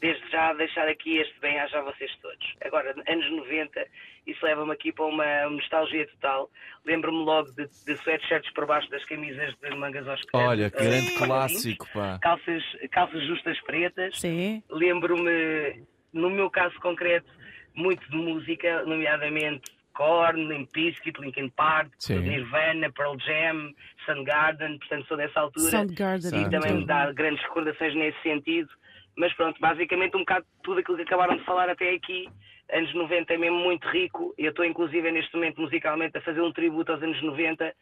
desde 0.01 0.29
já 0.31 0.51
deixar 0.53 0.87
aqui 0.87 1.19
este 1.19 1.39
bem-aja 1.39 1.77
a 1.77 1.83
vocês 1.83 2.11
todos. 2.21 2.55
Agora, 2.65 2.93
anos 3.07 3.31
90, 3.31 3.85
isso 4.25 4.43
leva-me 4.43 4.73
aqui 4.73 4.91
para 4.91 5.05
uma 5.05 5.49
nostalgia 5.49 6.07
total. 6.07 6.49
Lembro-me 6.83 7.23
logo 7.23 7.51
de, 7.51 7.67
de 7.85 7.93
sweatshirts 7.93 8.51
por 8.53 8.65
baixo 8.65 8.89
das 8.89 9.05
camisas 9.05 9.53
de 9.61 9.75
mangas 9.75 10.07
aos 10.07 10.19
pés. 10.21 10.43
Olha, 10.43 10.69
que 10.71 10.83
grande 10.83 11.15
clássico, 11.15 11.87
pá. 11.93 12.17
Calças, 12.19 12.63
calças 12.91 13.23
justas 13.27 13.61
pretas. 13.61 14.19
Sim. 14.19 14.63
Lembro-me, 14.71 15.83
no 16.11 16.31
meu 16.31 16.49
caso 16.49 16.75
concreto, 16.79 17.31
muito 17.75 18.09
de 18.09 18.17
música, 18.17 18.83
nomeadamente 18.83 19.71
Korn, 19.93 20.47
Limp 20.47 20.71
Bizkit, 20.73 21.21
Linkin 21.21 21.49
Park, 21.49 21.91
Sim. 21.99 22.19
Nirvana, 22.21 22.91
Pearl 22.91 23.15
Jam, 23.19 23.71
Soundgarden, 24.05 24.79
portanto 24.79 25.07
sou 25.07 25.17
dessa 25.17 25.41
altura. 25.41 25.69
Soundgarden. 25.69 26.41
E 26.41 26.49
também 26.49 26.73
me 26.73 26.85
dá 26.87 27.11
grandes 27.11 27.43
recordações 27.43 27.93
nesse 27.93 28.19
sentido. 28.23 28.69
Mas 29.15 29.33
pronto, 29.33 29.59
basicamente 29.59 30.15
um 30.15 30.21
bocado 30.21 30.45
tudo 30.63 30.79
aquilo 30.79 30.97
que 30.97 31.03
acabaram 31.03 31.37
de 31.37 31.43
falar 31.43 31.69
até 31.69 31.93
aqui, 31.93 32.27
anos 32.71 32.93
90 32.93 33.33
é 33.33 33.37
mesmo 33.37 33.59
muito 33.59 33.87
rico. 33.89 34.33
Eu 34.37 34.51
estou 34.51 34.65
inclusive 34.65 35.11
neste 35.11 35.33
momento 35.35 35.61
musicalmente 35.61 36.17
a 36.17 36.21
fazer 36.21 36.41
um 36.41 36.51
tributo 36.51 36.91
aos 36.91 37.03
anos 37.03 37.21
90 37.21 37.73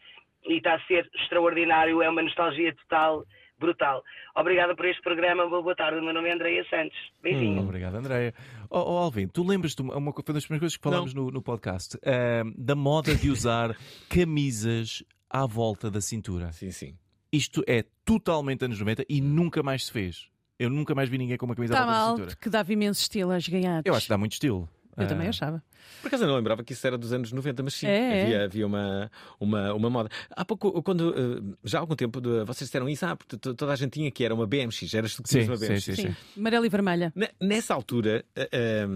e 0.45 0.57
está 0.57 0.75
a 0.75 0.81
ser 0.81 1.09
extraordinário, 1.15 2.01
é 2.01 2.09
uma 2.09 2.21
nostalgia 2.21 2.73
total, 2.75 3.25
brutal. 3.59 4.03
Obrigada 4.35 4.75
por 4.75 4.85
este 4.85 5.01
programa, 5.01 5.47
boa 5.47 5.61
boa 5.61 5.75
tarde. 5.75 5.99
O 5.99 6.03
meu 6.03 6.13
nome 6.13 6.29
é 6.29 6.33
Andreia 6.33 6.65
Santos. 6.69 6.97
Beijinho. 7.21 7.61
Obrigado, 7.61 7.95
Andréia. 7.95 8.33
Oh, 8.69 8.79
oh, 8.79 8.97
Alvin, 8.97 9.27
tu 9.27 9.45
lembras-te, 9.45 9.81
uma, 9.81 9.97
uma, 9.97 10.13
foi 10.13 10.23
uma 10.27 10.33
das 10.33 10.45
primeiras 10.45 10.59
coisas 10.61 10.77
que 10.77 10.83
falámos 10.83 11.13
no, 11.13 11.29
no 11.29 11.41
podcast, 11.41 11.97
ahm, 12.05 12.53
da 12.57 12.75
moda 12.75 13.13
de 13.15 13.29
usar 13.29 13.75
camisas 14.09 15.03
à 15.29 15.45
volta 15.45 15.91
da 15.91 16.01
cintura. 16.01 16.51
Sim, 16.51 16.71
sim. 16.71 16.97
Isto 17.31 17.63
é 17.67 17.85
totalmente 18.03 18.65
anos 18.65 18.79
90 18.79 19.05
e 19.07 19.21
nunca 19.21 19.61
mais 19.61 19.85
se 19.85 19.91
fez. 19.91 20.29
Eu 20.59 20.69
nunca 20.69 20.93
mais 20.93 21.07
vi 21.09 21.17
ninguém 21.17 21.37
com 21.37 21.45
uma 21.45 21.55
camisa 21.55 21.73
Está 21.73 21.83
à 21.83 21.85
volta 21.85 21.97
da 21.99 22.05
mal, 22.05 22.15
cintura. 22.17 22.35
porque 22.35 22.49
dava 22.49 22.73
imenso 22.73 23.01
estilo 23.01 23.31
aos 23.31 23.47
ganhados. 23.47 23.83
Eu 23.85 23.95
acho 23.95 24.05
que 24.05 24.09
dá 24.09 24.17
muito 24.17 24.33
estilo. 24.33 24.69
Eu 24.97 25.05
Ah, 25.05 25.07
também 25.07 25.29
achava. 25.29 25.63
Por 26.01 26.07
acaso 26.09 26.23
eu 26.25 26.27
não 26.27 26.35
lembrava 26.35 26.61
que 26.61 26.73
isso 26.73 26.85
era 26.85 26.97
dos 26.97 27.13
anos 27.13 27.31
90, 27.31 27.63
mas 27.63 27.73
sim, 27.73 27.87
É, 27.87 27.91
é. 28.19 28.21
havia, 28.23 28.43
havia 28.43 28.67
uma, 28.67 29.09
uma, 29.39 29.73
uma 29.73 29.89
moda. 29.89 30.09
Há 30.29 30.43
pouco, 30.43 30.83
quando, 30.83 31.13
eh, 31.17 31.55
já 31.63 31.77
há 31.77 31.81
algum 31.81 31.95
tempo, 31.95 32.19
de- 32.19 32.43
vocês 32.43 32.67
disseram 32.67 32.89
isso, 32.89 33.05
ah, 33.05 33.15
porque 33.15 33.37
to- 33.37 33.53
toda 33.55 33.71
a 33.71 33.75
gente 33.77 33.91
tinha 33.93 34.11
que 34.11 34.25
era 34.25 34.35
uma 34.35 34.45
BMX, 34.45 34.93
eras 34.93 35.15
tu 35.15 35.23
que 35.23 35.29
tinhas 35.29 35.45
Sim, 35.45 35.51
uma 35.51 35.57
sim, 35.57 35.67
BMX. 35.67 35.83
sim, 35.85 35.95
Sim. 35.95 36.15
Amarela 36.37 36.65
e 36.65 36.69
vermelha. 36.69 37.13
Ne- 37.15 37.29
Nessa 37.39 37.73
altura, 37.73 38.25
eh, 38.35 38.49
eh, 38.51 38.87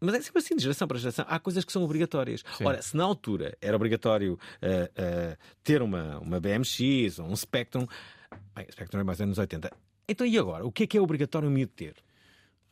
mas 0.00 0.14
é 0.14 0.20
sempre 0.22 0.38
assim, 0.38 0.54
de 0.54 0.62
geração 0.62 0.86
para 0.86 0.96
geração, 0.98 1.24
há 1.28 1.40
coisas 1.40 1.64
que 1.64 1.72
são 1.72 1.82
obrigatórias. 1.82 2.44
Sim. 2.56 2.64
Ora, 2.64 2.80
se 2.80 2.96
na 2.96 3.02
altura 3.02 3.56
era 3.60 3.74
obrigatório 3.74 4.38
eh, 4.62 4.88
eh, 4.94 5.36
ter 5.64 5.82
uma, 5.82 6.20
uma 6.20 6.38
BMX 6.38 7.18
ou 7.18 7.26
um 7.26 7.34
Spectrum, 7.34 7.84
bem, 8.54 8.64
o 8.68 8.72
Spectrum 8.72 9.00
é 9.00 9.02
mais 9.04 9.20
anos 9.20 9.38
80. 9.38 9.72
Então 10.08 10.26
e 10.26 10.38
agora? 10.38 10.66
O 10.66 10.72
que 10.72 10.84
é 10.84 10.86
que 10.86 10.96
é 10.96 11.00
obrigatório 11.00 11.48
o 11.48 11.50
miúdo 11.52 11.72
ter? 11.74 11.94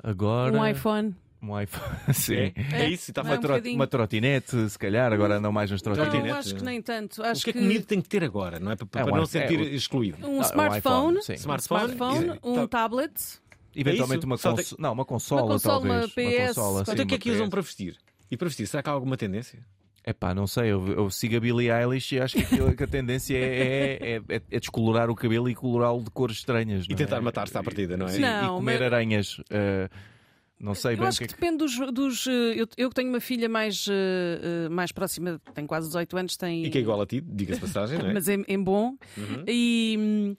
Agora. 0.03 0.57
Um 0.57 0.66
iPhone. 0.66 1.14
Um 1.42 1.61
iPhone, 1.61 1.96
sim. 2.14 2.53
É 2.72 2.88
isso, 2.88 3.11
está 3.11 3.20
É, 3.20 3.25
uma, 3.25 3.35
um 3.35 3.40
tro- 3.40 3.49
bocadinho. 3.51 3.75
uma 3.77 3.87
trotinete, 3.87 4.70
se 4.70 4.79
calhar, 4.79 5.12
agora 5.12 5.37
andam 5.37 5.53
mais 5.53 5.70
Não, 5.70 5.79
trotinetes. 5.79 6.33
acho 6.35 6.55
que 6.57 6.64
nem 6.64 6.81
tanto. 6.81 7.20
O 7.20 7.25
Acho 7.25 7.44
que 7.44 7.51
é 7.51 7.53
que 7.53 7.59
o 7.59 7.62
miúdo 7.62 7.85
tem 7.87 8.01
que 8.01 8.09
ter 8.09 8.25
agora, 8.25 8.59
não 8.59 8.72
é? 8.72 8.77
Para, 8.77 8.87
É 9.03 9.05
para 9.05 9.12
um 9.12 9.16
não 9.18 9.27
sentir 9.27 9.59
é 9.61 9.62
o- 9.62 9.68
excluído. 9.68 10.27
um 10.27 10.37
Ah, 10.37 10.38
um 10.38 10.40
smartphone, 10.42 11.18
um 11.18 11.20
Smartphone, 11.35 11.92
smartphone, 11.92 12.40
um 12.42 12.55
tá- 12.55 12.68
tablet. 12.68 13.12
Eventualmente 13.75 14.25
uma, 14.25 14.38
cons... 14.38 14.75
não, 14.79 14.92
uma 14.94 15.05
consola, 15.05 15.42
Uma 15.42 15.49
consola, 15.53 15.75
talvez. 15.87 16.05
uma 16.05 16.09
PS, 16.09 16.49
consola, 16.49 16.72
quando- 16.72 16.87
sim, 16.87 16.92
Então 16.92 17.05
o 17.05 17.09
que 17.09 17.14
é 17.14 17.16
uma 17.16 17.20
que 17.20 17.31
usam 17.31 17.51
para 17.51 17.61
vestir? 17.61 17.96
E 18.31 18.37
para 18.37 18.49
vestir, 18.49 18.66
será 18.66 18.83
que 18.83 18.88
há 18.88 18.92
alguma 18.92 19.16
tendência? 19.18 19.59
É 20.09 20.12
pá, 20.12 20.33
não 20.33 20.47
sei, 20.47 20.71
eu, 20.71 20.87
eu 20.87 21.11
sigo 21.11 21.37
a 21.37 21.40
Billie 21.40 21.69
Eilish 21.69 22.14
e 22.14 22.21
acho 22.21 22.37
que, 22.37 22.42
aquilo- 22.45 22.73
que 22.77 22.85
a 22.85 22.87
tendência 22.87 23.37
é, 23.37 23.99
é, 24.01 24.23
é- 24.37 24.42
é 24.53 24.61
descolorar 24.61 25.11
o 25.11 25.16
cabelo 25.16 25.51
e 25.51 25.55
colorá-lo 25.55 26.05
de 26.05 26.11
cores 26.11 26.37
estranhas. 26.37 26.85
E 26.87 26.90
não 26.90 26.97
tentar 26.97 27.16
é? 27.16 27.21
matar-se 27.21 27.59
à 27.59 27.62
partida, 27.62 27.97
não 27.97 28.07
é? 28.07 28.11
Sim, 28.11 28.21
Não, 28.21 28.45
e 28.45 28.49
comer 28.57 28.75
mas- 28.79 28.83
aranhas. 28.83 29.40
eh, 29.51 29.88
não 30.61 30.75
sei 30.77 30.92
Eu 30.95 30.99
bem 30.99 31.09
acho 31.09 31.19
que 31.19 31.27
que 31.27 31.35
é 31.35 31.37
que. 31.37 31.40
depende 31.42 31.59
dos. 31.59 31.92
dos, 31.92 32.27
eh, 32.29 32.55
eu, 32.55 32.69
eu 32.77 32.88
que 32.88 32.95
tenho 32.95 33.09
uma 33.09 33.19
filha 33.21 33.49
mais, 33.49 33.85
eh, 33.90 34.69
mais 34.71 34.92
próxima, 34.92 35.40
tem 35.53 35.66
quase 35.66 35.88
18 35.88 36.16
anos, 36.16 36.37
tem. 36.37 36.64
E 36.64 36.71
que 36.71 36.79
é 36.79 36.81
igual 36.83 37.01
a 37.03 37.07
ti, 37.07 37.21
diga-se 37.21 37.61
passagem, 37.61 37.99
não 37.99 38.07
é? 38.07 38.12
Mas 38.14 38.29
em, 38.29 38.45
em 38.47 38.62
bom. 38.62 38.97
Uhum. 39.19 39.42
E 39.49 39.97
hum, 39.99 40.37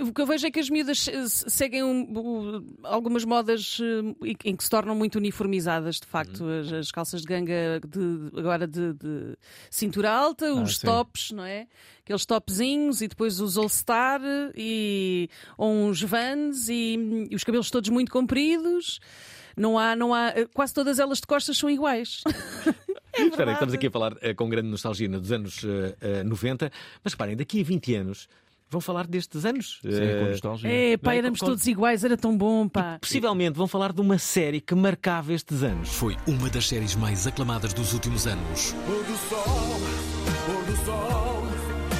o 0.00 0.12
que 0.12 0.20
eu 0.20 0.26
vejo 0.26 0.46
é 0.46 0.50
que 0.50 0.60
as 0.60 0.70
miúdas 0.70 1.08
eh, 1.08 1.24
seguem 1.28 1.82
um- 1.82 2.64
algumas 2.84 3.24
modas 3.24 3.78
eh, 3.80 4.28
em- 4.44 4.56
que 4.56 4.62
se 4.62 4.70
tornam 4.70 4.94
muito 4.94 5.16
uniformizadas, 5.16 5.96
de 5.96 6.06
facto. 6.06 6.44
Uhum. 6.44 6.60
As, 6.60 6.72
as 6.72 6.90
calças 6.92 7.22
de 7.22 7.26
ganga 7.26 7.80
de, 7.86 8.38
agora 8.38 8.66
de, 8.66 8.92
de 8.94 9.36
cintura 9.70 10.10
alta, 10.12 10.54
os 10.54 10.78
sim. 10.78 10.86
tops, 10.86 11.32
não 11.32 11.44
é? 11.44 11.66
Aqueles 12.04 12.24
topzinhos 12.24 13.00
e 13.02 13.08
depois 13.08 13.40
os 13.40 13.56
All-Star 13.56 14.20
e 14.56 15.28
ou 15.58 15.72
uns 15.72 16.00
vans 16.02 16.68
e, 16.68 17.26
e 17.30 17.34
os 17.34 17.42
cabelos 17.42 17.70
todos 17.70 17.90
muito 17.90 18.12
compridos. 18.12 19.00
Não 19.56 19.78
há, 19.78 19.94
não 19.96 20.14
há, 20.14 20.28
eh, 20.28 20.46
quase 20.54 20.72
todas 20.72 20.98
elas 20.98 21.18
de 21.18 21.26
costas 21.26 21.58
são 21.58 21.68
iguais. 21.68 22.22
Espera, 23.14 23.50
aí, 23.50 23.54
estamos 23.54 23.74
aqui 23.74 23.88
a 23.88 23.90
falar 23.90 24.14
com 24.36 24.48
grande 24.48 24.68
nostalgia 24.68 25.06
dos 25.08 25.30
anos 25.30 25.60
eh, 26.00 26.24
90, 26.24 26.70
mas 27.04 27.12
reparem, 27.12 27.36
daqui 27.36 27.60
a 27.60 27.64
20 27.64 27.94
anos 27.96 28.28
vão 28.72 28.80
falar 28.80 29.06
destes 29.06 29.44
anos. 29.44 29.78
Sim, 29.82 29.88
Eh, 29.92 30.18
com 30.24 30.30
nostalgia. 30.30 30.70
É, 30.70 30.96
pá, 30.96 31.14
é? 31.14 31.18
éramos 31.18 31.38
Com- 31.40 31.46
todos 31.46 31.66
iguais, 31.66 32.02
era 32.04 32.16
tão 32.16 32.36
bom, 32.36 32.66
pá. 32.68 32.98
Possivelmente 33.00 33.56
vão 33.56 33.68
falar 33.68 33.92
de 33.92 34.00
uma 34.00 34.18
série 34.18 34.60
que 34.60 34.74
marcava 34.74 35.32
estes 35.32 35.62
anos. 35.62 35.90
Foi 35.90 36.16
uma 36.26 36.48
das 36.50 36.66
séries 36.68 36.94
mais 36.96 37.26
aclamadas 37.26 37.72
dos 37.72 37.92
últimos 37.92 38.26
anos. 38.26 38.74
Pôr 38.86 39.04
do 39.04 39.16
sol, 39.28 39.80
pôr 40.46 40.64
do 40.64 40.84
sol, 40.84 41.46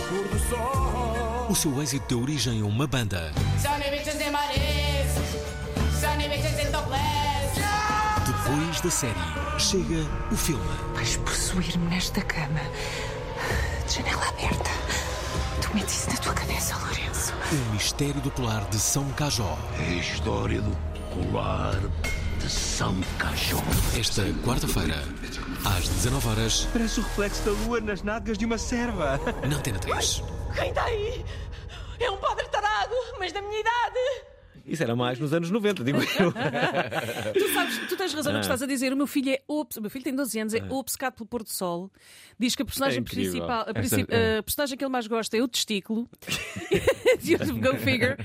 pôr 0.09 0.29
do 0.29 0.39
sol. 0.49 1.47
O 1.51 1.55
seu 1.55 1.83
êxito 1.83 2.07
deu 2.09 2.23
origem 2.23 2.63
a 2.63 2.65
uma 2.65 2.87
banda. 2.87 3.31
Depois 8.27 8.81
da 8.81 8.91
série, 8.91 9.15
chega 9.59 10.07
o 10.31 10.37
filme. 10.37 10.63
Vais 10.95 11.17
possuir-me 11.19 11.89
nesta 11.89 12.21
cama, 12.23 12.61
de 13.87 13.95
janela 13.95 14.29
aberta. 14.29 14.71
Tu 15.73 15.77
metes 15.77 15.95
isso 16.01 16.11
na 16.11 16.17
tua 16.19 16.35
cabeça, 16.35 16.77
Lourenço. 16.77 17.33
O 17.51 17.73
mistério 17.73 18.21
do 18.21 18.31
colar 18.31 18.65
de 18.67 18.79
São 18.79 19.09
Cajó. 19.13 19.57
É 19.79 19.85
a 19.85 19.95
história 19.95 20.61
do 20.61 20.77
colar 21.15 21.81
de 22.39 22.51
São 22.51 22.95
Cajó. 23.19 23.57
Esta 23.99 24.23
quarta-feira, 24.45 25.03
às 25.65 25.89
19 25.89 26.29
horas, 26.29 26.69
Parece 26.73 27.01
o 27.01 27.03
reflexo 27.03 27.43
da 27.45 27.51
lua 27.53 27.81
nas 27.81 28.03
nádegas 28.03 28.37
de 28.37 28.45
uma 28.45 28.59
serva. 28.59 29.19
na 29.49 29.57
Antena 29.57 29.79
3. 29.79 30.23
Quem 30.55 30.69
está 30.69 30.85
aí? 30.85 31.25
É 31.99 32.11
um 32.11 32.19
padre 32.19 32.47
tarado, 32.49 32.95
mas 33.19 33.33
da 33.33 33.41
minha 33.41 33.59
idade. 33.61 34.32
Isso 34.67 34.83
era 34.83 34.95
mais 34.97 35.19
nos 35.19 35.33
anos 35.33 35.51
90, 35.51 35.83
digo 35.85 35.99
eu. 35.99 36.33
Tu, 37.33 37.55
sabes, 37.55 37.79
tu 37.89 37.97
tens 37.97 38.13
razão 38.15 38.33
no 38.33 38.39
que 38.39 38.43
Ah. 38.45 38.49
estás 38.55 38.63
a 38.63 38.67
dizer. 38.67 38.93
O 38.93 38.97
meu 38.97 39.07
filho 39.07 39.31
é 39.31 39.41
obce... 39.49 39.79
o 39.79 39.83
meu 39.83 39.91
filho 39.91 40.05
tem 40.05 40.15
12 40.15 40.39
anos, 40.41 40.55
é 40.55 40.63
obcecado 40.71 41.15
pelo 41.15 41.27
pôr 41.27 41.43
do 41.43 41.49
sol. 41.51 41.91
Diz 42.39 42.55
que 42.55 42.63
a 42.63 42.65
personagem 42.65 43.01
É 43.01 43.03
principal, 43.03 43.61
a, 43.61 43.63
Essa- 43.63 43.73
princi- 43.75 44.07
é. 44.09 44.39
a 44.39 44.43
personagem 44.43 44.77
que 44.79 44.85
ele 44.85 44.91
mais 44.93 45.07
gosta 45.07 45.37
é 45.37 45.43
o 45.43 45.49
testículo. 45.49 46.09
Go 47.63 47.77
figure. 47.79 48.17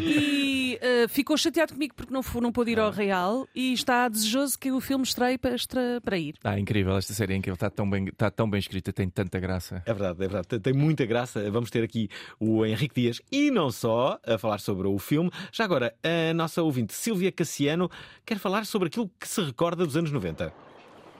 E 0.00 0.78
uh, 0.82 1.08
ficou 1.08 1.36
chateado 1.36 1.72
comigo 1.74 1.94
porque 1.94 2.12
não, 2.12 2.22
não 2.40 2.52
pôde 2.52 2.72
ir 2.72 2.80
Ah. 2.80 2.84
ao 2.84 2.90
Real 2.90 3.48
e 3.54 3.72
está 3.72 4.08
desejoso 4.08 4.58
que 4.58 4.72
o 4.72 4.80
filme 4.80 5.04
estreie 5.04 5.38
para, 5.38 5.54
estra- 5.54 6.00
para 6.02 6.18
ir. 6.18 6.34
Ah, 6.42 6.58
incrível, 6.58 6.96
esta 6.96 7.12
série 7.14 7.34
é 7.34 7.36
incrível, 7.36 7.54
está 7.54 7.70
tão 7.70 7.88
bem, 7.88 8.06
está 8.08 8.30
tão 8.30 8.48
bem 8.48 8.58
escrita, 8.58 8.92
tem 8.92 9.08
tanta 9.08 9.38
graça. 9.38 9.82
É 9.86 9.92
verdade, 9.92 10.16
é 10.16 10.28
verdade. 10.28 10.48
Tem- 10.48 10.60
Tem 10.60 10.72
muita 10.72 11.04
graça. 11.06 11.50
Vamos 11.50 11.70
ter 11.70 11.82
aqui 11.84 12.08
o 12.40 12.64
Henrique 12.64 13.00
Dias 13.00 13.20
e 13.30 13.50
não 13.50 13.70
só 13.70 14.18
a 14.26 14.38
falar 14.38 14.58
sobre 14.58 14.86
o 14.88 14.98
filme. 14.98 15.30
Já 15.52 15.66
agora, 15.72 15.94
a 16.02 16.34
nossa 16.34 16.62
ouvinte 16.62 16.92
Silvia 16.92 17.32
Cassiano 17.32 17.90
quer 18.26 18.38
falar 18.38 18.66
sobre 18.66 18.88
aquilo 18.88 19.10
que 19.18 19.26
se 19.26 19.40
recorda 19.40 19.86
dos 19.86 19.96
anos 19.96 20.12
90. 20.12 20.52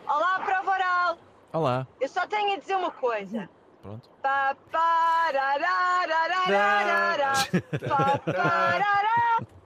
Olá, 0.07 0.41
prova 0.41 0.71
oral! 0.71 1.19
Olá. 1.55 1.87
Eu 1.99 2.09
só 2.09 2.27
tenho 2.27 2.55
a 2.55 2.59
dizer 2.59 2.77
uma 2.77 2.91
coisa. 2.91 3.49
Pronto. 3.81 4.11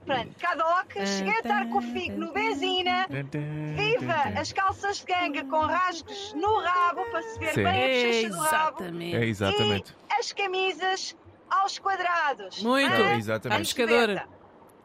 Pronto, 0.05 0.35
Cadoc, 0.39 0.93
cheguei 1.05 1.33
a 1.33 1.39
estar 1.39 1.67
com 1.67 1.79
o 1.79 1.81
figo 1.81 2.17
no 2.17 2.31
benzina. 2.31 3.07
Viva 3.75 4.39
as 4.39 4.53
calças 4.53 4.99
de 4.99 5.05
ganga 5.05 5.43
com 5.43 5.59
rasgos 5.65 6.33
no 6.33 6.61
rabo 6.61 7.03
para 7.11 7.21
se 7.23 7.39
ver 7.39 7.53
Sim. 7.53 7.63
bem 7.63 7.83
a 7.83 7.87
bochecha 7.87 8.29
do 8.29 8.39
rabo. 8.39 8.77
Exatamente. 8.77 9.15
É 9.17 9.25
exatamente. 9.25 9.95
E 10.09 10.13
as 10.13 10.31
camisas 10.31 11.17
aos 11.49 11.77
quadrados. 11.77 12.63
Muito. 12.63 12.93
É, 12.93 13.17
exatamente. 13.17 13.57
Anos 13.57 13.73
Pescadora. 13.73 14.36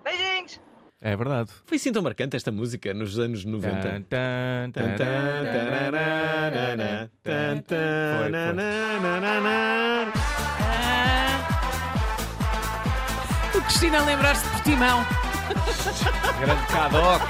90. 0.04 0.10
Beijinhos. 0.10 0.60
É 1.00 1.16
verdade. 1.16 1.50
Foi 1.66 1.76
assim 1.76 1.92
tão 1.92 2.02
marcante 2.02 2.36
esta 2.36 2.52
música 2.52 2.94
nos 2.94 3.18
anos 3.18 3.44
90. 3.44 3.80
Tan, 3.80 4.02
tan, 4.02 4.70
Tan, 4.72 4.96
tan, 4.96 5.44
tararana, 5.52 7.10
tan, 7.24 7.58
tan, 7.58 8.18
Foi, 8.18 8.22
foi. 8.22 8.30
nananana. 8.30 10.12
O 13.54 13.60
Cristina 13.62 13.98
a 13.98 14.04
lembrar-se 14.04 14.44
de 14.44 14.50
Portimão. 14.52 15.04
Grande 16.40 16.66
Cadoc. 16.66 17.22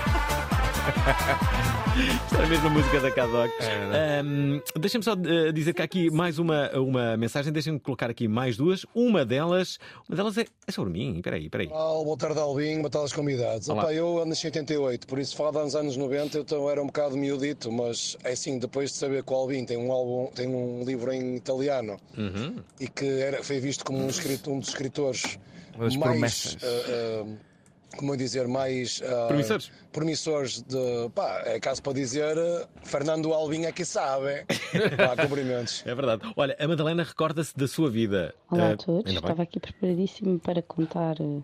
Isto 0.82 2.48
mesmo 2.48 2.66
a 2.66 2.70
música 2.70 3.00
da 3.00 3.10
Cadoc. 3.10 3.50
É 3.60 4.18
Ahm, 4.20 4.60
Deixa-me 4.80 5.04
só 5.04 5.12
eh, 5.12 5.52
dizer 5.52 5.74
que 5.74 5.82
há 5.82 5.84
aqui 5.84 6.10
mais 6.10 6.38
uma, 6.38 6.70
uma 6.78 7.16
mensagem. 7.16 7.52
Deixem-me 7.52 7.78
colocar 7.78 8.10
aqui 8.10 8.26
mais 8.26 8.56
duas. 8.56 8.84
Uma 8.94 9.24
delas, 9.24 9.78
uma 10.08 10.16
delas 10.16 10.36
é, 10.38 10.46
é 10.66 10.72
sobre 10.72 10.92
mim. 10.92 11.16
Espera 11.16 11.36
aí, 11.36 11.44
espera 11.44 11.62
aí. 11.64 11.68
Olá, 11.68 12.04
boa 12.04 12.16
tarde, 12.16 12.38
Albinho, 12.40 12.78
boa 12.80 12.90
tarde 12.90 13.04
aos 13.04 13.12
convidados. 13.12 13.68
Opa, 13.68 13.92
eu 13.92 14.24
nasci 14.24 14.46
em 14.46 14.50
88, 14.50 15.06
por 15.06 15.18
isso 15.18 15.36
falar 15.36 15.50
dos 15.62 15.76
anos 15.76 15.96
90 15.96 16.38
eu 16.38 16.42
então 16.42 16.68
era 16.70 16.82
um 16.82 16.86
bocado 16.86 17.16
miudito, 17.16 17.70
mas 17.70 18.16
é 18.24 18.32
assim, 18.32 18.58
depois 18.58 18.90
de 18.90 18.96
saber 18.96 19.22
que 19.22 19.32
o 19.32 19.36
Albinho 19.36 19.66
tem 19.66 19.76
um, 19.76 19.92
álbum, 19.92 20.26
tem 20.34 20.48
um 20.48 20.82
livro 20.84 21.12
em 21.12 21.36
italiano 21.36 21.96
Uhum. 22.16 22.56
e 22.80 22.88
que 22.88 23.04
era, 23.20 23.42
foi 23.42 23.60
visto 23.60 23.84
como 23.84 23.98
um, 24.02 24.08
escrito, 24.08 24.50
um 24.50 24.58
dos 24.58 24.68
escritores 24.70 25.38
mais, 25.78 25.96
promessas. 25.96 26.56
ah, 26.62 27.24
ah, 27.26 27.51
como 27.96 28.12
eu 28.12 28.16
dizer, 28.16 28.46
mais 28.48 29.00
ah, 29.04 29.26
Promissores. 29.28 29.70
promissores 29.92 30.62
de, 30.62 31.08
pá, 31.14 31.42
é 31.46 31.58
caso 31.60 31.82
para 31.82 31.92
dizer, 31.92 32.36
ah, 32.38 32.68
Fernando 32.82 33.32
Albinho 33.32 33.66
é 33.66 33.72
que 33.72 33.84
sabe. 33.84 34.44
Pá, 34.96 35.16
cumprimentos. 35.22 35.84
É 35.86 35.94
verdade. 35.94 36.22
Olha, 36.36 36.56
a 36.58 36.68
Madalena 36.68 37.02
recorda-se 37.02 37.56
da 37.56 37.66
sua 37.68 37.90
vida. 37.90 38.34
Olá 38.50 38.70
Eh, 38.70 38.72
a 38.72 38.76
todos, 38.76 38.96
ainda 39.06 39.20
bem. 39.20 39.30
estava 39.30 39.42
aqui 39.42 39.60
preparadíssimo 39.60 40.38
para 40.40 40.62
contar 40.62 41.20
eh, 41.20 41.40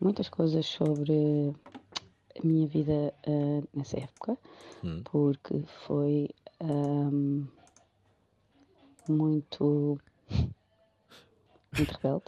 muitas 0.00 0.28
coisas 0.28 0.66
sobre 0.66 1.54
a 2.36 2.46
minha 2.46 2.66
vida 2.66 3.14
eh, 3.26 3.62
nessa 3.74 3.98
época, 3.98 4.36
Hum. 4.82 5.02
porque 5.04 5.62
foi 5.86 6.28
ahm, 6.60 7.44
muito, 9.08 9.98
muito 11.76 11.92
rebelde, 11.92 12.24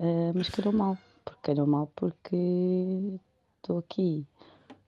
Eh, 0.00 0.32
mas 0.34 0.48
calhou 0.48 0.72
mal, 0.72 0.96
calhou 1.42 1.66
mal 1.66 1.90
porque 1.94 3.18
estou 3.56 3.78
aqui 3.78 4.26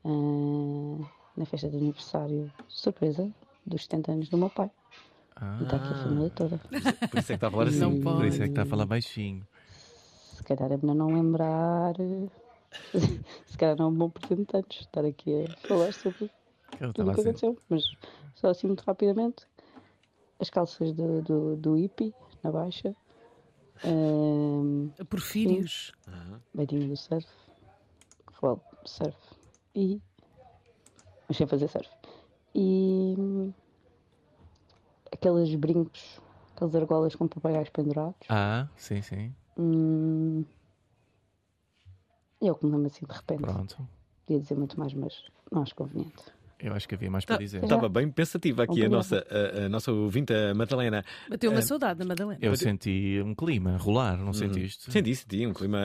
ah, 0.05 1.07
na 1.37 1.45
festa 1.45 1.69
de 1.69 1.77
aniversário 1.77 2.53
surpresa 2.69 3.31
dos 3.67 3.85
70 3.85 4.13
anos 4.13 4.29
do 4.29 4.39
meu 4.39 4.51
pai. 4.51 4.71
E 5.59 5.63
está 5.63 5.77
aqui 5.77 5.89
a 5.89 6.03
família 6.03 6.31
toda. 6.31 6.59
Por 6.59 6.77
isso 6.77 6.93
é 7.17 7.23
que 7.23 7.33
está 7.33 7.49
a 7.49 7.51
falar 7.51 7.69
assim. 7.69 8.01
Por 8.03 8.25
isso 8.27 8.43
é 8.43 8.45
que 8.45 8.51
está 8.51 8.63
a 8.63 8.67
falar 8.67 8.85
baixinho. 8.85 9.47
Se 10.35 10.43
calhar 10.45 10.71
é 10.71 10.77
melhor 10.77 10.95
não 10.95 11.07
lembrar. 11.09 11.95
Se 13.47 13.57
calhar 13.57 13.77
não 13.77 13.87
é 13.87 13.89
um 13.89 13.95
bom 13.95 14.11
presente 14.11 14.55
antes 14.55 14.81
estar 14.81 15.05
aqui 15.05 15.45
a 15.45 15.67
falar 15.67 15.93
sobre 15.93 16.31
tudo 16.93 17.11
o 17.11 17.15
que 17.15 17.21
aconteceu. 17.21 17.57
Mas 17.71 17.85
só 18.35 18.49
assim 18.49 18.67
muito 18.67 18.83
rapidamente. 18.83 19.47
As 20.39 20.51
calças 20.51 20.93
do, 20.93 21.23
do, 21.23 21.57
do 21.57 21.75
hippie 21.75 22.15
na 22.43 22.51
baixa. 22.51 22.95
Ehm, 23.85 24.89
Porfírios. 25.09 25.93
Beidinho 26.55 26.89
do 26.89 26.97
surf. 26.97 27.27
Well, 28.43 28.61
surf. 28.85 29.17
E. 29.75 30.01
Mas 31.29 31.37
sem 31.37 31.47
fazer 31.47 31.69
surf. 31.69 31.89
E. 32.55 33.15
hum, 33.19 33.53
Aqueles 35.13 35.55
brincos, 35.55 36.21
aquelas 36.55 36.75
argolas 36.75 37.15
com 37.15 37.27
papagaios 37.29 37.69
pendurados. 37.71 38.17
Ah, 38.29 38.69
sim, 38.77 39.03
sim. 39.03 39.35
Hum, 39.59 40.45
E 42.41 42.47
eu 42.47 42.55
que 42.55 42.65
me 42.65 42.73
lembro 42.73 42.87
assim 42.87 43.05
de 43.05 43.13
repente. 43.13 43.43
Pronto. 43.43 43.89
Podia 44.25 44.41
dizer 44.41 44.57
muito 44.57 44.79
mais, 44.79 44.95
mas 44.95 45.25
não 45.53 45.63
acho 45.63 45.75
conveniente. 45.75 46.23
Eu 46.63 46.75
acho 46.75 46.87
que 46.89 46.95
havia 46.95 47.11
mais 47.11 47.25
para 47.25 47.37
dizer. 47.39 47.63
Estava 47.63 47.89
bem 47.89 48.11
pensativa 48.11 48.65
aqui 48.65 48.85
a 48.85 48.89
nossa, 48.89 49.25
a, 49.31 49.65
a 49.65 49.69
nossa 49.69 49.91
ouvinte, 49.93 50.33
a 50.33 50.55
Madalena. 50.55 51.05
Bateu 51.29 51.51
uma 51.51 51.61
Eh, 51.61 51.63
saudade 51.63 51.99
da 52.01 52.05
Madalena. 52.05 52.39
Eu 52.43 52.55
senti 52.57 53.21
um 53.25 53.35
clima 53.35 53.77
rolar, 53.77 54.17
não 54.17 54.27
Uhum. 54.27 54.33
sentiste? 54.33 54.91
Senti, 54.93 55.15
senti, 55.17 55.47
um 55.47 55.53
clima 55.53 55.79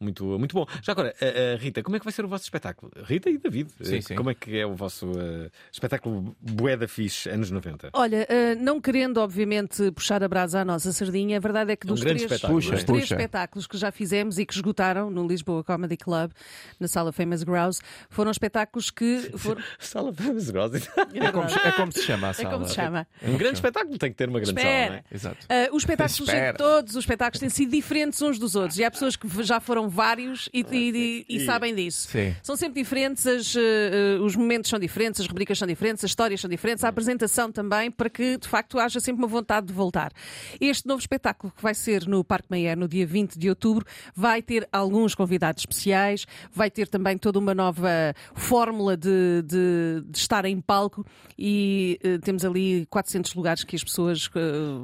muito, 0.00 0.38
muito 0.38 0.54
bom. 0.54 0.66
Já 0.82 0.92
agora, 0.92 1.14
Rita, 1.58 1.82
como 1.82 1.96
é 1.96 1.98
que 1.98 2.04
vai 2.04 2.12
ser 2.12 2.24
o 2.24 2.28
vosso 2.28 2.44
espetáculo? 2.44 2.92
Rita 3.04 3.30
e 3.30 3.38
David, 3.38 3.70
Sim, 3.80 3.96
eh, 3.96 4.00
sim. 4.02 4.14
como 4.16 4.30
é 4.30 4.34
que 4.34 4.56
é 4.58 4.66
o 4.66 4.74
vosso 4.74 5.10
eh, 5.18 5.50
espetáculo 5.72 6.36
Boeda 6.40 6.86
Fixe, 6.86 7.28
anos 7.30 7.50
90? 7.50 7.90
Olha, 7.92 8.26
eh, 8.28 8.54
não 8.54 8.80
querendo, 8.80 9.18
obviamente, 9.18 9.90
puxar 9.92 10.22
a 10.22 10.28
brasa 10.28 10.60
à 10.60 10.64
nossa 10.64 10.92
sardinha, 10.92 11.36
a 11.38 11.40
verdade 11.40 11.72
é 11.72 11.76
que 11.76 11.86
É 11.86 11.90
um 11.90 11.94
dos 11.94 12.02
grande 12.02 12.18
três, 12.26 12.32
espetáculo, 12.32 12.58
é? 12.60 12.62
três 12.84 12.84
Puxa. 12.84 13.14
espetáculos 13.14 13.66
que 13.66 13.76
já 13.78 13.90
fizemos 13.90 14.38
e 14.38 14.46
que 14.46 14.54
esgotaram 14.54 15.10
no 15.10 15.26
Lisboa 15.26 15.64
Comedy 15.64 15.96
Club, 15.96 16.30
na 16.78 16.88
Sala 16.88 17.12
Famous 17.12 17.42
Grouse, 17.42 17.80
foram 18.10 18.30
espetáculos 18.30 18.90
que 18.90 19.30
foram. 19.38 19.62
Sala 19.86 20.12
Famous 20.12 20.50
Grouse. 20.50 20.76
É 21.14 21.32
como, 21.32 21.46
é 21.48 21.72
como 21.72 21.92
se 21.92 22.02
chama 22.02 22.26
a 22.28 22.30
É 22.30 22.32
sala. 22.34 22.50
como 22.50 22.68
se 22.68 22.74
chama. 22.74 23.06
Um 23.22 23.36
grande 23.36 23.54
espetáculo 23.54 23.96
tem 23.98 24.10
que 24.10 24.16
ter 24.16 24.28
uma 24.28 24.40
grande 24.40 24.60
sala, 24.60 24.74
não 24.74 24.82
Espera. 24.82 25.04
é? 25.10 25.14
Exato. 25.14 25.46
Ah, 25.48 25.68
os 25.72 25.82
espetáculos, 25.82 26.20
Espera. 26.20 26.56
todos 26.58 26.94
os 26.94 27.00
espetáculos 27.02 27.40
têm 27.40 27.48
sido 27.48 27.70
diferentes 27.70 28.20
uns 28.22 28.38
dos 28.38 28.54
outros. 28.56 28.78
E 28.78 28.84
há 28.84 28.90
pessoas 28.90 29.16
que 29.16 29.28
já 29.42 29.60
foram 29.60 29.88
vários 29.88 30.48
e, 30.52 30.60
e- 30.70 31.24
e- 31.28 31.36
e 31.36 31.44
sabem 31.44 31.74
disso. 31.74 32.08
Sim. 32.08 32.34
São 32.42 32.56
sempre 32.56 32.82
diferentes, 32.82 33.26
as, 33.26 33.54
eh, 33.56 34.18
os 34.20 34.34
momentos 34.36 34.68
são 34.70 34.78
diferentes, 34.78 35.20
as 35.20 35.26
rubricas 35.26 35.58
são 35.58 35.66
diferentes, 35.68 36.04
as 36.04 36.10
histórias 36.10 36.40
são 36.40 36.50
diferentes, 36.50 36.84
a 36.84 36.88
apresentação 36.88 37.50
também, 37.52 37.90
para 37.90 38.10
que 38.10 38.36
de 38.38 38.48
facto 38.48 38.78
haja 38.78 39.00
sempre 39.00 39.22
uma 39.22 39.28
vontade 39.28 39.66
de 39.66 39.72
voltar. 39.72 40.12
Este 40.60 40.86
novo 40.86 41.00
espetáculo 41.00 41.52
que 41.56 41.62
vai 41.62 41.74
ser 41.74 42.06
no 42.06 42.22
Parque 42.24 42.46
Mayer 42.50 42.76
no 42.76 42.88
dia 42.88 43.06
20 43.06 43.38
de 43.38 43.48
outubro 43.48 43.84
vai 44.14 44.42
ter 44.42 44.68
alguns 44.72 45.14
convidados 45.14 45.62
especiais, 45.62 46.26
vai 46.52 46.70
ter 46.70 46.88
também 46.88 47.16
toda 47.18 47.38
uma 47.38 47.54
nova 47.54 47.88
fórmula 48.34 48.96
de, 48.96 49.42
de- 49.44 49.75
de 50.06 50.18
estar 50.18 50.44
em 50.44 50.60
palco 50.60 51.04
e 51.38 51.98
eh, 52.02 52.18
temos 52.18 52.44
ali 52.44 52.86
400 52.90 53.34
lugares 53.34 53.64
que 53.64 53.76
as 53.76 53.84
pessoas 53.84 54.30
eh, 54.34 54.40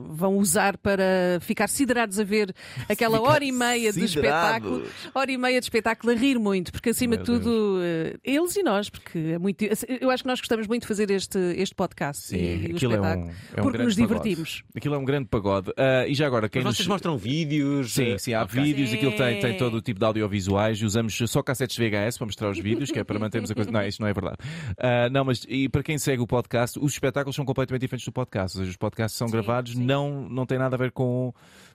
vão 0.08 0.36
usar 0.38 0.76
para 0.78 1.38
ficar 1.40 1.68
siderados 1.68 2.18
a 2.18 2.24
ver 2.24 2.54
aquela 2.88 3.18
Ficar 3.18 3.30
hora 3.30 3.44
e 3.44 3.52
meia 3.52 3.92
de 3.92 4.06
siderados. 4.08 4.66
espetáculo, 4.68 5.10
hora 5.14 5.32
e 5.32 5.36
meia 5.38 5.60
de 5.60 5.66
espetáculo 5.66 6.12
a 6.12 6.16
rir 6.16 6.38
muito, 6.38 6.72
porque 6.72 6.90
acima 6.90 7.16
Meu 7.16 7.24
de 7.24 7.24
tudo, 7.24 7.78
eh, 7.82 8.16
eles 8.24 8.56
e 8.56 8.62
nós, 8.62 8.88
porque 8.90 9.18
é 9.18 9.38
muito. 9.38 9.62
Eu 10.00 10.10
acho 10.10 10.22
que 10.22 10.28
nós 10.28 10.40
gostamos 10.40 10.66
muito 10.66 10.82
de 10.82 10.88
fazer 10.88 11.10
este, 11.10 11.38
este 11.56 11.74
podcast 11.74 12.26
Sim, 12.26 12.36
e 12.36 12.72
o 12.72 12.76
aquilo 12.76 12.94
é 12.94 13.00
um, 13.00 13.04
espetáculo, 13.04 13.30
é 13.56 13.60
um 13.60 13.62
porque 13.62 13.78
grande 13.78 13.84
nos 13.84 13.94
pagode. 14.08 14.28
divertimos. 14.28 14.64
Aquilo 14.76 14.94
é 14.94 14.98
um 14.98 15.04
grande 15.04 15.28
pagode. 15.28 15.72
Ah, 15.76 16.06
e 16.06 16.14
já 16.14 16.26
agora, 16.26 16.48
quem 16.48 16.60
Mas 16.62 16.70
nos... 16.70 16.76
vocês 16.76 16.88
mostram 16.88 17.16
vídeos? 17.16 17.92
Sim, 17.94 18.12
eh, 18.12 18.18
sim, 18.18 18.34
há 18.34 18.42
ok. 18.42 18.62
vídeos, 18.62 18.90
Sim. 18.90 18.96
aquilo 18.96 19.12
tem, 19.16 19.40
tem 19.40 19.56
todo 19.56 19.76
o 19.76 19.82
tipo 19.82 19.98
de 19.98 20.06
audiovisuais 20.06 20.78
e 20.78 20.84
usamos 20.84 21.16
só 21.26 21.42
cassetes 21.42 21.76
VHS 21.76 22.18
para 22.18 22.26
mostrar 22.26 22.50
os 22.50 22.58
vídeos, 22.58 22.90
que 22.90 22.98
é 22.98 23.04
para 23.04 23.18
mantermos 23.18 23.50
a 23.50 23.54
coisa. 23.54 23.70
Não, 23.70 23.82
isso 23.86 24.00
não 24.00 24.08
é 24.08 24.12
verdade. 24.12 24.36
Ah, 24.84 25.08
não, 25.08 25.24
mas 25.24 25.46
e 25.48 25.68
para 25.68 25.80
quem 25.80 25.96
segue 25.96 26.20
o 26.20 26.26
podcast, 26.26 26.76
os 26.76 26.92
espetáculos 26.92 27.36
são 27.36 27.44
completamente 27.44 27.82
diferentes 27.82 28.04
do 28.04 28.10
podcast. 28.10 28.58
Ou 28.58 28.62
seja, 28.62 28.72
os 28.72 28.76
podcasts 28.76 29.16
são 29.16 29.28
gravados, 29.28 29.76
Não, 29.76 30.28
não 30.28 30.44
tem 30.44 30.58
nada 30.58 30.74
a 30.74 30.78
ver 30.78 30.90
com, 30.90 31.32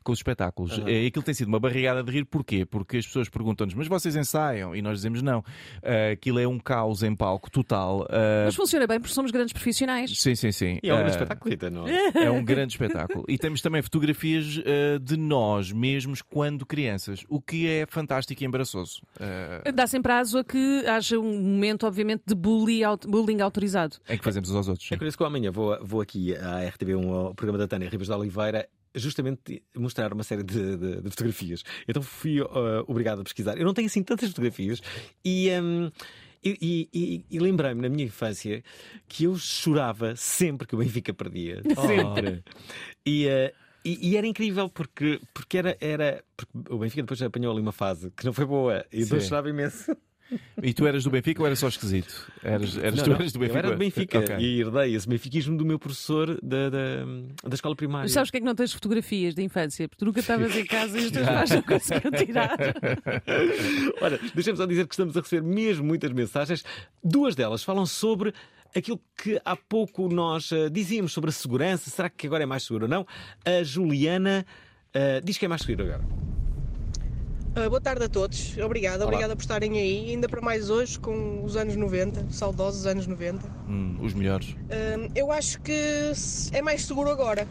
com 0.07 0.13
os 0.13 0.19
espetáculos. 0.19 0.71
Aham. 0.79 0.89
E 0.89 1.07
aquilo 1.07 1.21
tem 1.23 1.33
sido 1.33 1.49
uma 1.49 1.59
barrigada 1.59 2.01
de 2.01 2.09
rir, 2.09 2.23
porquê? 2.23 2.65
Porque 2.65 2.95
as 2.95 3.05
pessoas 3.05 3.27
perguntam-nos, 3.27 3.75
mas 3.75 3.87
vocês 3.89 4.15
ensaiam? 4.15 4.73
E 4.73 4.81
nós 4.81 4.99
dizemos 4.99 5.21
não. 5.21 5.43
Ah, 5.83 6.11
aquilo 6.13 6.39
é 6.39 6.47
um 6.47 6.57
caos 6.57 7.03
em 7.03 7.13
palco 7.13 7.51
total. 7.51 8.07
Ah, 8.09 8.43
Mas 8.45 8.55
funciona 8.55 8.87
bem 8.87 8.99
porque 9.01 9.13
somos 9.13 9.31
grandes 9.31 9.51
profissionais. 9.51 10.17
Sim, 10.17 10.33
sim, 10.33 10.51
sim. 10.53 10.79
E 10.81 10.89
é 10.89 10.93
um 10.93 10.97
grande 10.97 11.11
Ah, 11.11 11.15
espetáculo, 11.23 11.55
não 11.71 11.87
é? 11.87 12.11
é 12.25 12.31
um 12.31 12.41
grande 12.45 12.71
espetáculo. 12.71 13.25
E 13.27 13.37
temos 13.37 13.61
também 13.61 13.81
fotografias 13.81 14.61
eh, 14.65 14.97
de 15.01 15.17
nós 15.17 15.73
mesmos 15.73 16.21
quando 16.21 16.65
crianças, 16.65 17.25
o 17.27 17.41
que 17.41 17.67
é 17.67 17.85
fantástico 17.85 18.41
e 18.41 18.45
embaraçoso. 18.45 19.01
Eh, 19.19 19.71
Dá 19.73 19.85
sempre 19.87 20.13
aso 20.13 20.37
a 20.37 20.43
que 20.45 20.85
haja 20.87 21.19
um 21.19 21.41
momento, 21.41 21.85
obviamente, 21.85 22.23
de 22.25 22.33
bullying, 22.33 22.83
aut- 22.83 23.05
bullying 23.05 23.41
autorizado. 23.41 23.97
em 24.07 24.17
que 24.17 24.23
fazemos 24.23 24.49
uns 24.49 24.55
aos 24.55 24.67
outros. 24.69 24.89
É 24.89 24.95
curioso 24.95 25.17
que 25.17 25.23
eu 25.23 25.27
amanhã 25.27 25.51
vou, 25.51 25.77
vou 25.83 25.99
aqui 25.99 26.33
à 26.37 26.61
RTB1, 26.71 27.09
ao 27.09 27.35
programa 27.35 27.57
da 27.57 27.67
Tânia 27.67 27.89
Ribas 27.89 28.07
de 28.07 28.13
Oliveira, 28.13 28.67
justamente 28.97 29.63
mostrar 29.75 30.11
uma 30.13 30.23
série 30.23 30.43
de, 30.43 30.77
de- 30.77 31.01
de 31.01 31.09
fotografias. 31.09 31.63
Então 31.87 32.01
fui 32.01 32.41
uh, 32.41 32.47
obrigado 32.87 33.21
a 33.21 33.23
pesquisar. 33.23 33.57
Eu 33.57 33.65
não 33.65 33.73
tenho 33.73 33.87
assim 33.87 34.03
tantas 34.03 34.29
fotografias 34.29 34.81
e. 35.23 35.49
hum, 35.61 35.89
e, 36.43 36.55
e- 36.61 36.89
e- 36.93 37.25
e 37.31 37.39
lembrei-me 37.39 37.81
na 37.81 37.89
minha 37.89 38.05
infância 38.05 38.63
que 39.07 39.23
eu 39.25 39.35
chorava 39.37 40.15
sempre 40.15 40.67
que 40.67 40.75
o 40.75 40.77
Benfica 40.77 41.11
perdia. 41.13 41.61
Oh. 41.75 41.87
Sempre. 41.87 42.43
E, 43.05 43.25
uh, 43.27 43.51
e- 43.83 44.09
e 44.11 44.17
era 44.17 44.25
incrível 44.27 44.69
porque, 44.69 45.19
porque 45.33 45.57
era, 45.57 45.75
era. 45.81 46.23
Porque 46.37 46.73
o 46.73 46.77
Benfica 46.77 47.01
depois 47.01 47.21
apanhou 47.21 47.51
ali 47.51 47.61
uma 47.61 47.71
fase 47.71 48.11
que 48.15 48.23
não 48.25 48.31
foi 48.33 48.45
boa 48.45 48.85
e 48.93 49.01
eu 49.01 49.19
chorava 49.21 49.49
imenso. 49.49 49.97
E 50.61 50.73
tu 50.73 50.85
eras 50.85 51.03
do 51.03 51.09
Benfica 51.09 51.41
ou 51.41 51.45
eras 51.45 51.59
só 51.59 51.67
esquisito? 51.67 52.31
Eras, 52.43 52.77
eras, 52.77 52.95
Não, 52.95 53.03
tu 53.03 53.09
não, 53.11 53.15
eras 53.17 53.31
do 53.31 53.39
Benfica? 53.39 53.55
Eu 53.55 53.59
era 53.59 53.71
do 53.71 53.77
Benfica 53.77 54.19
Ok. 54.19 54.35
e 54.39 54.59
herdei 54.61 54.95
esse 54.95 55.07
benfiquismo 55.07 55.57
do 55.57 55.65
meu 55.65 55.79
professor 55.79 56.39
da, 56.41 56.69
da, 56.69 57.05
da 57.47 57.55
escola 57.55 57.75
primária. 57.75 58.03
Mas 58.03 58.11
sabes 58.11 58.29
que 58.31 58.37
é 58.37 58.39
que 58.39 58.45
não 58.45 58.55
tens 58.55 58.73
fotografias 58.73 59.33
de 59.35 59.41
infância? 59.43 59.87
Porque 59.87 59.99
tu 59.99 60.05
nunca 60.05 60.19
estavas 60.19 60.55
em 60.55 60.65
casa 60.65 60.99
e 60.99 61.05
os 61.05 61.11
teus 61.11 61.25
pais 61.27 61.49
não 61.49 61.61
conseguiram 61.61 62.11
tirar. 62.11 62.57
Ora, 64.01 64.19
deixa-me 64.33 64.57
só 64.57 64.65
dizer 64.65 64.87
que 64.87 64.93
estamos 64.93 65.15
a 65.15 65.21
receber 65.21 65.45
mesmo 65.45 65.85
muitas 65.85 66.11
mensagens. 66.11 66.63
Duas 67.03 67.35
delas 67.35 67.63
falam 67.63 67.85
sobre 67.85 68.33
aquilo 68.75 68.99
que 69.21 69.39
há 69.45 69.55
pouco 69.55 70.07
nós 70.09 70.51
eh, 70.51 70.69
dizíamos 70.69 71.13
sobre 71.13 71.29
a 71.29 71.33
segurança. 71.33 71.89
Será 71.89 72.09
que 72.09 72.27
agora 72.27 72.43
é 72.43 72.45
mais 72.45 72.63
seguro 72.63 72.85
ou 72.85 72.89
não? 72.89 73.05
A 73.45 73.63
Juliana 73.63 74.45
eh, 74.93 75.21
diz 75.23 75.37
que 75.37 75.45
é 75.45 75.47
mais 75.47 75.61
seguro 75.61 75.83
agora. 75.83 76.36
Ah, 77.59 77.67
boa 77.67 77.81
tarde 77.81 78.03
a 78.03 78.07
todos, 78.07 78.55
obrigada, 78.59 78.97
Olá. 78.97 79.05
obrigada 79.05 79.35
por 79.35 79.41
estarem 79.41 79.79
aí, 79.79 80.11
ainda 80.11 80.29
para 80.29 80.39
mais 80.39 80.69
hoje 80.69 80.99
com 80.99 81.43
os 81.43 81.55
anos 81.55 81.75
90, 81.75 82.27
saudosos 82.29 82.85
anos 82.85 83.07
90. 83.07 83.47
Hum, 83.67 83.97
os 83.99 84.13
melhores. 84.13 84.55
Ah, 84.69 85.09
eu 85.15 85.31
acho 85.31 85.59
que 85.61 86.13
é 86.51 86.61
mais 86.61 86.85
seguro 86.85 87.09
agora, 87.09 87.47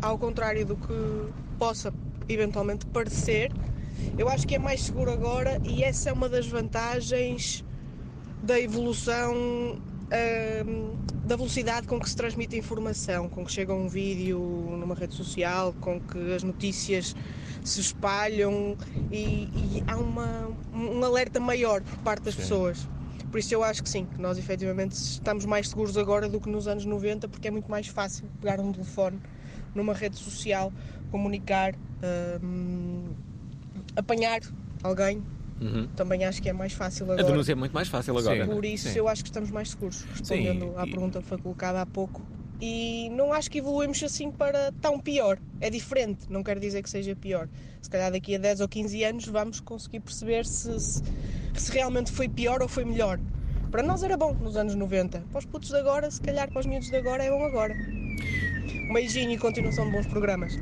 ao 0.00 0.16
contrário 0.16 0.64
do 0.64 0.76
que 0.76 1.32
possa 1.58 1.92
eventualmente 2.28 2.86
parecer. 2.86 3.50
Eu 4.16 4.28
acho 4.28 4.46
que 4.46 4.54
é 4.54 4.58
mais 4.60 4.82
seguro 4.82 5.10
agora 5.10 5.60
e 5.64 5.82
essa 5.82 6.10
é 6.10 6.12
uma 6.12 6.28
das 6.28 6.46
vantagens 6.46 7.64
da 8.40 8.60
evolução 8.60 9.34
ahm, 10.12 10.94
da 11.26 11.34
velocidade 11.34 11.88
com 11.88 11.98
que 11.98 12.08
se 12.08 12.14
transmite 12.14 12.54
a 12.54 12.58
informação, 12.60 13.28
com 13.28 13.44
que 13.44 13.50
chega 13.50 13.74
um 13.74 13.88
vídeo 13.88 14.38
numa 14.78 14.94
rede 14.94 15.14
social, 15.14 15.74
com 15.80 16.00
que 16.00 16.32
as 16.32 16.44
notícias 16.44 17.16
se 17.64 17.80
espalham 17.80 18.76
e, 19.10 19.48
e 19.54 19.84
há 19.86 19.96
uma, 19.96 20.50
um 20.72 21.02
alerta 21.02 21.40
maior 21.40 21.80
por 21.82 21.98
parte 21.98 22.22
das 22.24 22.34
Sim. 22.34 22.42
pessoas. 22.42 22.88
Por 23.30 23.38
isso 23.40 23.52
eu 23.52 23.64
acho 23.64 23.82
que 23.82 23.88
sim, 23.88 24.06
que 24.06 24.20
nós 24.20 24.38
efetivamente 24.38 24.92
estamos 24.92 25.44
mais 25.44 25.68
seguros 25.68 25.96
agora 25.96 26.28
do 26.28 26.40
que 26.40 26.48
nos 26.48 26.68
anos 26.68 26.84
90, 26.84 27.26
porque 27.26 27.48
é 27.48 27.50
muito 27.50 27.68
mais 27.68 27.88
fácil 27.88 28.28
pegar 28.40 28.60
um 28.60 28.70
telefone 28.70 29.18
numa 29.74 29.92
rede 29.92 30.16
social, 30.16 30.72
comunicar, 31.10 31.74
ahm, 32.02 33.08
apanhar 33.96 34.40
alguém. 34.82 35.20
Uhum. 35.60 35.88
Também 35.96 36.24
acho 36.24 36.42
que 36.42 36.48
é 36.48 36.52
mais 36.52 36.72
fácil 36.74 37.10
A 37.10 37.14
agora. 37.14 37.24
denúncia 37.24 37.52
é 37.52 37.54
muito 37.54 37.72
mais 37.72 37.88
fácil 37.88 38.16
agora. 38.16 38.46
Por 38.46 38.64
isso 38.64 38.88
Sim. 38.88 38.98
eu 38.98 39.08
acho 39.08 39.22
que 39.22 39.30
estamos 39.30 39.50
mais 39.50 39.70
seguros, 39.70 40.02
respondendo 40.02 40.72
à 40.76 40.82
pergunta 40.82 41.20
que 41.20 41.26
foi 41.26 41.38
colocada 41.38 41.80
há 41.80 41.86
pouco. 41.86 42.22
E 42.60 43.08
não 43.10 43.32
acho 43.32 43.50
que 43.50 43.58
evoluímos 43.58 44.02
assim 44.02 44.30
para 44.30 44.72
tão 44.80 44.98
pior. 44.98 45.38
É 45.60 45.68
diferente, 45.68 46.26
não 46.30 46.42
quer 46.42 46.58
dizer 46.58 46.82
que 46.82 46.88
seja 46.90 47.14
pior. 47.16 47.48
Se 47.82 47.90
calhar 47.90 48.10
daqui 48.12 48.34
a 48.34 48.38
10 48.38 48.60
ou 48.60 48.68
15 48.68 49.04
anos 49.04 49.26
vamos 49.26 49.60
conseguir 49.60 50.00
perceber 50.00 50.46
se, 50.46 50.78
se, 50.80 51.02
se 51.54 51.72
realmente 51.72 52.10
foi 52.12 52.28
pior 52.28 52.62
ou 52.62 52.68
foi 52.68 52.84
melhor. 52.84 53.18
Para 53.70 53.82
nós 53.82 54.02
era 54.04 54.16
bom 54.16 54.32
nos 54.34 54.56
anos 54.56 54.74
90. 54.74 55.20
Para 55.32 55.38
os 55.38 55.44
putos 55.44 55.68
de 55.70 55.76
agora, 55.76 56.10
se 56.10 56.20
calhar 56.20 56.48
para 56.48 56.60
os 56.60 56.66
miúdos 56.66 56.88
de 56.88 56.96
agora 56.96 57.24
é 57.24 57.30
bom 57.30 57.44
agora. 57.44 57.74
Um 57.74 58.92
beijinho 58.92 59.32
e 59.32 59.38
continuação 59.38 59.86
de 59.86 59.92
bons 59.92 60.06
programas. 60.06 60.56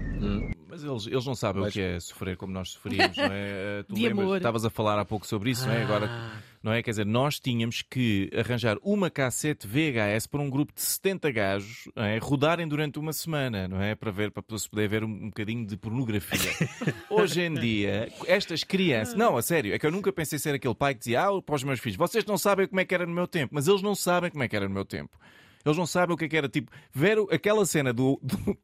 Mas 0.69 0.83
eles, 0.83 1.07
eles 1.07 1.27
não 1.27 1.35
sabem 1.35 1.63
o 1.63 1.71
que 1.71 1.81
é 1.83 2.01
sofrer 2.01 2.37
como 2.39 2.53
nós 2.55 2.71
sofríamos, 2.71 3.15
não 3.17 3.25
é? 3.25 3.29
Eh, 3.83 3.85
Tu 3.87 3.95
De 3.95 4.03
lembras, 4.09 4.25
amor. 4.27 4.37
estavas 4.39 4.65
a 4.65 4.71
falar 4.71 4.99
há 4.99 5.05
pouco 5.05 5.27
sobre 5.27 5.51
isso, 5.51 5.67
não 5.67 5.75
é? 5.75 5.83
Agora, 5.83 6.33
não 6.63 6.73
é? 6.73 6.83
Quer 6.83 6.91
dizer, 6.91 7.07
nós 7.07 7.41
tínhamos 7.41 7.83
que 7.83 8.31
arranjar 8.35 8.77
uma 8.83 9.11
cassete 9.11 9.67
VHS 9.67 10.27
para 10.27 10.41
um 10.41 10.49
grupo 10.49 10.73
de 10.73 10.81
70 10.81 11.31
gajos, 11.33 11.89
é? 11.97 12.19
rodarem 12.19 12.69
durante 12.69 12.99
uma 12.99 13.13
semana, 13.13 13.67
não 13.67 13.81
é? 13.81 13.95
Para 13.95 14.11
ver, 14.11 14.31
para 14.31 14.43
se 14.59 14.69
poder 14.69 14.89
ver 14.89 15.05
um, 15.05 15.09
um 15.09 15.27
bocadinho 15.27 15.67
de 15.67 15.77
pornografia. 15.77 16.69
Hoje 17.11 17.43
em 17.43 17.55
dia, 17.55 18.13
estas 18.27 18.63
crianças, 18.65 19.15
não, 19.15 19.37
a 19.37 19.43
sério, 19.43 19.75
é 19.75 19.79
que 19.79 19.87
eu 19.87 19.91
nunca 19.91 20.13
pensei 20.13 20.39
ser 20.39 20.55
aquele 20.55 20.75
pai 20.75 20.95
que 20.95 21.01
dizia, 21.01 21.23
ah, 21.23 21.43
para 21.43 21.55
os 21.55 21.65
meus 21.65 21.81
filhos, 21.81 21.97
vocês 21.97 22.25
não 22.25 22.39
sabem 22.39 22.67
como 22.67 22.81
é 22.81 22.85
que 22.85 22.95
era 22.95 23.07
no 23.07 23.13
meu 23.13 23.27
tempo, 23.27 23.55
mas 23.55 23.67
eles 23.67 23.83
não 23.83 23.95
sabem 23.95 24.31
como 24.31 24.43
é 24.43 24.49
que 24.49 24.57
era 24.57 24.69
no 24.69 24.75
meu 24.75 24.85
tempo. 24.85 25.17
Eles 25.65 25.79
não 25.79 25.87
sabem 25.87 26.15
o 26.15 26.17
que 26.19 26.25
é 26.25 26.29
que 26.29 26.37
era. 26.37 26.49
Tipo, 26.49 26.71
ver 26.93 27.19
aquela 27.31 27.65
cena 27.67 27.93
do, 27.93 28.19
do, 28.23 28.59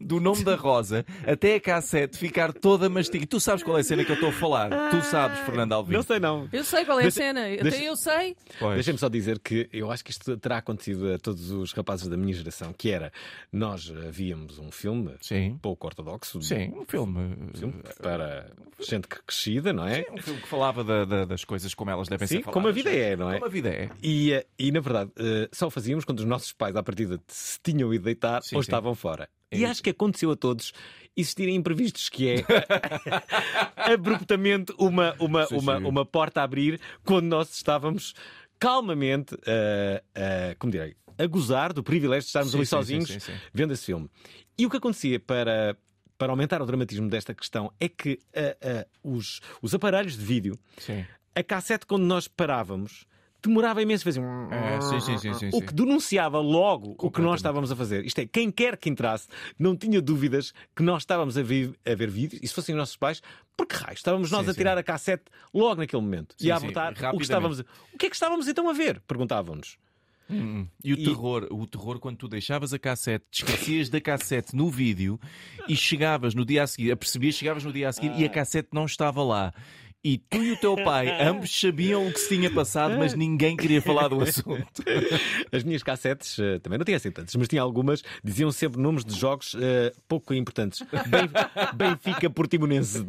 do 0.00 0.20
nome 0.20 0.44
da 0.44 0.54
Rosa 0.56 1.04
até 1.26 1.54
a 1.56 1.60
cassete 1.60 2.18
ficar 2.18 2.52
toda 2.52 2.88
mastigada. 2.88 3.26
Tu 3.28 3.40
sabes 3.40 3.62
qual 3.62 3.76
é 3.76 3.80
a 3.80 3.84
cena 3.84 4.04
que 4.04 4.10
eu 4.10 4.14
estou 4.14 4.30
a 4.30 4.32
falar? 4.32 4.90
Tu 4.90 5.00
sabes, 5.02 5.38
Fernando 5.40 5.72
Alvim. 5.72 5.94
Não 5.94 6.02
sei, 6.02 6.18
não. 6.18 6.48
Eu 6.52 6.64
sei 6.64 6.84
qual 6.84 6.98
é 6.98 7.02
a 7.02 7.04
Deixa- 7.04 7.20
cena, 7.20 7.40
até 7.46 7.62
deixa- 7.62 7.82
eu 7.82 7.96
sei. 7.96 8.36
Pois. 8.58 8.74
Deixem-me 8.74 8.98
só 8.98 9.08
dizer 9.08 9.38
que 9.38 9.68
eu 9.72 9.90
acho 9.90 10.04
que 10.04 10.10
isto 10.10 10.36
terá 10.38 10.58
acontecido 10.58 11.12
a 11.12 11.18
todos 11.18 11.50
os 11.50 11.72
rapazes 11.72 12.08
da 12.08 12.16
minha 12.16 12.34
geração, 12.34 12.72
que 12.76 12.90
era, 12.90 13.12
nós 13.52 13.92
eh, 13.94 14.10
víamos 14.10 14.58
um 14.58 14.70
filme 14.70 15.12
pouco 15.62 15.86
ortodoxo. 15.86 16.40
Sim, 16.42 16.72
um 16.76 16.84
filme. 16.84 17.18
um 17.18 17.56
filme 17.58 17.74
para 18.02 18.46
gente 18.80 19.06
crescida, 19.08 19.72
não 19.72 19.86
é? 19.86 20.04
Um 20.12 20.18
filme 20.18 20.40
que 20.40 20.48
falava 20.48 20.82
da- 20.84 21.04
da- 21.04 21.24
das 21.24 21.44
coisas 21.44 21.74
como 21.74 21.90
elas 21.90 22.08
devem 22.08 22.26
Sim, 22.26 22.36
ser 22.36 22.42
faladas. 22.42 22.54
como 22.54 22.68
a 22.68 22.72
vida 22.72 22.90
é, 22.90 23.16
não 23.16 23.30
é? 23.30 23.34
Como 23.34 23.46
a 23.46 23.48
vida 23.48 23.68
é. 23.68 23.90
E, 24.02 24.32
eh, 24.32 24.46
e 24.58 24.72
na 24.72 24.80
verdade, 24.80 25.10
eh, 25.18 25.48
só 25.52 25.66
o 25.66 25.70
fazíamos 25.70 26.04
quando 26.04 26.23
os 26.24 26.28
nossos 26.28 26.52
pais, 26.52 26.74
à 26.74 26.82
partida, 26.82 27.20
se 27.28 27.58
tinham 27.62 27.92
ido 27.92 28.04
deitar 28.04 28.42
Sim, 28.42 28.56
ou 28.56 28.62
sim. 28.62 28.66
estavam 28.66 28.94
fora. 28.94 29.28
É 29.50 29.58
e 29.58 29.64
acho 29.64 29.82
que 29.82 29.90
aconteceu 29.90 30.30
a 30.30 30.36
todos 30.36 30.72
existirem 31.16 31.54
imprevistos, 31.54 32.08
que 32.08 32.28
é 32.28 32.44
abruptamente 33.92 34.74
uma, 34.78 35.14
uma, 35.20 35.46
Sim, 35.46 35.56
uma, 35.56 35.78
uma 35.78 36.04
porta 36.04 36.40
a 36.40 36.44
abrir 36.44 36.80
quando 37.04 37.26
nós 37.26 37.54
estávamos 37.54 38.14
calmamente, 38.58 39.36
eh, 39.46 40.02
eh, 40.14 40.56
como 40.58 40.72
direi, 40.72 40.96
a 41.18 41.26
gozar 41.26 41.72
do 41.72 41.82
privilégio 41.82 42.22
de 42.22 42.26
estarmos 42.26 42.54
ali 42.54 42.66
sozinhos 42.66 43.16
vendo 43.52 43.72
esse 43.72 43.84
filme. 43.84 44.08
E 44.58 44.66
o 44.66 44.70
que 44.70 44.76
acontecia 44.76 45.20
para, 45.20 45.76
para 46.18 46.32
aumentar 46.32 46.62
o 46.62 46.66
dramatismo 46.66 47.08
desta 47.08 47.34
questão 47.34 47.72
é 47.78 47.88
que 47.88 48.18
eh, 48.32 48.56
eh, 48.60 48.86
os, 49.02 49.40
os 49.60 49.74
aparelhos 49.74 50.16
de 50.16 50.24
vídeo, 50.24 50.58
Sim. 50.78 51.04
a 51.34 51.42
cassete, 51.42 51.86
quando 51.86 52.04
nós 52.04 52.28
parávamos, 52.28 53.06
demorava 53.48 53.82
imenso 53.82 54.04
fazer 54.04 54.20
um... 54.20 54.48
É, 54.52 54.80
sim, 54.80 55.00
sim, 55.00 55.18
sim, 55.18 55.34
sim, 55.34 55.48
O 55.48 55.60
sim. 55.60 55.66
que 55.66 55.72
denunciava 55.74 56.38
logo 56.38 56.94
o 56.98 57.10
que 57.10 57.20
nós 57.20 57.36
estávamos 57.36 57.70
a 57.70 57.76
fazer. 57.76 58.04
Isto 58.04 58.20
é, 58.20 58.26
quem 58.26 58.50
quer 58.50 58.76
que 58.76 58.88
entrasse 58.88 59.28
não 59.58 59.76
tinha 59.76 60.00
dúvidas 60.00 60.52
que 60.74 60.82
nós 60.82 61.02
estávamos 61.02 61.36
a 61.38 61.42
ver, 61.42 61.72
a 61.84 61.94
ver 61.94 62.10
vídeos, 62.10 62.40
e 62.42 62.48
se 62.48 62.54
fossem 62.54 62.74
os 62.74 62.78
nossos 62.78 62.96
pais, 62.96 63.22
porque 63.56 63.74
raio, 63.76 63.94
estávamos 63.94 64.30
nós 64.30 64.44
Sim, 64.44 64.50
a 64.50 64.52
sim. 64.52 64.58
tirar 64.58 64.78
a 64.78 64.82
cassete 64.82 65.24
logo 65.52 65.76
naquele 65.76 66.02
momento 66.02 66.34
Sim, 66.38 66.46
e 66.48 66.52
a 66.52 66.56
sim, 66.58 66.66
abortar 66.66 66.92
o 67.14 67.16
que 67.18 67.22
estávamos 67.22 67.60
a... 67.60 67.64
O 67.92 67.98
que 67.98 68.06
é 68.06 68.10
que 68.10 68.16
estávamos 68.16 68.48
então 68.48 68.68
a 68.68 68.72
ver? 68.72 69.00
Perguntavam-nos. 69.06 69.76
Hum, 70.30 70.66
E 70.82 70.92
o 70.94 70.96
terror, 70.96 71.46
o 71.50 71.66
terror 71.66 71.98
quando 71.98 72.16
tu 72.16 72.26
deixavas 72.28 72.72
a 72.72 72.78
cassete, 72.78 73.26
te 73.30 73.44
esquecias 73.44 73.90
da 73.90 74.00
cassete 74.00 74.56
no 74.56 74.70
vídeo 74.70 75.20
e 75.68 75.76
chegavas 75.76 76.34
no 76.34 76.46
dia 76.46 76.62
a 76.62 76.66
seguir, 76.66 76.92
apercebias, 76.92 77.34
chegavas 77.34 77.62
no 77.62 77.70
dia 77.70 77.90
a 77.90 77.92
seguir 77.92 78.10
e 78.18 78.24
a 78.24 78.28
cassete 78.30 78.70
não 78.72 78.86
estava 78.86 79.22
lá. 79.22 79.52
E 80.06 80.18
tu 80.18 80.36
e 80.42 80.52
o 80.52 80.56
teu 80.58 80.76
pai, 80.76 81.08
ambos 81.26 81.50
sabiam 81.58 82.06
o 82.06 82.12
que 82.12 82.20
se 82.20 82.28
tinha 82.36 82.50
passado, 82.50 82.94
mas 82.98 83.14
ninguém 83.14 83.56
queria 83.56 83.80
falar 83.80 84.08
do 84.08 84.20
assunto. 84.22 84.82
As 85.50 85.64
minhas 85.64 85.82
cassetes 85.82 86.38
eh, 86.38 86.58
também 86.58 86.78
não 86.78 86.84
tinha 86.84 86.98
assim 86.98 87.10
tantas, 87.10 87.34
mas 87.36 87.48
tinha 87.48 87.62
algumas, 87.62 88.02
diziam 88.22 88.52
sempre 88.52 88.78
nomes 88.80 89.02
de 89.02 89.18
jogos 89.18 89.56
eh, 89.58 89.92
pouco 90.06 90.34
importantes. 90.34 90.82
Ben- 91.06 91.30
Benfica 91.74 92.28
Portimonense. 92.28 93.06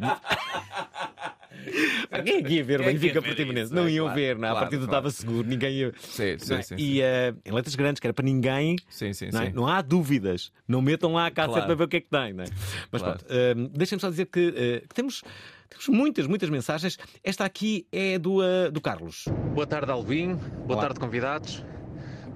Ninguém 2.12 2.38
aqui 2.38 2.54
ia 2.54 2.64
ver 2.64 2.78
Quem 2.80 2.88
é 2.88 2.92
Benfica 2.92 3.20
Portimonense. 3.22 3.64
isso? 3.66 3.74
Não 3.74 3.86
É, 3.86 3.90
iam 3.90 4.04
claro, 4.06 4.20
ver, 4.20 4.38
não, 4.38 4.44
é? 4.44 4.50
a 4.50 4.52
claro, 4.52 4.64
partida 4.64 4.86
claro. 4.86 4.98
estava 5.06 5.10
seguro, 5.10 5.48
ninguém 5.48 5.72
ia. 5.74 5.92
Sim, 5.98 6.38
sim, 6.38 6.62
sim, 6.62 6.74
E 6.78 7.02
eh, 7.02 7.34
em 7.44 7.52
letras 7.52 7.74
grandes, 7.74 8.00
que 8.00 8.06
era 8.06 8.14
para 8.14 8.24
ninguém. 8.24 8.76
Sim, 8.88 9.12
sim, 9.12 9.28
não, 9.32 9.40
é? 9.42 9.46
sim. 9.46 9.52
Não 9.52 9.66
há 9.66 9.82
dúvidas. 9.82 10.52
Não 10.66 10.80
metam 10.80 11.12
lá 11.12 11.26
a 11.26 11.30
cassete 11.30 11.52
Claro. 11.54 11.66
para 11.66 11.74
ver 11.74 11.84
o 11.84 11.88
que 11.88 11.96
é 11.96 12.00
que 12.00 12.08
tem. 12.08 12.32
Não 12.32 12.44
é? 12.44 12.46
Mas 12.92 13.02
Claro. 13.02 13.18
pronto, 13.18 13.26
eh, 13.30 13.54
deixem-me 13.74 14.00
só 14.00 14.08
dizer 14.08 14.26
que, 14.26 14.54
eh, 14.56 14.80
que 14.88 14.94
temos. 14.94 15.22
Temos 15.68 15.88
muitas, 15.88 16.26
muitas 16.26 16.48
mensagens. 16.48 16.98
Esta 17.22 17.44
aqui 17.44 17.86
é 17.90 18.18
do, 18.18 18.42
eh, 18.42 18.70
do 18.70 18.80
Carlos. 18.80 19.26
Boa 19.54 19.66
tarde, 19.66 19.90
Alvin. 19.90 20.34
Boa 20.36 20.74
Olá. 20.74 20.80
tarde, 20.82 21.00
convidados. 21.00 21.64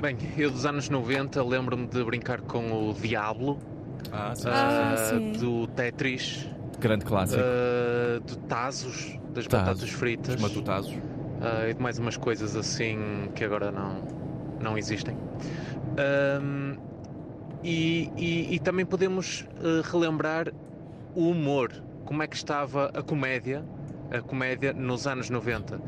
Bem, 0.01 0.17
eu 0.37 0.51
dos 0.51 0.65
anos 0.65 0.89
90 0.89 1.43
lembro-me 1.45 1.87
de 1.87 2.03
brincar 2.03 2.41
com 2.41 2.89
o 2.91 2.95
Diablo, 2.95 3.59
Ah, 4.11 4.33
sim, 4.35 4.49
ah, 4.49 4.97
sim, 4.97 5.33
do 5.39 5.67
Tetris, 5.69 6.49
Grande 6.79 7.05
clássico. 7.05 7.41
ah, 7.43 8.21
do 8.21 8.37
Tazos, 8.49 9.19
das 9.35 9.47
Tazos, 9.47 9.67
batatas 9.67 9.91
fritas 9.91 10.35
os 10.37 10.41
matutazos. 10.41 10.95
ah, 11.43 11.69
e 11.69 11.75
de 11.75 11.83
mais 11.83 11.99
umas 11.99 12.17
coisas 12.17 12.57
assim 12.57 12.99
que 13.35 13.45
agora 13.45 13.71
não, 13.71 14.03
não 14.61 14.79
existem. 14.79 15.15
Ahm, 15.99 16.77
e, 17.63 18.11
e- 18.17 18.55
e 18.55 18.59
também 18.59 18.87
podemos 18.87 19.45
ah, 19.59 19.87
relembrar 19.91 20.49
o 21.15 21.29
humor, 21.29 21.71
como 22.05 22.23
é 22.23 22.27
que 22.27 22.37
estava 22.37 22.87
a 22.95 23.03
comédia, 23.03 23.65
a 24.11 24.21
comédia 24.21 24.73
nos 24.73 25.07
anos 25.07 25.31
90. 25.31 25.81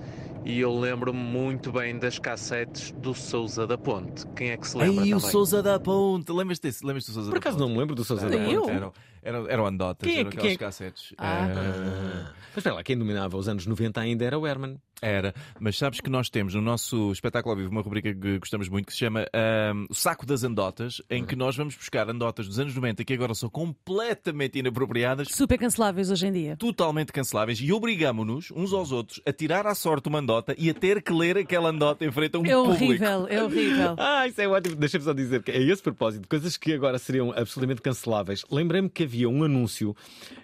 E 0.44 0.58
eu 0.58 0.76
lembro-me 0.76 1.18
muito 1.20 1.70
bem 1.70 1.96
das 1.98 2.18
cassetes 2.18 2.90
do 2.98 3.14
Souza 3.14 3.64
da 3.66 3.78
Ponte. 3.78 4.26
Quem 4.34 4.50
é 4.50 4.56
que 4.56 4.66
se 4.66 4.76
lembra 4.76 5.04
Ei, 5.04 5.14
o? 5.14 5.20
Sousa 5.20 5.62
da 5.62 5.78
Ponte. 5.78 6.32
Lembras-te 6.32 6.62
desse? 6.62 6.84
Lembras 6.84 7.04
do 7.06 7.12
Sousa 7.12 7.30
Por 7.30 7.34
da 7.34 7.38
acaso 7.38 7.56
Ponte? 7.58 7.66
não 7.68 7.74
me 7.74 7.78
lembro 7.80 7.94
do 7.94 8.04
Sousa 8.04 8.28
da 8.28 8.36
Ponte. 8.36 8.70
Era, 8.70 8.72
era, 8.76 8.92
era 9.22 9.62
o 9.62 9.66
Andotas, 9.66 10.06
Quem 10.08 10.16
é 10.18 10.20
eram 10.20 10.30
que- 10.30 10.36
aquelas 10.38 10.56
quem 10.56 10.64
é- 10.64 10.68
cassetes. 10.68 11.14
Ah. 11.18 11.48
Eh, 11.48 12.24
Mas 12.54 12.56
espera 12.58 12.76
lá, 12.76 12.82
quem 12.82 12.96
dominava 12.98 13.36
os 13.36 13.48
anos 13.48 13.66
90 13.66 14.00
ainda 14.00 14.24
era 14.24 14.38
o 14.38 14.46
Herman. 14.46 14.76
Era, 15.04 15.34
mas 15.58 15.76
sabes 15.76 16.00
que 16.00 16.08
nós 16.08 16.30
temos 16.30 16.54
no 16.54 16.60
nosso 16.62 17.10
espetáculo 17.10 17.54
ao 17.54 17.58
vivo 17.58 17.72
uma 17.72 17.80
rubrica 17.82 18.14
que 18.14 18.38
gostamos 18.38 18.68
muito 18.68 18.86
que 18.86 18.92
se 18.92 19.00
chama 19.00 19.26
ahm, 19.34 19.86
O 19.90 19.94
Saco 19.94 20.24
das 20.24 20.44
Andotas, 20.44 21.02
em 21.10 21.24
que 21.24 21.34
nós 21.34 21.56
vamos 21.56 21.74
buscar 21.74 22.08
andotas 22.08 22.46
dos 22.46 22.60
anos 22.60 22.72
90 22.72 23.04
que 23.04 23.12
agora 23.12 23.34
são 23.34 23.50
completamente 23.50 24.60
inapropriadas, 24.60 25.26
Super 25.32 25.58
canceláveis 25.58 26.08
hoje 26.08 26.26
em 26.28 26.32
dia. 26.32 26.56
totalmente 26.56 27.12
canceláveis 27.12 27.58
e 27.60 27.72
obrigamos-nos 27.72 28.52
uns 28.52 28.72
aos 28.72 28.92
outros 28.92 29.20
a 29.26 29.32
tirar 29.32 29.66
à 29.66 29.74
sorte 29.74 30.08
uma 30.08 30.20
andota 30.20 30.54
e 30.56 30.70
a 30.70 30.74
ter 30.74 31.02
que 31.02 31.12
ler 31.12 31.36
aquela 31.36 31.70
andota 31.70 32.04
em 32.04 32.12
frente 32.12 32.36
a 32.36 32.38
um 32.38 32.46
É 32.46 32.52
público. 32.54 32.84
horrível, 32.84 33.26
é 33.28 33.42
horrível. 33.42 33.96
Ah, 33.98 34.28
isso 34.28 34.40
é 34.40 34.46
ótimo. 34.46 34.76
Deixa-me 34.76 35.04
só 35.04 35.12
dizer 35.12 35.42
que 35.42 35.50
a 35.50 35.58
esse 35.58 35.82
propósito, 35.82 36.28
coisas 36.28 36.56
que 36.56 36.72
agora 36.74 36.96
seriam 36.98 37.32
absolutamente 37.32 37.82
canceláveis. 37.82 38.44
Lembrei-me 38.50 38.88
que 38.88 39.02
havia 39.02 39.11
um 39.26 39.44
anúncio 39.44 39.94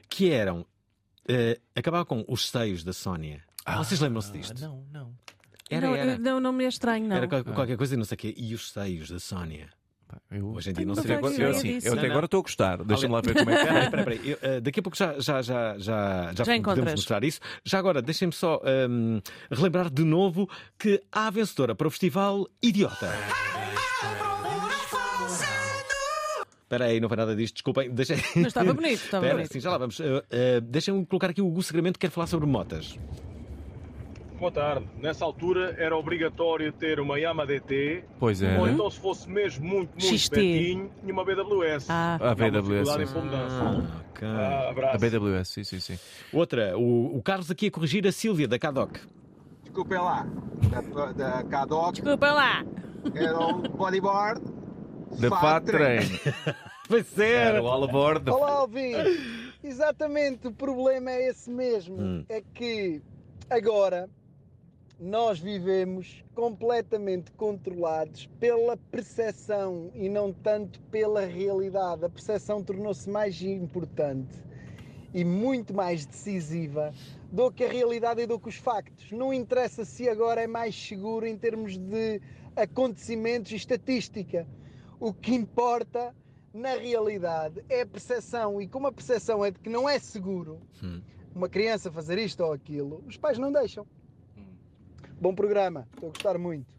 que 0.09 0.31
eram. 0.31 0.65
eh, 1.29 1.59
acabava 1.77 2.05
com 2.05 2.25
os 2.29 2.49
seios 2.49 2.83
da 2.85 2.93
Sónia. 2.93 3.43
Vocês 3.77 4.01
lembram-se 4.01 4.33
disto? 4.33 4.59
Não, 4.61 4.83
não. 4.93 5.13
Era, 5.71 5.87
não, 5.89 5.95
era. 5.97 6.19
não, 6.19 6.41
não 6.41 6.53
me 6.53 6.65
é 6.65 6.69
estranho, 6.69 7.07
não. 7.07 7.17
Era 7.17 7.29
qual- 7.29 7.45
qualquer 7.45 7.77
coisa 7.77 7.95
e 7.95 7.97
não 7.99 8.05
sei 8.07 8.15
o 8.15 8.19
quê. 8.19 8.35
E 8.37 8.55
os 8.55 8.71
seios 8.71 9.11
da 9.11 9.19
Sónia. 9.21 9.69
Hoje 10.55 10.71
em 10.71 10.73
dia 10.73 10.87
não 10.87 10.95
tenho 10.95 11.21
possível. 11.21 11.51
ideia 11.51 11.63
disso. 11.75 11.87
Eu 11.87 11.93
até 11.93 12.01
Não, 12.01 12.09
não. 12.09 12.11
agora 12.13 12.25
estou 12.25 12.39
a 12.41 12.43
gostar. 12.43 12.83
Deixa-me 12.83 13.13
lá 13.13 13.21
ver 13.21 13.35
como 13.35 13.51
é 13.51 13.57
que 13.57 13.61
Espera 13.69 13.79
aí, 13.79 13.85
espera 13.85 14.11
aí. 14.13 14.31
Eu, 14.31 14.39
eh, 14.41 14.61
daqui 14.63 14.81
a 14.81 14.83
pouco 14.83 14.97
já, 14.97 15.19
já, 15.21 15.43
já, 15.43 15.77
já, 15.79 16.33
já, 16.33 16.45
Já 16.45 16.63
podemos 16.63 16.93
mostrar 16.93 17.23
isso. 17.25 17.41
Já 17.63 17.79
agora, 17.79 18.01
deixem-me 18.01 18.33
só 18.33 18.59
ehm, 18.65 19.21
relembrar 19.51 19.91
de 19.91 20.05
novo 20.05 20.49
que 20.79 21.03
há 21.13 21.27
a 21.27 21.31
vencedora 21.31 21.75
para 21.75 21.87
o 21.87 21.91
Festival 21.91 22.49
Idiota. 22.63 23.11
Espera 26.69 26.85
aí, 26.85 27.01
não 27.01 27.09
foi 27.09 27.17
nada 27.17 27.35
disto, 27.35 27.55
desculpem. 27.55 27.91
Deixem... 27.91 28.19
Mas 28.37 28.49
estava 28.49 28.75
bonito, 28.75 28.93
estava 29.03 29.25
Espera, 29.25 29.35
bonito. 29.37 29.53
sim, 29.55 29.59
já 29.61 29.71
lá 29.71 29.79
vamos. 29.79 29.99
Eh, 29.99 30.23
eh, 30.31 30.61
Deixem-me 30.61 31.07
colocar 31.07 31.31
aqui 31.31 31.41
o 31.41 31.47
Hugo 31.47 31.63
Sagramento 31.63 31.99
que 31.99 32.07
quer 32.07 32.13
falar 32.13 32.27
sobre 32.27 32.47
motas. 32.47 32.99
Boa 34.39 34.53
tarde. 34.53 34.87
Nessa 35.01 35.25
altura 35.25 35.75
era 35.79 35.97
obrigatório 35.97 36.71
ter 36.71 37.01
uma 37.01 37.19
Yamaha 37.19 37.47
DT. 37.47 38.05
Pois 38.21 38.43
é. 38.43 38.59
Ou 38.59 38.69
então, 38.69 38.91
se 38.91 39.01
fosse 39.01 39.31
mesmo 39.31 39.67
muito, 39.67 39.91
muito 39.99 40.05
XT. 40.19 40.37
betinho, 40.37 40.91
tinha 41.01 41.11
uma 41.15 41.25
BWS. 41.25 41.87
Ah. 41.89 42.19
A 42.21 42.35
BWS, 42.35 42.61
dificuldade 42.63 42.97
sim. 42.99 43.03
em 43.03 43.15
pôr 43.15 43.25
mudança. 43.25 44.03
Ok. 44.11 44.29
Ah, 44.29 44.93
A. 44.93 44.99
BWS, 44.99 45.49
sim, 45.49 45.65
sim, 45.65 45.81
sim. 45.81 45.99
Outra, 46.31 46.77
o, 46.77 47.17
o 47.17 47.23
Carlos 47.23 47.51
aqui 47.51 47.69
a 47.69 47.71
corrigir 47.71 48.07
a 48.07 48.13
Sílvia 48.13 48.47
da 48.47 48.59
Cadoc. 48.59 48.99
Desculpem 49.63 49.99
lá, 49.99 50.27
da, 50.71 51.13
da 51.13 51.45
Cadoc, 51.45 51.95
Desculpa 51.95 52.31
lá. 52.31 52.63
era 53.15 53.39
o 53.39 53.63
bodyboard. 53.71 54.58
Da 55.17 55.31
Fat 55.31 55.65
Train. 55.65 56.01
Vai 56.89 57.03
ser! 57.03 57.37
Era 57.57 57.63
o 57.63 57.69
all 57.69 57.85
aboard 57.85 58.29
Olá, 58.31 58.51
Alvin! 58.53 58.93
Exatamente, 59.63 60.47
o 60.47 60.53
problema 60.53 61.11
é 61.11 61.29
esse 61.29 61.51
mesmo. 61.51 62.01
Hum. 62.01 62.25
É 62.29 62.41
que 62.41 63.03
agora 63.49 64.09
nós 65.01 65.39
vivemos 65.39 66.25
completamente 66.35 67.31
controlados 67.33 68.27
pela 68.41 68.77
percepção 68.77 69.91
e 69.95 70.09
não 70.09 70.33
tanto 70.33 70.81
pela 70.83 71.25
realidade. 71.25 72.05
A 72.05 72.09
percepção 72.09 72.63
tornou-se 72.63 73.09
mais 73.09 73.41
importante 73.43 74.43
e 75.15 75.25
muito 75.25 75.73
mais 75.73 76.05
decisiva 76.05 76.93
do 77.31 77.51
que 77.51 77.65
a 77.65 77.69
realidade 77.69 78.23
e 78.23 78.27
do 78.27 78.39
que 78.39 78.49
os 78.49 78.57
factos. 78.57 79.11
Não 79.13 79.33
interessa 79.33 79.85
se 79.85 80.09
agora 80.09 80.43
é 80.43 80.47
mais 80.47 80.75
seguro 80.75 81.27
em 81.27 81.37
termos 81.37 81.77
de 81.77 82.21
acontecimentos 82.57 83.53
e 83.53 83.57
estatística. 83.57 84.47
O 85.01 85.13
que 85.13 85.35
importa 85.35 86.15
na 86.53 86.75
realidade 86.75 87.65
é 87.69 87.83
a 87.83 87.87
percepção 87.87 88.61
e 88.61 88.67
como 88.67 88.87
a 88.87 88.93
percepção 88.93 89.45
é 89.45 89.51
de 89.51 89.59
que 89.61 89.69
não 89.69 89.89
é 89.89 89.99
seguro 89.99 90.61
Hum. 90.83 91.01
uma 91.35 91.49
criança 91.49 91.91
fazer 91.93 92.19
isto 92.19 92.43
ou 92.43 92.53
aquilo, 92.53 93.05
os 93.07 93.17
pais 93.17 93.39
não 93.39 93.53
deixam. 93.53 93.87
Bom 95.21 95.35
programa, 95.35 95.87
estou 95.95 96.09
a 96.09 96.13
gostar 96.13 96.39
muito. 96.39 96.73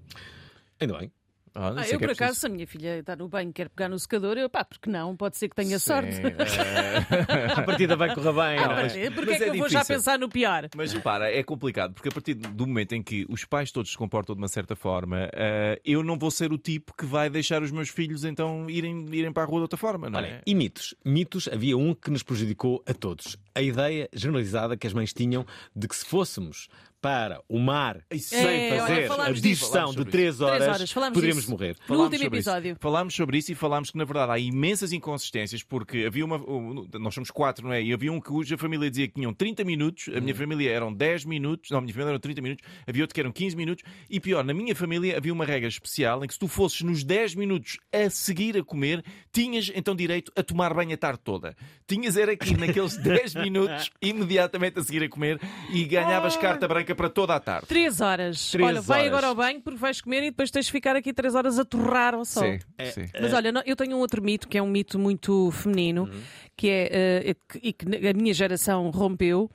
Ainda 0.80 0.98
bem. 0.98 1.12
Ah, 1.56 1.72
não 1.72 1.80
Ah, 1.80 1.84
sei 1.84 1.96
eu, 1.96 2.00
que 2.00 2.06
é 2.06 2.08
por 2.08 2.14
acaso, 2.14 2.18
preciso. 2.32 2.40
se 2.42 2.46
a 2.46 2.50
minha 2.50 2.68
filha 2.68 3.00
está 3.00 3.16
no 3.16 3.28
banho 3.28 3.50
e 3.50 3.54
quer 3.54 3.70
pegar 3.70 3.90
no 3.90 3.98
secador, 4.00 4.38
eu, 4.38 4.50
pá, 4.50 4.64
porque 4.64 4.90
não? 4.90 5.16
Pode 5.16 5.38
ser 5.38 5.50
que 5.50 5.56
tenha 5.56 5.80
sorte. 5.80 6.16
eh, 6.22 7.54
A 7.58 7.62
partida 7.64 7.96
vai 7.96 8.14
correr 8.14 8.34
bem. 8.34 8.64
Ah, 8.64 8.68
não 8.68 8.78
é? 8.78 8.84
mas 8.84 8.94
Porquê 8.94 9.00
é 9.00 9.10
mas 9.10 9.38
que 9.38 9.44
é 9.44 9.50
eu 9.50 9.56
vou 9.58 9.70
já 9.70 9.86
pensar 9.86 10.20
no 10.20 10.30
pior? 10.30 10.70
Mas 10.76 10.94
repara, 10.94 11.32
é 11.32 11.44
complicado, 11.44 11.94
porque 11.94 12.10
a 12.10 12.12
partir 12.12 12.34
do 12.36 12.68
momento 12.68 12.94
em 12.94 13.02
que 13.04 13.26
os 13.30 13.46
pais 13.46 13.72
todos 13.72 13.92
se 13.92 13.98
comportam 13.98 14.36
de 14.36 14.42
uma 14.42 14.48
certa 14.48 14.76
forma, 14.76 15.30
eh, 15.34 15.80
eu 15.86 16.04
não 16.04 16.18
vou 16.18 16.32
ser 16.32 16.52
o 16.52 16.58
tipo 16.58 16.94
que 16.96 17.06
vai 17.06 17.30
deixar 17.30 17.62
os 17.64 17.72
meus 17.72 17.90
filhos 17.90 18.24
então 18.24 18.70
irem, 18.70 19.06
irem 19.12 19.32
para 19.32 19.44
a 19.44 19.46
rua 19.46 19.60
de 19.60 19.64
outra 19.64 19.78
forma, 19.78 20.10
não 20.10 20.20
Olha, 20.20 20.28
é? 20.28 20.42
e 20.46 20.56
mitos? 20.56 20.96
Mitos, 21.04 21.48
havia 21.52 21.78
um 21.78 21.94
que 21.94 22.10
nos 22.12 22.24
prejudicou 22.24 22.84
a 22.88 22.94
todos. 22.94 23.38
A 23.56 23.62
ideia 23.62 24.10
generalizada 24.14 24.78
que 24.78 24.88
as 24.88 24.94
mães 24.94 25.14
tinham 25.14 25.46
de 25.76 25.88
que 25.88 25.96
se 25.96 26.06
fôssemos 26.06 26.68
para 27.02 27.42
o 27.48 27.58
mar 27.60 28.02
sem 28.18 28.40
É, 28.40 28.72
olha, 28.74 28.82
fazer 28.82 29.04
a 29.04 29.08
falámos 29.08 29.42
digestão 29.42 29.86
de 29.90 29.94
sobre 29.96 30.12
3 30.12 30.20
Três 30.30 30.42
horas, 30.42 30.68
horas, 30.68 30.94
poderíamos 31.14 31.44
disso. 31.44 31.52
morrer. 31.52 31.76
No 31.80 31.86
Falámos 31.88 32.04
último 32.06 32.24
sobre 32.24 32.40
isso. 32.40 32.50
episódio. 32.50 32.78
Falámos 32.80 33.16
sobre 33.16 33.38
isso 33.38 33.52
e 33.52 33.56
falámos 33.56 33.92
que, 33.92 33.98
na 33.98 34.04
verdade, 34.04 34.32
há 34.34 34.40
imensas 34.40 34.92
inconsistências, 34.92 35.64
porque 35.64 36.04
havia 36.06 36.26
uma. 36.26 36.38
Nós 37.00 37.14
somos 37.14 37.32
quatro, 37.32 37.66
não 37.66 37.74
é? 37.74 37.82
E 37.82 37.94
havia 37.94 38.12
um 38.12 38.20
cuja 38.20 38.58
família 38.58 38.90
dizia 38.90 39.08
que 39.08 39.14
tinham 39.14 39.34
30 39.34 39.64
minutos, 39.64 40.10
a 40.16 40.20
minha 40.20 40.36
família 40.36 40.70
eram 40.72 40.94
10 40.94 41.26
minutos, 41.26 41.72
não, 41.72 41.78
a 41.80 41.82
minha 41.82 41.94
família 41.94 42.12
eram 42.12 42.20
30 42.20 42.42
minutos, 42.42 42.66
havia 42.88 43.04
outro 43.04 43.14
que 43.14 43.20
eram 43.22 43.32
15 43.32 43.56
minutos, 43.56 43.84
e 44.10 44.20
pior, 44.20 44.44
na 44.44 44.54
minha 44.54 44.76
família 44.76 45.16
havia 45.18 45.32
uma 45.34 45.46
regra 45.46 45.68
especial 45.70 46.24
em 46.24 46.28
que 46.28 46.34
se 46.34 46.40
tu 46.40 46.48
fosses 46.48 46.82
nos 46.82 47.04
10 47.04 47.36
minutos 47.36 47.78
a 47.94 48.10
seguir 48.10 48.58
a 48.58 48.64
comer, 48.64 49.04
tinhas 49.32 49.72
então 49.74 49.96
direito 49.96 50.32
a 50.36 50.44
tomar 50.44 50.74
banho 50.74 50.94
a 50.94 50.98
tarde 50.98 51.20
toda. 51.24 51.56
Tinhas 51.88 52.18
era 52.18 52.34
aqui 52.34 52.58
naqueles 52.58 52.98
10 53.02 53.36
minutos, 53.36 53.90
imediatamente 54.02 54.80
a 54.80 54.84
seguir 54.84 55.04
a 55.04 55.10
comer, 55.10 55.40
e 55.72 55.84
ganhavas 55.86 56.36
carta 56.36 56.68
branca 56.68 56.89
para 56.96 57.10
toda 57.10 57.36
a 57.36 57.40
tarde. 57.40 57.68
Três 57.68 58.02
horas. 58.02 58.52
Três 58.52 58.68
Olha, 58.68 58.82
vai 58.82 59.00
horas. 59.02 59.12
agora 59.12 59.28
ao 59.28 59.36
banho 59.36 59.62
porque 59.62 59.80
vais 59.80 60.00
comer 60.02 60.24
e 60.24 60.30
depois 60.32 60.52
tens 60.52 60.66
de 60.68 60.72
ficar 60.72 60.96
aqui 60.96 61.14
três 61.14 61.36
horas 61.36 61.58
a 61.60 61.66
torrar 61.66 62.14
ao 62.14 62.26
sol. 62.26 62.44
Sim, 62.44 62.60
É, 62.78 62.86
sim. 62.92 63.06
Mas 63.22 63.34
olha, 63.34 63.52
eu 63.66 63.76
tenho 63.76 63.96
um 63.98 64.00
outro 64.00 64.22
mito 64.22 64.48
que 64.48 64.58
é 64.58 64.62
um 64.62 64.68
mito 64.70 64.98
muito 65.00 65.52
feminino, 65.52 66.04
Uhum. 66.04 66.22
que 66.56 66.68
é 66.70 66.90
eh, 67.30 67.36
e 67.62 67.74
que 67.74 67.86
a 68.08 68.14
minha 68.14 68.34
geração 68.34 68.90
rompeu. 68.90 69.50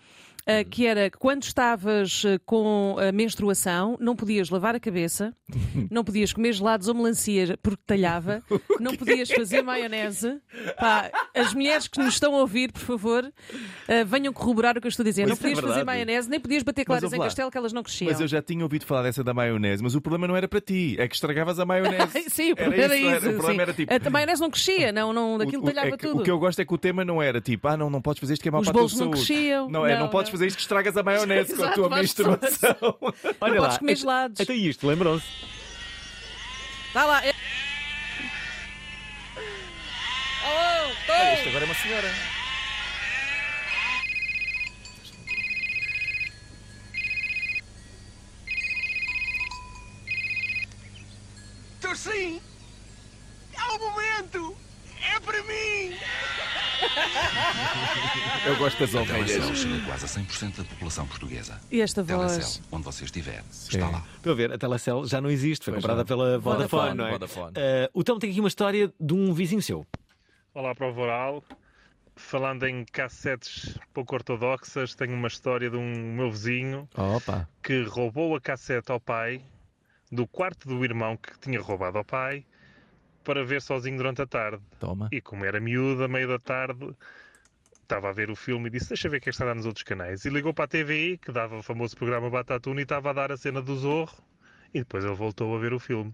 Uhum. 0.46 0.64
que 0.64 0.86
era 0.86 1.10
quando 1.10 1.42
estavas 1.44 2.22
eh, 2.26 2.38
com 2.44 2.96
a 2.98 3.10
menstruação, 3.12 3.96
não 4.00 4.14
podias 4.14 4.50
lavar 4.50 4.74
a 4.74 4.80
cabeça, 4.80 5.34
não 5.90 6.04
podias 6.04 6.32
comer 6.32 6.52
gelados 6.52 6.86
ou 6.88 6.94
melancia 6.94 7.58
porque 7.62 7.82
talhava, 7.86 8.42
não 8.80 8.94
podias 8.94 9.30
fazer 9.30 9.62
maionese. 9.62 10.38
Pá, 10.78 11.10
as 11.34 11.54
mulheres 11.54 11.88
que 11.88 11.98
nos 11.98 12.14
estão 12.14 12.34
a 12.34 12.40
ouvir, 12.40 12.72
por 12.72 12.80
favor, 12.82 13.32
eh, 13.88 14.04
venham 14.04 14.32
corroborar 14.32 14.76
o 14.76 14.80
que 14.80 14.86
eu 14.86 14.90
estou 14.90 15.02
a 15.02 15.08
dizer. 15.08 15.22
Mas 15.22 15.30
não 15.30 15.34
é 15.36 15.38
podias 15.38 15.58
fazer 15.60 15.66
verdade. 15.74 15.86
maionese, 15.86 16.28
nem 16.30 16.40
podias 16.40 16.62
bater 16.62 16.84
claras 16.84 17.12
em 17.12 17.18
castelo 17.18 17.50
que 17.50 17.56
elas 17.58 17.72
não 17.72 17.82
cresciam. 17.82 18.10
Mas 18.10 18.20
eu 18.20 18.28
já 18.28 18.42
tinha 18.42 18.62
ouvido 18.62 18.84
falar 18.84 19.02
dessa 19.02 19.24
da 19.24 19.32
maionese, 19.32 19.82
mas 19.82 19.94
o 19.94 20.00
problema 20.00 20.26
não 20.28 20.36
era 20.36 20.46
para 20.48 20.60
ti, 20.60 20.96
é 20.98 21.08
que 21.08 21.14
estragavas 21.14 21.58
a 21.58 21.64
maionese. 21.64 22.24
Sim, 22.28 22.52
o 22.52 22.56
problema 22.56 22.84
era, 22.84 22.96
isso, 22.96 23.08
isso. 23.16 23.28
o 23.30 23.32
problema 23.32 23.54
sim. 23.54 23.60
era 23.60 23.72
tipo. 23.72 24.08
A 24.08 24.10
maionese 24.10 24.40
não 24.40 24.50
crescia, 24.50 24.92
não, 24.92 25.12
não, 25.12 25.38
daquilo 25.38 25.62
o, 25.62 25.66
talhava 25.66 25.88
é 25.88 25.90
que- 25.92 26.06
tudo. 26.06 26.20
o 26.20 26.22
que 26.22 26.30
eu 26.30 26.38
gosto 26.38 26.60
é 26.60 26.64
que 26.64 26.74
o 26.74 26.78
tema 26.78 27.04
não 27.04 27.22
era 27.22 27.40
tipo, 27.40 27.66
ah, 27.68 27.76
não, 27.76 27.88
não 27.88 28.02
podes 28.02 28.20
fazer 28.20 28.34
isto 28.34 28.42
que 28.42 28.48
é 28.48 28.52
mau 28.52 28.60
Os 28.60 28.66
para 28.66 28.72
a 28.72 28.74
tua 28.74 28.80
bolos 28.82 28.92
não 29.00 29.06
saúde. 29.12 29.26
cresciam. 29.26 29.68
Não, 29.70 29.86
é, 29.86 29.94
não, 29.94 30.04
Não, 30.04 30.08
podes 30.10 30.30
não. 30.30 30.33
Fazer 30.34 30.46
isto 30.48 30.56
que 30.56 30.62
estragas 30.62 30.96
a 30.96 31.02
maionese 31.02 31.54
com 31.54 31.62
a 31.62 31.66
Exato, 31.66 31.74
tua 31.80 31.88
menstruação. 31.96 32.98
Olha 33.40 33.54
não 33.54 33.60
lá, 33.62 33.68
podes 33.68 33.78
comer 33.78 33.96
gelados. 33.96 34.40
Até 34.40 34.54
isto, 34.54 34.86
lembram-se? 34.86 35.26
Está 36.88 37.04
lá. 37.04 37.24
é- 37.26 37.34
Oh, 40.46 41.12
Olha, 41.12 41.34
isto 41.34 41.48
agora 41.48 41.64
é 41.64 41.66
uma 41.66 41.74
senhora. 41.74 42.08
Tô 51.80 51.94
sim! 51.94 52.40
É 53.54 53.62
o 53.72 53.78
momento! 53.78 54.56
É 55.04 55.20
para 55.20 55.42
mim! 55.42 55.94
Eu 58.46 58.56
gosto 58.56 58.78
das 58.78 58.94
A 58.94 59.00
ovelhas. 59.02 59.58
Chega 59.58 59.80
quase 59.86 60.04
a 60.04 60.08
100% 60.08 60.56
da 60.58 60.64
população 60.64 61.06
portuguesa. 61.06 61.60
E 61.70 61.80
esta 61.80 62.02
voz? 62.02 62.32
Telecel, 62.36 62.62
onde 62.72 62.84
você 62.84 63.04
estiver, 63.04 63.42
está 63.50 63.88
lá. 63.90 64.04
Estou 64.16 64.32
a 64.32 64.36
ver, 64.36 64.52
a 64.52 64.58
Telecel 64.58 65.06
já 65.06 65.20
não 65.20 65.30
existe, 65.30 65.64
foi 65.64 65.74
Pois 65.74 65.82
comprada 65.82 66.00
não. 66.00 66.06
pela 66.06 66.38
Vodafone, 66.38 66.68
Vodafone, 66.68 66.94
não 66.98 67.06
é? 67.06 67.10
Vodafone. 67.12 67.52
Eh, 67.56 67.90
o 67.94 68.04
Tom 68.04 68.18
tem 68.18 68.30
aqui 68.30 68.40
uma 68.40 68.48
história 68.48 68.92
de 69.00 69.14
um 69.14 69.32
vizinho 69.32 69.62
seu. 69.62 69.86
Olá, 70.52 70.74
Prova 70.74 71.00
Oral. 71.00 71.44
Falando 72.16 72.64
em 72.66 72.84
cassetes 72.84 73.76
pouco 73.92 74.14
ortodoxas, 74.14 74.94
tenho 74.94 75.14
uma 75.14 75.26
história 75.26 75.68
de 75.68 75.76
um 75.76 76.14
meu 76.14 76.30
vizinho 76.30 76.88
Opa. 76.96 77.48
que 77.60 77.82
roubou 77.82 78.36
a 78.36 78.40
cassete 78.40 78.92
ao 78.92 79.00
pai 79.00 79.42
do 80.12 80.24
quarto 80.24 80.68
do 80.68 80.84
irmão 80.84 81.16
que 81.16 81.36
tinha 81.40 81.60
roubado 81.60 81.98
ao 81.98 82.04
pai 82.04 82.44
para 83.24 83.44
ver 83.44 83.62
sozinho 83.62 83.96
durante 83.96 84.22
a 84.22 84.26
tarde. 84.26 84.62
Toma. 84.78 85.08
E 85.10 85.20
como 85.20 85.44
era 85.44 85.58
miúdo, 85.60 86.04
a 86.04 86.08
meio 86.08 86.28
da 86.28 86.38
tarde, 86.38 86.94
estava 87.82 88.10
a 88.10 88.12
ver 88.12 88.30
o 88.30 88.36
filme 88.36 88.68
e 88.68 88.70
disse: 88.70 88.90
Deixa 88.90 89.08
ver 89.08 89.16
o 89.16 89.20
que 89.20 89.28
é 89.28 89.30
que 89.30 89.34
está 89.34 89.44
a 89.44 89.48
dar 89.48 89.54
nos 89.54 89.66
outros 89.66 89.82
canais. 89.82 90.24
E 90.24 90.28
ligou 90.28 90.52
para 90.52 90.64
a 90.64 90.68
TVI, 90.68 91.18
que 91.18 91.32
dava 91.32 91.56
o 91.56 91.62
famoso 91.62 91.96
programa 91.96 92.28
Batatuna, 92.28 92.80
e 92.80 92.82
estava 92.82 93.10
a 93.10 93.12
dar 93.12 93.32
a 93.32 93.36
cena 93.36 93.62
do 93.62 93.76
Zorro. 93.76 94.22
E 94.72 94.80
depois 94.80 95.04
ele 95.04 95.14
voltou 95.14 95.54
a 95.56 95.58
ver 95.58 95.72
o 95.72 95.78
filme. 95.78 96.12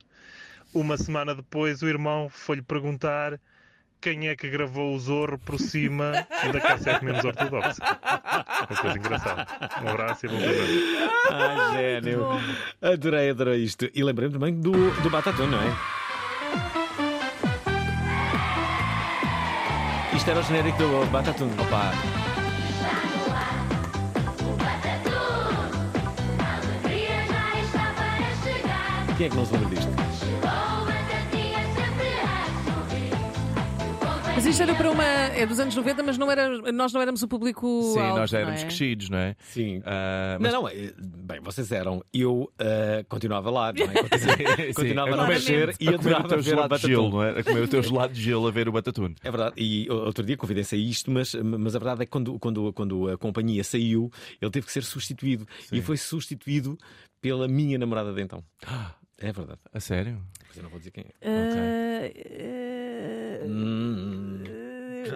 Uma 0.72 0.96
semana 0.96 1.34
depois, 1.34 1.82
o 1.82 1.88
irmão 1.88 2.28
foi-lhe 2.28 2.62
perguntar 2.62 3.40
quem 4.00 4.28
é 4.28 4.36
que 4.36 4.48
gravou 4.48 4.94
o 4.94 4.98
Zorro 4.98 5.38
por 5.38 5.58
cima 5.58 6.12
da 6.52 6.60
cassete 6.60 7.04
menos 7.04 7.24
ortodoxa. 7.24 7.82
Uma 7.82 8.80
coisa 8.80 8.98
engraçada. 8.98 9.46
Um 9.82 9.88
abraço 9.88 10.26
e 10.26 10.28
bom 10.28 10.38
programa. 10.38 11.10
Ah, 11.30 11.72
gênio. 11.74 12.26
Adorei, 12.80 13.30
adorei 13.30 13.58
isto. 13.62 13.90
E 13.94 14.02
lembrei-me 14.02 14.34
também 14.34 14.54
do, 14.54 14.72
do 15.02 15.10
Batatão, 15.10 15.46
não 15.46 15.60
é? 15.60 15.99
Era 20.30 20.38
o 20.38 20.42
genérico 20.44 20.78
do 20.78 21.10
Batatão. 21.10 21.48
Opa. 21.58 21.90
Quem 29.16 29.26
é 29.26 29.28
que 29.28 29.36
não 29.36 29.44
se 29.44 29.52
lembra 29.54 29.68
disto? 29.70 29.99
Mas 34.40 34.46
isto 34.46 34.62
era 34.62 34.74
para 34.74 34.90
uma. 34.90 35.04
É 35.04 35.44
dos 35.44 35.60
anos 35.60 35.76
90, 35.76 36.02
mas 36.02 36.16
não 36.16 36.30
era, 36.30 36.72
nós 36.72 36.94
não 36.94 37.02
éramos 37.02 37.22
o 37.22 37.28
público. 37.28 37.92
Sim, 37.92 37.98
alvo, 38.00 38.20
nós 38.20 38.30
já 38.30 38.38
não 38.38 38.44
éramos 38.44 38.62
é? 38.62 38.64
crescidos, 38.64 39.10
não 39.10 39.18
é? 39.18 39.36
Sim. 39.38 39.82
Ah, 39.84 40.38
mas- 40.40 40.50
Não, 40.50 40.62
não, 40.62 40.68
eh, 40.70 40.94
bem, 40.98 41.40
vocês 41.42 41.70
eram. 41.70 42.02
Eu 42.10 42.50
eh, 42.58 43.04
continuava 43.06 43.50
lá, 43.50 43.70
não 43.70 43.84
é? 43.84 43.88
Sim, 44.18 44.72
Continuava 44.72 45.10
sim. 45.12 45.18
a 45.18 45.22
A 45.24 45.26
comer- 45.26 45.76
e 45.78 45.88
a 45.88 45.92
comer 45.92 45.94
adorava 46.14 46.24
o 46.24 46.28
teu 46.28 46.38
ver 46.38 46.42
gelado 46.42 46.78
de 46.78 46.86
gelo, 46.86 47.10
não 47.10 47.22
é? 47.22 47.38
A 47.38 47.44
comer 47.44 47.60
o 47.64 47.68
teu 47.68 47.82
gelado 47.82 48.14
de 48.14 48.22
gelo 48.22 48.48
a 48.48 48.50
ver 48.50 48.66
o 48.66 48.72
Batatune. 48.72 49.14
É 49.22 49.30
verdade, 49.30 49.54
e 49.58 49.90
outro 49.90 50.24
dia 50.24 50.38
confidenciei 50.38 50.80
isto, 50.88 51.10
mas, 51.10 51.34
mas 51.34 51.76
a 51.76 51.78
verdade 51.78 52.02
é 52.02 52.06
que 52.06 52.10
quando, 52.10 52.38
quando, 52.38 52.72
quando 52.72 53.10
a 53.10 53.18
companhia 53.18 53.62
saiu, 53.62 54.10
ele 54.40 54.50
teve 54.50 54.64
que 54.64 54.72
ser 54.72 54.84
substituído. 54.84 55.46
E 55.70 55.82
foi 55.82 55.98
substituído 55.98 56.78
pela 57.20 57.46
minha 57.46 57.76
namorada 57.78 58.10
de 58.14 58.22
então. 58.22 58.42
É 59.22 59.30
verdade. 59.32 59.60
A 59.70 59.78
sério? 59.80 60.18
Eu 60.56 60.62
não 60.62 60.70
vou 60.70 60.78
dizer 60.78 60.90
quem 60.90 61.04
é. 61.04 61.12
Ah, 61.22 62.10
eh, 62.14 62.70
Hum. 63.46 64.42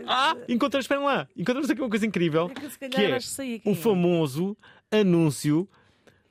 Ah, 0.06 0.36
encontrei, 0.48 0.80
esperem 0.80 1.04
lá, 1.04 1.28
encontramos 1.36 1.70
aqui 1.70 1.80
uma 1.80 1.90
coisa 1.90 2.06
incrível. 2.06 2.50
É 2.50 2.60
que 2.60 2.70
se 2.70 2.78
calhar 2.78 3.20
que 3.20 3.62
é 3.64 3.68
o 3.68 3.72
é. 3.72 3.74
famoso 3.74 4.56
anúncio 4.90 5.68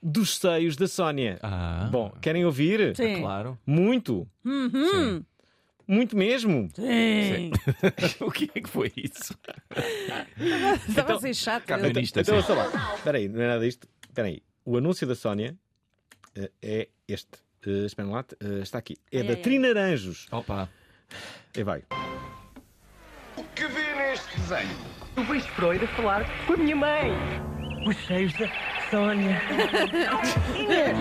dos 0.01 0.37
seios 0.37 0.75
da 0.75 0.87
Sónia. 0.87 1.39
Ah. 1.41 1.87
Bom, 1.91 2.11
querem 2.21 2.45
ouvir? 2.45 2.95
Sim. 2.95 3.21
Claro. 3.21 3.57
Muito. 3.65 4.27
Uhum. 4.43 5.23
Muito 5.87 6.15
mesmo. 6.17 6.69
Sim. 6.75 7.51
o 8.21 8.31
que 8.31 8.49
é 8.55 8.61
que 8.61 8.69
foi 8.69 8.91
isso? 8.95 9.37
Estava 10.87 11.15
a 11.15 11.19
ser 11.19 11.33
chato. 11.33 11.63
Então, 11.63 11.79
Cartunista, 11.79 12.21
então, 12.21 12.41
sim. 12.41 12.53
ouça 12.53 12.53
lá. 12.53 12.95
Espera 12.95 13.17
aí, 13.17 13.27
não 13.27 13.41
é 13.41 13.47
nada 13.47 13.65
disto. 13.65 13.87
Espera 14.07 14.27
aí. 14.27 14.41
O 14.65 14.77
anúncio 14.77 15.05
da 15.05 15.15
Sónia 15.15 15.57
eh, 16.35 16.51
é 16.61 16.89
este. 17.07 17.43
Uh, 17.65 17.85
Esperem 17.85 18.11
lá, 18.11 18.25
eh, 18.41 18.59
está 18.61 18.77
aqui. 18.77 18.97
É 19.11 19.19
Ai, 19.19 19.23
da 19.23 19.33
ai. 19.33 19.35
Trinaranjos. 19.37 20.27
Opa. 20.31 20.69
E 21.55 21.63
vai. 21.63 21.83
O 23.37 23.43
que 23.55 23.65
vê 23.67 23.93
neste 23.95 24.37
desenho? 24.39 24.77
Eu 25.15 25.23
vejo 25.23 25.47
Freud 25.49 25.83
a 25.83 25.87
falar 25.89 26.25
com 26.45 26.53
a 26.53 26.57
minha 26.57 26.75
mãe. 26.75 27.11
Os 27.87 27.95
seios 28.05 28.33
da 28.33 28.47
Sónia. 28.89 29.41
Inês, 30.57 30.97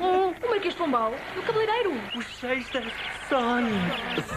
um, 0.00 0.30
o 0.46 0.50
Marquês 0.50 0.74
Pombal 0.74 1.12
e 1.34 1.38
o 1.38 1.42
cabeleireiro. 1.42 1.92
Os 2.16 2.26
seios 2.38 2.68
da 2.70 2.82
Sónia. 3.28 3.80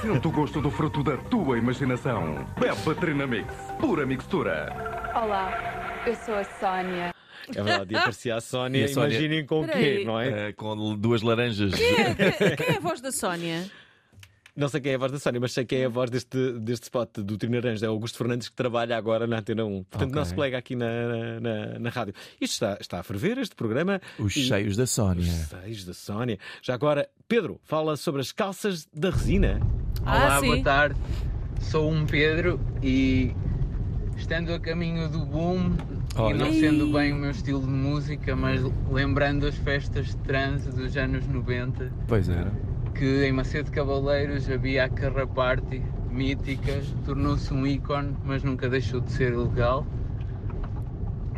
Sinto 0.02 0.30
o 0.30 0.32
gosto 0.32 0.62
do 0.62 0.72
fruto 0.72 1.04
da 1.04 1.18
tua 1.18 1.58
imaginação. 1.58 2.46
Bebe 2.60 3.00
Trinamix, 3.00 3.54
pura 3.80 4.06
mixtura. 4.06 4.68
Olá, 5.16 6.04
eu 6.06 6.16
sou 6.16 6.36
a 6.36 6.44
Sónia. 6.44 7.13
É 7.50 7.62
verdade, 7.64 7.94
e 7.94 7.98
aparecia 7.98 8.36
a 8.36 8.42
Sónia. 8.42 8.88
Sónia- 8.88 9.10
Imaginem 9.18 9.46
com 9.46 9.62
o 9.62 9.68
quê, 9.68 10.04
não 10.06 10.20
é? 10.20 10.50
Eh, 10.50 10.54
com 10.54 10.96
duas 10.98 11.22
laranjas. 11.22 11.74
Quem 11.74 11.88
é, 11.96 12.14
quem- 12.16 12.56
quem 12.56 12.68
é 12.68 12.78
a 12.78 12.80
voz 12.80 13.02
da 13.02 13.12
Sónia? 13.12 13.70
Não 14.56 14.70
sei 14.70 14.82
quem 14.82 14.92
é 14.92 14.96
a 14.96 14.98
voz 15.00 15.12
da 15.12 15.18
Sónia, 15.18 15.40
mas 15.42 15.52
sei 15.52 15.66
quem 15.66 15.80
é 15.80 15.86
a 15.86 15.90
voz 15.90 16.12
deste, 16.12 16.52
deste 16.60 16.84
spot 16.84 17.10
do 17.18 17.38
Trino 17.40 17.56
Naranja, 17.56 17.88
é 17.88 17.90
o 17.90 17.94
Augusto 17.94 18.20
Fernandes, 18.20 18.50
que 18.50 18.56
trabalha 18.56 18.96
agora 18.96 19.26
na 19.26 19.40
Antena 19.40 19.66
1. 19.66 19.84
Portanto, 19.86 20.10
Ok. 20.10 20.16
nosso 20.20 20.36
colega 20.36 20.60
aqui 20.60 20.76
na, 20.76 21.40
na, 21.42 21.80
na 21.80 21.90
rádio. 21.90 22.14
Isto 22.40 22.54
está, 22.54 22.78
está 22.80 23.00
a 23.00 23.04
ferver, 23.04 23.40
este 23.40 23.56
programa. 23.56 24.00
Os 24.20 24.36
E- 24.36 24.44
cheios 24.44 24.78
da 24.78 24.86
Sónia. 24.86 25.24
Os 25.24 25.48
seios 25.50 25.86
da 25.86 25.94
Sónia. 25.96 26.38
Já 26.62 26.76
agora, 26.76 27.10
Pedro, 27.28 27.60
fala 27.64 27.98
sobre 27.98 28.22
as 28.22 28.32
calças 28.32 28.88
da 28.94 29.10
resina. 29.10 29.60
Olá, 30.04 30.40
boa 30.40 30.62
tarde. 30.62 31.00
Sou 31.60 31.92
um 31.92 32.06
Pedro 32.06 32.60
e 32.84 33.32
estando 34.16 34.54
a 34.54 34.60
caminho 34.60 35.10
do 35.10 35.26
boom 35.26 35.76
Olha. 36.16 36.36
e 36.36 36.38
não 36.38 36.52
sendo 36.54 36.88
bem 36.94 37.12
o 37.12 37.16
meu 37.16 37.32
estilo 37.32 37.62
de 37.62 37.68
música, 37.68 38.36
mas 38.36 38.62
lembrando 38.90 39.48
as 39.48 39.56
festas 39.56 40.08
de 40.08 40.18
transe 40.18 40.70
dos 40.70 40.96
anos 40.96 41.26
90, 41.28 41.92
Pois 42.08 42.30
era. 42.30 42.52
que 42.94 43.26
em 43.26 43.32
Macedo 43.32 43.72
Cavaleiros 43.72 44.50
havia 44.50 44.86
a 44.86 44.90
Carra 44.90 45.26
Party 45.26 45.82
mítica, 46.12 46.82
tornou-se 47.06 47.52
um 47.54 47.66
ícone, 47.66 48.16
mas 48.24 48.44
nunca 48.44 48.70
deixou 48.70 49.02
de 49.02 49.12
ser 49.12 49.34
ilegal. 49.34 49.86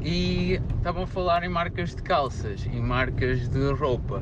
E 0.04 0.60
estavam 0.78 1.04
a 1.04 1.08
falar 1.08 1.44
em 1.44 1.50
marcas 1.50 1.96
de 1.96 2.04
calças 2.04 2.66
e 2.66 2.80
marcas 2.80 3.48
de 3.48 3.72
roupa. 3.72 4.22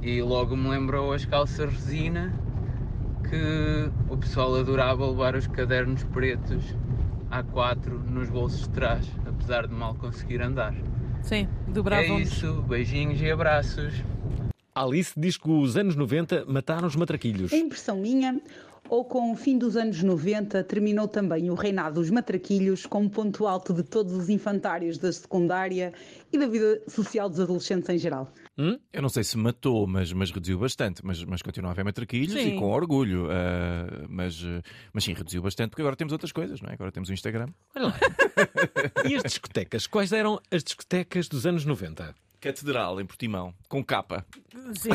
E 0.00 0.22
logo 0.22 0.56
me 0.56 0.68
lembrou 0.68 1.12
as 1.12 1.24
calças 1.24 1.70
resina 1.70 2.32
que 3.28 3.90
o 4.08 4.16
pessoal 4.16 4.54
adorava 4.56 5.06
levar 5.06 5.34
os 5.34 5.46
cadernos 5.46 6.02
pretos 6.04 6.74
A4 7.30 7.90
nos 8.08 8.28
bolsos 8.30 8.62
de 8.62 8.70
trás, 8.70 9.06
apesar 9.42 9.66
de 9.66 9.74
mal 9.74 9.94
conseguir 9.96 10.40
andar. 10.40 10.72
Sim, 11.22 11.48
É 11.68 11.70
dobravam-nos. 11.72 12.32
isso, 12.32 12.62
beijinhos 12.62 13.20
e 13.20 13.30
abraços. 13.30 13.92
Alice 14.74 15.12
diz 15.16 15.36
que 15.36 15.50
os 15.50 15.76
anos 15.76 15.96
90 15.96 16.44
mataram 16.46 16.86
os 16.86 16.94
matraquilhos. 16.96 17.52
É 17.52 17.56
impressão 17.58 17.96
minha, 17.98 18.40
ou 18.88 19.04
com 19.04 19.32
o 19.32 19.36
fim 19.36 19.58
dos 19.58 19.76
anos 19.76 20.02
90 20.02 20.62
terminou 20.64 21.08
também 21.08 21.50
o 21.50 21.54
reinado 21.54 21.96
dos 22.00 22.08
matraquilhos 22.08 22.86
como 22.86 23.10
ponto 23.10 23.46
alto 23.46 23.74
de 23.74 23.82
todos 23.82 24.12
os 24.12 24.28
infantários 24.28 24.96
da 24.96 25.12
secundária 25.12 25.92
e 26.32 26.38
da 26.38 26.46
vida 26.46 26.82
social 26.88 27.28
dos 27.28 27.40
adolescentes 27.40 27.88
em 27.88 27.98
geral? 27.98 28.32
Eu 28.92 29.02
não 29.02 29.08
sei 29.08 29.24
se 29.24 29.36
matou, 29.36 29.86
mas, 29.86 30.12
mas 30.12 30.30
reduziu 30.30 30.58
bastante. 30.58 31.04
Mas, 31.04 31.22
mas 31.24 31.42
continua 31.42 31.70
a 31.70 31.72
haver 31.72 31.84
matraquilhos 31.84 32.32
Sim. 32.32 32.56
e 32.56 32.58
com 32.58 32.70
orgulho. 32.70 33.28
ah, 33.30 34.06
mas, 34.08 34.42
mas 34.92 35.04
sim, 35.04 35.12
reduziu 35.12 35.42
bastante 35.42 35.70
porque 35.70 35.82
agora 35.82 35.96
temos 35.96 36.12
outras 36.12 36.32
coisas, 36.32 36.60
não 36.60 36.70
é? 36.70 36.74
Agora 36.74 36.90
temos 36.90 37.08
o 37.08 37.12
Instagram. 37.12 37.48
Olha 37.76 37.86
lá. 37.86 37.94
E 39.08 39.14
as 39.14 39.22
discotecas? 39.22 39.86
Quais 39.86 40.12
eram 40.12 40.40
as 40.50 40.62
discotecas 40.62 41.28
dos 41.28 41.46
anos 41.46 41.64
90? 41.64 42.14
Catedral 42.40 43.00
em 43.00 43.06
Portimão, 43.06 43.54
com 43.68 43.84
capa. 43.84 44.26
Sim. 44.74 44.90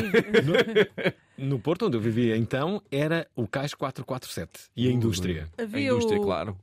No, 1.38 1.48
no 1.48 1.58
Porto, 1.58 1.86
onde 1.86 1.96
eu 1.96 2.00
vivia 2.00 2.36
então, 2.36 2.82
era 2.90 3.26
o 3.34 3.48
Cais 3.48 3.72
447 3.72 4.70
e 4.76 4.86
a 4.86 4.92
indústria. 4.92 5.48
Havia 5.56 5.94
o, 5.94 5.98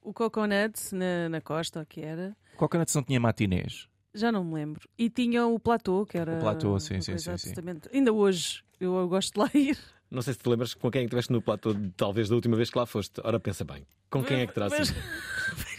o 0.04 0.14
Coconut 0.14 0.94
na, 0.94 1.28
na 1.28 1.42
costa, 1.42 1.82
o 1.82 1.86
que 1.86 2.02
era. 2.02 2.38
Coconut 2.56 2.94
não 2.94 3.02
tinha 3.02 3.20
matinês. 3.20 3.88
Já 4.16 4.32
não 4.32 4.44
me 4.44 4.54
lembro. 4.56 4.88
E 4.98 5.10
tinha 5.10 5.46
o 5.46 5.60
platô, 5.60 6.06
que 6.06 6.18
era. 6.18 6.36
O 6.36 6.40
platô, 6.40 6.80
sim, 6.80 7.02
sim, 7.02 7.18
sim, 7.18 7.38
sim. 7.38 7.54
Ainda 7.94 8.14
hoje 8.14 8.64
eu, 8.80 8.96
eu 8.96 9.08
gosto 9.08 9.34
de 9.34 9.40
lá 9.40 9.50
ir. 9.54 9.78
Não 10.10 10.22
sei 10.22 10.34
se 10.34 10.40
te 10.40 10.48
lembras 10.48 10.74
com 10.74 10.90
quem 10.90 11.00
é 11.00 11.04
que 11.04 11.08
estiveste 11.08 11.32
no 11.34 11.42
platô, 11.42 11.76
talvez 11.98 12.30
da 12.30 12.36
última 12.36 12.56
vez 12.56 12.70
que 12.70 12.78
lá 12.78 12.86
foste. 12.86 13.20
Ora, 13.24 13.40
pensa 13.40 13.66
bem. 13.66 13.86
Com 14.10 14.24
quem 14.24 14.42
é 14.42 14.48
que 14.48 14.54
terás 14.54 14.72
Mas-? 14.72 14.94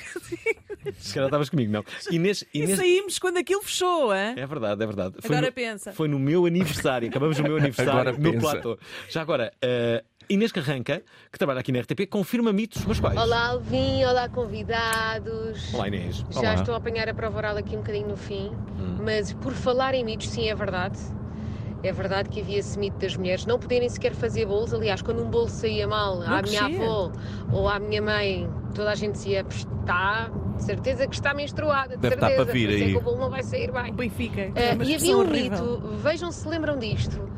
Se 0.99 1.15
calhar 1.15 1.29
estavas 1.29 1.49
comigo, 1.51 1.73
não. 1.73 1.85
Inês, 2.11 2.45
E 2.55 2.63
Inês... 2.63 2.79
saímos 2.79 3.19
quando 3.19 3.39
aquilo 3.39 3.63
fechou, 3.63 4.15
hein? 4.15 4.35
É 4.37 4.47
verdade, 4.47 4.83
é 4.83 4.87
verdade. 4.87 5.17
Agora 5.23 5.47
no, 5.47 5.53
pensa. 5.53 5.93
Foi 5.93 6.07
no 6.09 6.19
meu 6.19 6.47
aniversário. 6.47 7.09
Acabamos 7.09 7.39
o 7.39 7.43
meu 7.43 7.57
aniversário 7.59 7.93
Agora 7.93 8.13
no 8.13 8.33
pensa. 8.33 8.41
platô. 8.41 8.79
Já 9.09 9.23
agora, 9.23 9.53
eh, 9.61 10.05
Inês 10.29 10.51
Carranca, 10.51 11.03
que 11.31 11.39
trabalha 11.39 11.61
aqui 11.61 11.71
na 11.71 11.79
RTP, 11.81 12.07
confirma 12.11 12.53
mitos, 12.53 12.85
mas 12.85 12.99
quais? 12.99 13.17
Olá 13.17 13.49
Alvin, 13.51 14.05
olá 14.05 14.29
convidados. 14.29 15.73
Olá, 15.73 15.87
Inês. 15.87 16.25
Já 16.31 16.41
Olá. 16.41 16.55
estou 16.55 16.75
a 16.75 16.79
apanhar 16.79 17.09
a 17.09 17.15
prova 17.15 17.39
oral 17.39 17.57
aqui 17.57 17.75
um 17.77 17.79
bocadinho 17.79 18.09
no 18.09 18.17
fim, 18.17 18.51
Hum. 18.79 18.99
mas 19.05 19.33
por 19.35 19.53
falar 19.53 19.95
em 19.95 20.05
mitos, 20.05 20.29
sim, 20.29 20.49
é 20.49 20.55
verdade. 20.55 20.99
É 21.83 21.93
verdade 21.93 22.29
que 22.29 22.41
havia 22.41 22.59
esse 22.59 22.77
mito 22.77 22.99
das 22.99 23.17
mulheres 23.17 23.47
não 23.47 23.57
poderem 23.59 23.89
sequer 23.89 24.13
fazer 24.15 24.47
bolos. 24.47 24.75
Aliás, 24.75 25.01
quando 25.01 25.23
um 25.23 25.31
bolo 25.31 25.49
saía 25.49 25.87
mal 25.87 26.17
Não 26.17 26.23
à 26.25 26.43
minha 26.43 26.65
crescia. 26.65 26.83
avó 26.85 27.13
ou 27.53 27.69
à 27.69 27.79
minha 27.79 28.03
mãe, 28.03 28.51
toda 28.75 28.91
a 28.91 28.95
gente 28.97 29.13
dizia: 29.13 29.47
está, 29.49 30.29
de 30.57 30.65
certeza 30.65 31.07
que 31.07 31.15
está 31.15 31.33
menstruada, 31.35 31.95
de 31.95 31.99
Deve 32.03 32.15
estar 32.17 32.27
certeza, 32.29 32.45
para 32.47 32.53
vir 32.53 32.71
é 32.71 32.85
aí." 32.87 32.91
que 32.93 32.97
o 32.99 33.01
bolo 33.01 33.19
não 33.19 33.31
vai 33.31 33.45
sair 33.45 33.71
bem. 33.71 33.93
Benfica. 33.93 34.51
Uma 34.75 34.85
e 34.85 34.95
havia 34.97 35.17
um 35.17 35.21
horrível. 35.21 35.65
mito, 35.81 35.89
vejam 36.03 36.33
se 36.33 36.49
lembram 36.49 36.77
disto. 36.79 37.29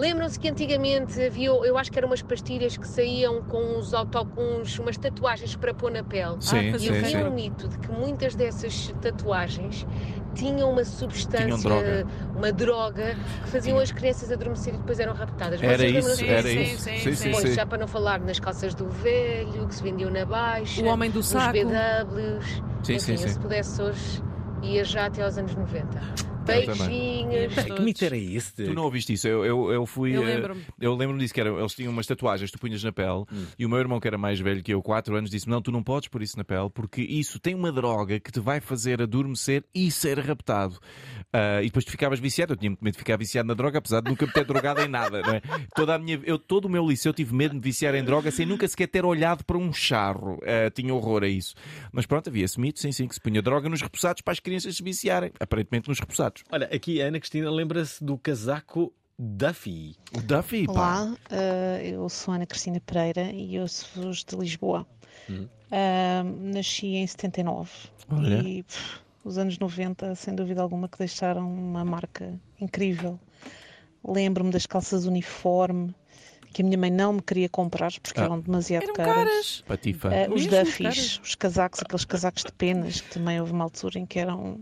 Lembram-se 0.00 0.40
que 0.40 0.48
antigamente 0.48 1.20
havia, 1.22 1.48
eu 1.48 1.76
acho 1.76 1.92
que 1.92 1.98
eram 1.98 2.08
umas 2.08 2.22
pastilhas 2.22 2.74
que 2.74 2.88
saíam 2.88 3.42
com 3.42 3.58
uns 3.78 3.92
autocuns, 3.92 4.78
umas 4.78 4.96
tatuagens 4.96 5.54
para 5.56 5.74
pôr 5.74 5.90
na 5.90 6.02
pele. 6.02 6.36
Sim, 6.40 6.70
e 6.70 6.78
sim, 6.78 6.88
havia 6.88 7.04
sim. 7.04 7.16
um 7.22 7.30
mito 7.30 7.68
de 7.68 7.76
que 7.78 7.92
muitas 7.92 8.34
dessas 8.34 8.94
tatuagens 9.02 9.86
tinham 10.34 10.70
uma 10.70 10.84
substância, 10.86 11.44
Tinham 11.44 11.58
droga. 11.60 12.06
uma 12.34 12.50
droga, 12.50 13.14
que 13.44 13.50
faziam 13.50 13.78
as 13.78 13.92
crianças 13.92 14.32
adormecer 14.32 14.72
e 14.72 14.78
depois 14.78 14.98
eram 15.00 15.12
raptadas. 15.12 15.62
Era 15.62 15.76
Vocês 15.76 16.06
isso, 16.06 16.24
era 16.24 16.42
disso? 16.42 16.60
isso. 16.62 16.82
Sim, 16.84 16.96
sim, 16.98 17.14
sim, 17.14 17.30
Pois, 17.32 17.48
sim. 17.50 17.52
já 17.52 17.66
para 17.66 17.76
não 17.76 17.86
falar 17.86 18.20
nas 18.20 18.40
calças 18.40 18.72
do 18.74 18.88
velho, 18.88 19.66
que 19.68 19.74
se 19.74 19.82
vendiam 19.82 20.10
na 20.10 20.24
baixa, 20.24 20.80
O 20.82 20.86
homem 20.86 21.10
do 21.10 21.16
nos 21.18 21.26
saco. 21.26 21.52
BWs. 21.52 22.46
Sim, 22.84 22.94
Enfim, 22.94 22.98
sim, 22.98 23.16
sim. 23.18 23.28
se 23.28 23.38
pudesse 23.38 23.82
hoje, 23.82 24.22
ia 24.62 24.82
já 24.82 25.04
até 25.06 25.22
aos 25.22 25.36
anos 25.36 25.54
90. 25.54 26.30
Beijinhos. 26.50 27.54
Peraí, 27.54 27.72
que 27.72 27.82
mito 27.82 28.04
era 28.04 28.16
esse? 28.16 28.52
Tu 28.52 28.74
não 28.74 28.84
ouviste 28.84 29.12
isso? 29.12 29.28
Eu, 29.28 29.44
eu, 29.44 29.72
eu 29.72 29.86
fui. 29.86 30.16
Eu 30.16 30.22
eh, 30.22 30.34
lembro-me. 30.34 30.64
eu 30.80 30.94
lembro-me 30.94 31.20
disso, 31.20 31.34
que 31.34 31.40
era, 31.40 31.50
eles 31.50 31.74
tinham 31.74 31.92
umas 31.92 32.06
tatuagens 32.06 32.50
que 32.50 32.56
tu 32.56 32.60
punhas 32.60 32.82
na 32.82 32.92
pele, 32.92 33.24
e 33.58 33.64
o 33.64 33.68
meu 33.68 33.78
irmão, 33.78 34.00
que 34.00 34.08
era 34.08 34.18
mais 34.18 34.40
velho 34.40 34.62
que 34.62 34.72
eu, 34.72 34.82
4 34.82 35.14
anos, 35.16 35.30
disse: 35.30 35.48
Não, 35.48 35.62
tu 35.62 35.70
não 35.70 35.82
podes 35.82 36.08
pôr 36.08 36.22
isso 36.22 36.36
na 36.36 36.44
pele, 36.44 36.70
porque 36.70 37.02
isso 37.02 37.38
tem 37.38 37.54
uma 37.54 37.72
droga 37.72 38.18
que 38.20 38.30
te 38.32 38.40
vai 38.40 38.60
fazer 38.60 39.00
adormecer 39.02 39.64
e 39.74 39.90
ser 39.90 40.18
raptado. 40.18 40.78
Ah, 41.32 41.62
e 41.62 41.66
depois 41.66 41.84
tu 41.84 41.90
ficavas 41.90 42.18
viciado. 42.18 42.52
Eu 42.52 42.56
tinha 42.56 42.70
muito 42.70 42.82
medo 42.84 42.94
de 42.94 42.98
ficar 42.98 43.16
viciado 43.16 43.46
na 43.46 43.54
droga, 43.54 43.78
apesar 43.78 44.00
de 44.00 44.10
nunca 44.10 44.26
me 44.26 44.32
ter 44.32 44.44
drogado 44.44 44.80
em 44.80 44.88
nada. 44.88 45.22
Não 45.22 45.34
é? 45.34 45.42
Toda 45.74 45.94
a 45.94 45.98
minha, 45.98 46.20
eu, 46.24 46.38
todo 46.38 46.64
o 46.64 46.68
meu 46.68 46.86
liceu 46.86 47.12
tive 47.12 47.34
medo 47.34 47.50
de 47.50 47.56
me 47.56 47.62
viciar 47.62 47.94
em 47.94 48.02
droga 48.04 48.30
sem 48.30 48.44
nunca 48.46 48.66
sequer 48.66 48.88
ter 48.88 49.04
olhado 49.04 49.44
para 49.44 49.56
um 49.56 49.72
charro. 49.72 50.40
Ah, 50.44 50.70
tinha 50.70 50.94
horror 50.94 51.22
a 51.22 51.28
isso. 51.28 51.54
Mas 51.92 52.06
pronto, 52.06 52.28
havia 52.28 52.44
esse 52.44 52.58
mito, 52.60 52.80
sim, 52.80 52.92
sim, 52.92 53.06
que 53.06 53.14
se 53.14 53.20
punha 53.20 53.40
droga 53.40 53.68
nos 53.68 53.80
repousados 53.80 54.22
para 54.22 54.32
as 54.32 54.40
crianças 54.40 54.76
se 54.76 54.82
viciarem. 54.82 55.32
Aparentemente 55.38 55.88
nos 55.88 56.00
repousados. 56.00 56.42
Olha, 56.50 56.66
aqui 56.72 57.00
a 57.00 57.06
Ana 57.06 57.20
Cristina 57.20 57.50
lembra-se 57.50 58.02
do 58.02 58.18
casaco 58.18 58.92
Duffy. 59.18 59.96
O 60.16 60.20
Duffy, 60.22 60.64
Olá, 60.66 61.14
eh, 61.30 61.90
eu 61.92 62.08
sou 62.08 62.32
Ana 62.32 62.46
Cristina 62.46 62.80
Pereira 62.80 63.30
e 63.32 63.54
eu 63.54 63.68
sou 63.68 64.10
de 64.10 64.36
Lisboa. 64.36 64.86
Hum. 65.28 65.46
Ah, 65.70 66.22
nasci 66.24 66.86
em 66.96 67.06
79 67.06 67.70
Olha. 68.10 68.42
e 68.42 68.62
pff, 68.62 69.00
os 69.24 69.38
anos 69.38 69.58
90, 69.58 70.14
sem 70.14 70.34
dúvida 70.34 70.62
alguma, 70.62 70.88
que 70.88 70.98
deixaram 70.98 71.52
uma 71.52 71.84
marca 71.84 72.38
incrível. 72.60 73.18
Lembro-me 74.04 74.50
das 74.50 74.66
calças 74.66 75.04
uniforme 75.06 75.94
que 76.52 76.62
a 76.62 76.64
minha 76.64 76.78
mãe 76.78 76.90
não 76.90 77.12
me 77.14 77.22
queria 77.22 77.48
comprar 77.48 77.92
porque 78.02 78.18
Ah. 78.20 78.24
eram 78.24 78.40
demasiado 78.40 78.84
Eram 78.84 78.94
caras. 78.94 79.62
Ah, 79.68 80.34
os 80.34 80.46
Duffys, 80.46 81.20
os 81.22 81.34
casacos, 81.34 81.80
aqueles 81.80 82.04
casacos 82.04 82.42
de 82.42 82.52
penas 82.52 83.00
que 83.00 83.10
também 83.10 83.38
houve 83.40 83.52
uma 83.52 83.64
altura 83.64 83.98
em 83.98 84.06
que 84.06 84.18
eram 84.18 84.58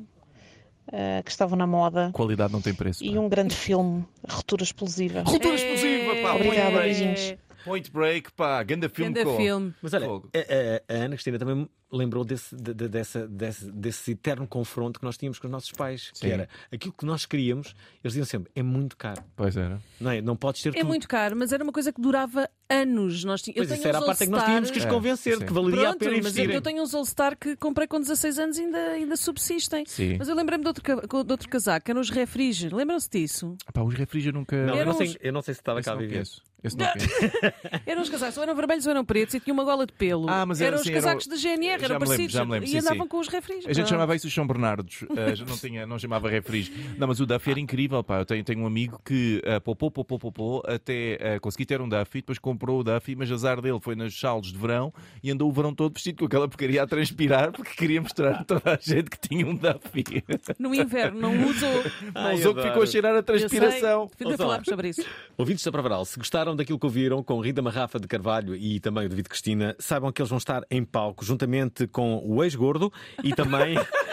ah, 0.93 1.23
que 1.25 1.31
estavam 1.31 1.57
na 1.57 1.67
moda. 1.67 2.11
Qualidade 2.13 2.53
não 2.53 2.61
tem 2.61 2.75
preço. 2.75 3.05
E 3.05 3.19
um 3.19 3.29
grande 3.29 3.55
filme, 3.55 4.05
Ruptura 4.29 4.63
Explosiva. 4.63 5.23
Ruptura 5.23 5.55
explosiva, 5.55 6.15
pá! 6.23 6.35
Obrigada, 6.35 6.81
beijinhos. 6.81 7.35
Point 7.65 7.91
Break, 7.91 8.33
pá, 8.33 8.63
ganda 8.63 8.89
filme 8.89 9.13
Ganda 9.13 9.37
filme. 9.37 9.75
Mas 9.83 9.93
olha, 9.95 10.07
Fogo. 10.07 10.29
a, 10.35 10.39
a- 10.39 10.95
a 10.95 11.05
Ana 11.05 11.15
Cristina 11.17 11.39
também 11.39 11.69
lembrou 11.91 12.23
desse, 12.23 12.55
de- 12.55 12.75
de- 12.75 12.89
dessa- 12.89 13.27
desse, 13.27 13.71
desse 13.73 14.11
eterno 14.13 14.47
confronto 14.47 15.01
que 15.01 15.05
nós 15.07 15.17
tínhamos 15.17 15.39
com 15.39 15.47
os 15.47 15.51
nossos 15.51 15.73
pais. 15.73 16.11
Sim. 16.13 16.27
Que 16.27 16.33
era 16.33 16.49
aquilo 16.73 16.93
que 16.93 17.07
nós 17.07 17.25
queríamos, 17.25 17.69
eles 18.05 18.13
diziam 18.13 18.25
sempre: 18.27 18.51
é 18.55 18.63
muito 18.63 18.97
caro. 18.97 19.23
Pois 19.35 19.57
era. 19.57 19.81
Não 20.01 20.11
é? 20.11 20.21
Não 20.21 20.37
podes 20.37 20.63
ter 20.63 20.69
É 20.71 20.73
tudo. 20.73 20.87
muito 20.87 21.09
caro, 21.09 21.35
mas 21.37 21.53
era 21.53 21.63
uma 21.65 21.73
coisa 21.73 21.93
que 21.93 22.01
durava 22.01 22.49
anos. 22.69 23.25
Nós 23.25 23.41
tínhamos, 23.43 23.67
Pois 23.69 23.79
isso 23.79 23.89
era 23.89 23.99
a 23.99 24.03
parte 24.05 24.25
que 24.25 24.31
nós 24.31 24.45
tínhamos 24.45 24.71
que 24.71 24.79
os 24.79 24.85
É, 24.85 24.89
convencer 24.89 25.39
sim. 25.39 25.47
que 25.47 25.53
valeria 25.53 25.81
a 25.81 25.85
Pronto, 25.97 25.99
pena 26.01 26.11
mas 26.11 26.17
é 26.17 26.29
investir. 26.29 26.51
que 26.51 26.57
eu 26.57 26.63
tenho 26.63 26.83
uns 26.83 26.95
All-Star 26.95 27.37
que 27.39 27.57
comprei 27.57 27.87
com 27.89 27.99
16 28.01 28.39
anos 28.39 28.59
e 28.59 28.63
ainda, 28.63 28.79
ainda 28.79 29.17
subsistem. 29.17 29.85
Sim. 29.87 30.17
Mas 30.19 30.29
eu 30.29 30.35
lembrei-me 30.35 30.65
de 30.65 30.69
outro, 30.69 30.83
de 31.25 31.33
outro 31.33 31.49
casaco, 31.49 31.87
que 31.87 31.91
eram 31.91 32.01
os 32.03 32.11
refrigers. 32.11 32.73
Lembram-se 32.73 33.09
disso? 33.11 33.57
Pá, 33.73 33.81
os 33.83 33.95
eu 34.27 34.33
nunca. 34.33 34.67
Não, 34.67 34.75
eu 34.77 34.85
não, 34.87 34.93
sei, 34.93 35.09
uns- 35.09 35.17
eu 35.21 35.33
não 35.33 35.41
sei 35.43 35.55
se 35.55 35.61
estava 35.61 35.81
cá 35.83 35.93
a 35.93 35.97
viver. 35.97 36.25
Esse 36.63 36.77
não 36.77 36.87
conheço. 36.87 37.09
Eram 37.87 38.03
os 38.03 38.09
casacos, 38.09 38.37
ou 38.37 38.43
eram 38.43 38.55
vermelhos 38.55 38.85
ou 38.87 38.91
eram 38.91 39.05
pretos 39.05 39.35
e 39.35 39.41
tinham 39.41 39.55
uma 39.55 39.65
gola 39.65 39.87
de 39.87 39.93
pelo. 39.93 40.29
Ah, 40.29 40.45
mas 40.45 40.61
era 40.61 40.71
eram 40.71 40.81
assim, 40.81 40.91
os 40.91 40.95
casacos 40.95 41.27
era 41.27 41.35
o- 41.35 41.37
da 41.37 41.43
GNR, 41.43 41.85
eram 41.85 41.95
lembro, 41.95 42.09
parecidos. 42.09 42.35
me 42.35 42.41
lembro, 42.53 42.65
e 42.65 42.69
sim, 42.69 42.79
andavam 42.79 43.03
sim. 43.03 43.09
com 43.09 43.19
os 43.21 43.29
refris. 43.29 43.67
A 43.67 43.73
gente 43.73 43.89
chamava 43.89 44.17
isso 44.17 44.27
os 44.27 44.35
São 44.35 44.47
Bernardos, 44.47 45.03
uh, 45.03 45.07
já 45.37 45.45
não, 45.45 45.57
tinha, 45.57 45.87
não 45.87 45.99
chamava 45.99 46.29
refris. 46.29 46.71
Não, 46.97 47.07
mas 47.07 47.21
o 47.21 47.27
Duffy 47.27 47.51
era 47.53 47.61
incrível, 47.61 48.03
pá. 48.03 48.19
Eu 48.19 48.27
tenho, 48.27 48.45
tenho 48.45 48.61
um 48.61 48.67
amigo 48.67 49.01
que 49.05 49.41
uh, 49.45 49.61
poupou, 49.61 49.91
poupou, 49.91 50.19
poupou, 50.19 50.63
até 50.67 51.37
uh, 51.37 51.41
conseguir 51.41 51.67
ter 51.67 51.81
um 51.81 51.89
Duffy, 51.89 52.21
depois 52.21 52.39
comprou 52.39 52.81
o 52.81 52.85
Duffy, 52.85 53.15
mas 53.15 53.31
azar 53.31 53.61
dele 53.61 53.79
foi 53.81 53.95
nos 53.95 54.19
saldos 54.19 54.53
de 54.53 54.59
verão 54.59 54.93
e 55.23 55.31
andou 55.31 55.49
o 55.49 55.53
verão 55.53 55.73
todo 55.75 55.95
vestido 55.95 56.19
com 56.19 56.25
aquela 56.25 56.49
porcaria 56.49 56.83
a 56.83 56.87
transpirar 56.87 57.53
porque 57.53 57.75
queria 57.75 58.01
mostrar 58.01 58.41
a 58.41 58.45
toda 58.45 58.75
a 58.75 58.79
gente 58.81 59.11
que 59.11 59.29
tinha 59.29 59.47
um 59.47 59.55
Duffy. 59.55 60.05
No 60.59 60.75
inverno, 60.75 61.21
não 61.21 61.49
usou. 61.49 61.85
Não 62.15 62.35
usou 62.35 62.55
que 62.55 62.63
ficou 62.63 62.83
a 62.83 62.87
cheirar 62.87 63.15
a 63.15 63.23
transpiração. 63.23 64.11
Ainda 64.21 64.37
falámos 64.37 64.67
sobre 64.67 64.89
isso. 64.89 65.05
Ouvintes 65.37 65.65
da 65.65 65.71
Provaral, 65.71 66.05
se 66.05 66.19
gostaram 66.19 66.48
gostaram 66.49 66.57
daquilo 66.57 66.79
que 66.79 66.87
ouviram 66.87 67.23
com 67.23 67.41
Rita 67.41 67.61
Marrafa 67.61 67.99
de 67.99 68.07
Carvalho 68.07 68.55
e 68.55 68.81
também 68.81 69.07
o 69.07 69.09
David 69.09 69.29
Cristina, 69.29 69.77
saibam 69.79 70.11
que 70.11 70.23
eles 70.23 70.31
vão 70.31 70.39
estar 70.39 70.63
em 70.71 70.85
palco 70.85 71.25
juntamente 71.25 71.87
com 71.87 72.23
o 72.25 72.43
ex-gordo 72.43 72.93
e 73.23 73.35
também. 73.35 73.77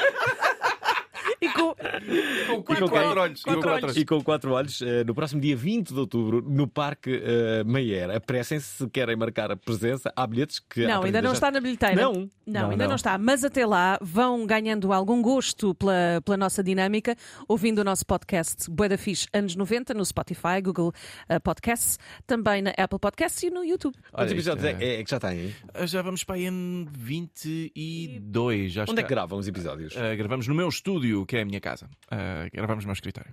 E 1.42 1.50
com, 1.50 1.76
E 1.80 2.62
quatro 2.64 2.90
quem? 2.90 3.00
olhos. 3.00 3.42
E 3.42 3.44
com 3.44 3.62
quatro 3.62 3.86
olhos. 3.86 3.98
E 3.98 4.06
com 4.06 4.24
quatro 4.24 4.52
olhos, 4.54 4.82
eh, 4.82 5.04
no 5.04 5.14
próximo 5.14 5.42
dia 5.42 5.56
20 5.56 5.94
de 5.94 6.00
outubro, 6.00 6.42
no 6.42 6.68
Parque 6.68 7.22
Maier. 7.66 8.10
Apressem-se 8.12 8.66
se 8.78 8.90
querem 8.90 9.16
marcar 9.16 9.52
a 9.52 9.56
presença. 9.56 10.12
Há 10.16 10.26
bilhetes 10.28 10.60
que. 10.60 10.86
Não, 10.86 11.04
ainda 11.04 11.22
não 11.22 11.30
já- 11.32 11.34
está 11.36 11.52
na 11.52 11.60
bilheteira. 11.60 11.96
Não? 12.02 12.14
Não, 12.14 12.30
Não, 12.48 12.70
ainda 12.72 12.84
não. 12.84 12.90
não. 12.90 12.96
está. 12.96 13.18
Mas 13.18 13.44
até 13.44 13.66
lá 13.66 13.98
vão 14.02 14.46
ganhando 14.46 14.94
algum 14.94 15.22
gosto 15.22 15.74
pela, 15.76 16.22
pela 16.24 16.38
nossa 16.38 16.64
dinâmica, 16.64 17.16
ouvindo 17.48 17.80
o 17.80 17.84
nosso 17.84 18.06
podcast 18.06 18.70
Bué 18.70 18.88
da 18.90 18.98
Fixe 18.98 19.28
Anos 19.34 19.56
90 19.56 19.94
no 19.94 20.06
Spotify, 20.06 20.62
Google 20.64 20.94
eh, 21.28 21.40
Podcasts, 21.40 21.98
também 22.28 22.62
na 22.62 22.72
Apple 22.78 23.00
Podcasts 23.00 23.42
e 23.44 23.50
no 23.50 23.64
YouTube. 23.64 23.96
Quantos 24.12 24.32
Olha, 24.32 24.32
episódios 24.32 24.66
isto 24.66 24.82
é, 24.82 24.96
é 25.00 25.04
que 25.04 25.10
já 25.12 25.20
têm? 25.20 25.56
Já 25.86 26.02
vamos 26.02 26.24
para 26.24 26.36
aí 26.36 26.46
em 26.46 26.86
22. 26.92 28.72
Já 28.72 28.86
Onde 28.88 29.00
é 29.00 29.04
que 29.04 29.10
gravam 29.10 29.40
os 29.40 29.48
episódios? 29.48 29.96
Ah, 29.98 30.16
gravamos 30.16 30.48
no 30.48 30.56
meu 30.56 30.70
estúdio, 30.70 31.26
que 31.26 31.35
é 31.38 31.42
a 31.42 31.46
minha 31.46 31.60
casa. 31.62 31.88
Ah, 32.10 32.48
gravamos 32.54 32.84
no 32.84 32.90
meu 32.90 32.94
escritório. 32.94 33.32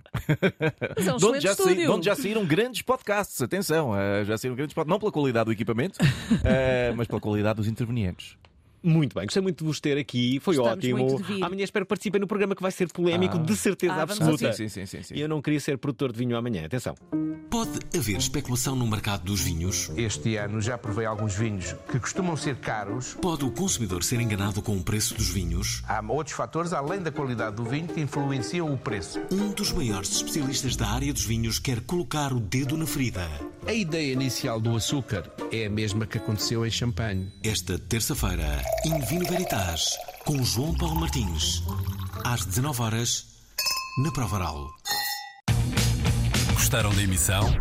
Mas 0.97 1.07
é 1.07 1.13
um 1.13 1.17
de, 1.17 1.25
onde 1.25 1.39
já 1.41 1.55
saí- 1.55 1.75
de 1.75 1.87
onde 1.87 2.05
já 2.05 2.15
saíram 2.15 2.45
grandes 2.45 2.81
podcasts. 2.81 3.41
Atenção, 3.41 3.93
ah, 3.93 4.23
já 4.23 4.37
saíram 4.37 4.55
grandes 4.55 4.73
podcasts. 4.73 4.89
Não 4.91 4.99
pela 4.99 5.11
qualidade 5.11 5.45
do 5.45 5.51
equipamento, 5.51 5.97
ah, 6.45 6.93
mas 6.95 7.07
pela 7.07 7.19
qualidade 7.21 7.57
dos 7.57 7.67
intervenientes. 7.67 8.37
Muito 8.83 9.13
bem, 9.15 9.25
gostei 9.25 9.41
muito 9.41 9.59
de 9.59 9.63
vos 9.63 9.79
ter 9.79 9.97
aqui, 9.97 10.39
foi 10.41 10.57
Gostamos 10.57 10.83
ótimo. 10.83 11.45
Amanhã 11.45 11.63
espero 11.63 11.85
que 11.85 11.89
participem 11.89 12.19
no 12.19 12.27
programa 12.27 12.53
que 12.55 12.61
vai 12.61 12.71
ser 12.71 12.91
polémico, 12.91 13.37
Ah. 13.37 13.41
de 13.41 13.55
certeza 13.55 13.93
Ah, 13.93 14.01
absoluta. 14.01 14.51
Sim, 14.53 14.67
sim, 14.67 14.85
sim, 14.85 15.01
sim. 15.03 15.13
E 15.15 15.21
eu 15.21 15.29
não 15.29 15.41
queria 15.41 15.59
ser 15.59 15.77
produtor 15.77 16.11
de 16.11 16.19
vinho 16.19 16.35
amanhã, 16.35 16.65
atenção. 16.65 16.93
Pode 17.49 17.79
haver 17.95 18.17
especulação 18.17 18.75
no 18.75 18.85
mercado 18.87 19.23
dos 19.23 19.41
vinhos? 19.41 19.91
Este 19.95 20.35
ano 20.37 20.59
já 20.59 20.75
provei 20.77 21.05
alguns 21.05 21.35
vinhos 21.35 21.73
que 21.89 21.99
costumam 21.99 22.35
ser 22.35 22.55
caros. 22.57 23.13
Pode 23.21 23.45
o 23.45 23.51
consumidor 23.51 24.03
ser 24.03 24.19
enganado 24.19 24.59
com 24.61 24.75
o 24.75 24.83
preço 24.83 25.13
dos 25.13 25.29
vinhos? 25.29 25.83
Há 25.87 26.01
outros 26.11 26.35
fatores, 26.35 26.73
além 26.73 26.99
da 27.01 27.11
qualidade 27.11 27.55
do 27.55 27.63
vinho, 27.63 27.87
que 27.87 28.01
influenciam 28.01 28.73
o 28.73 28.77
preço. 28.77 29.19
Um 29.31 29.51
dos 29.51 29.71
maiores 29.71 30.11
especialistas 30.15 30.75
da 30.75 30.87
área 30.89 31.13
dos 31.13 31.25
vinhos 31.25 31.59
quer 31.59 31.79
colocar 31.81 32.33
o 32.33 32.39
dedo 32.39 32.75
na 32.75 32.87
ferida. 32.87 33.29
A 33.67 33.73
ideia 33.73 34.11
inicial 34.13 34.59
do 34.59 34.75
açúcar 34.75 35.31
é 35.51 35.67
a 35.67 35.69
mesma 35.69 36.07
que 36.07 36.17
aconteceu 36.17 36.65
em 36.65 36.71
champanhe. 36.71 37.31
Esta 37.43 37.77
terça-feira, 37.77 38.61
em 38.85 38.99
Vino 38.99 39.25
Veritas, 39.25 39.97
com 40.25 40.43
João 40.43 40.73
Paulo 40.75 40.95
Martins, 40.99 41.63
às 42.23 42.45
19 42.45 42.81
horas 42.81 43.25
na 44.03 44.11
Provaral. 44.11 44.69
Gostaram 46.53 46.93
da 46.93 47.01
emissão? 47.01 47.55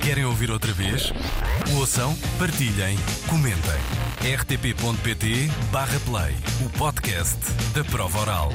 Querem 0.00 0.24
ouvir 0.24 0.50
outra 0.50 0.72
vez? 0.72 1.12
Ouçam, 1.76 2.16
partilhem, 2.38 2.96
comentem. 3.28 3.80
rtp.pt/play 4.38 6.36
o 6.64 6.70
podcast 6.78 7.38
da 7.74 7.84
prova 7.84 8.20
oral. 8.20 8.50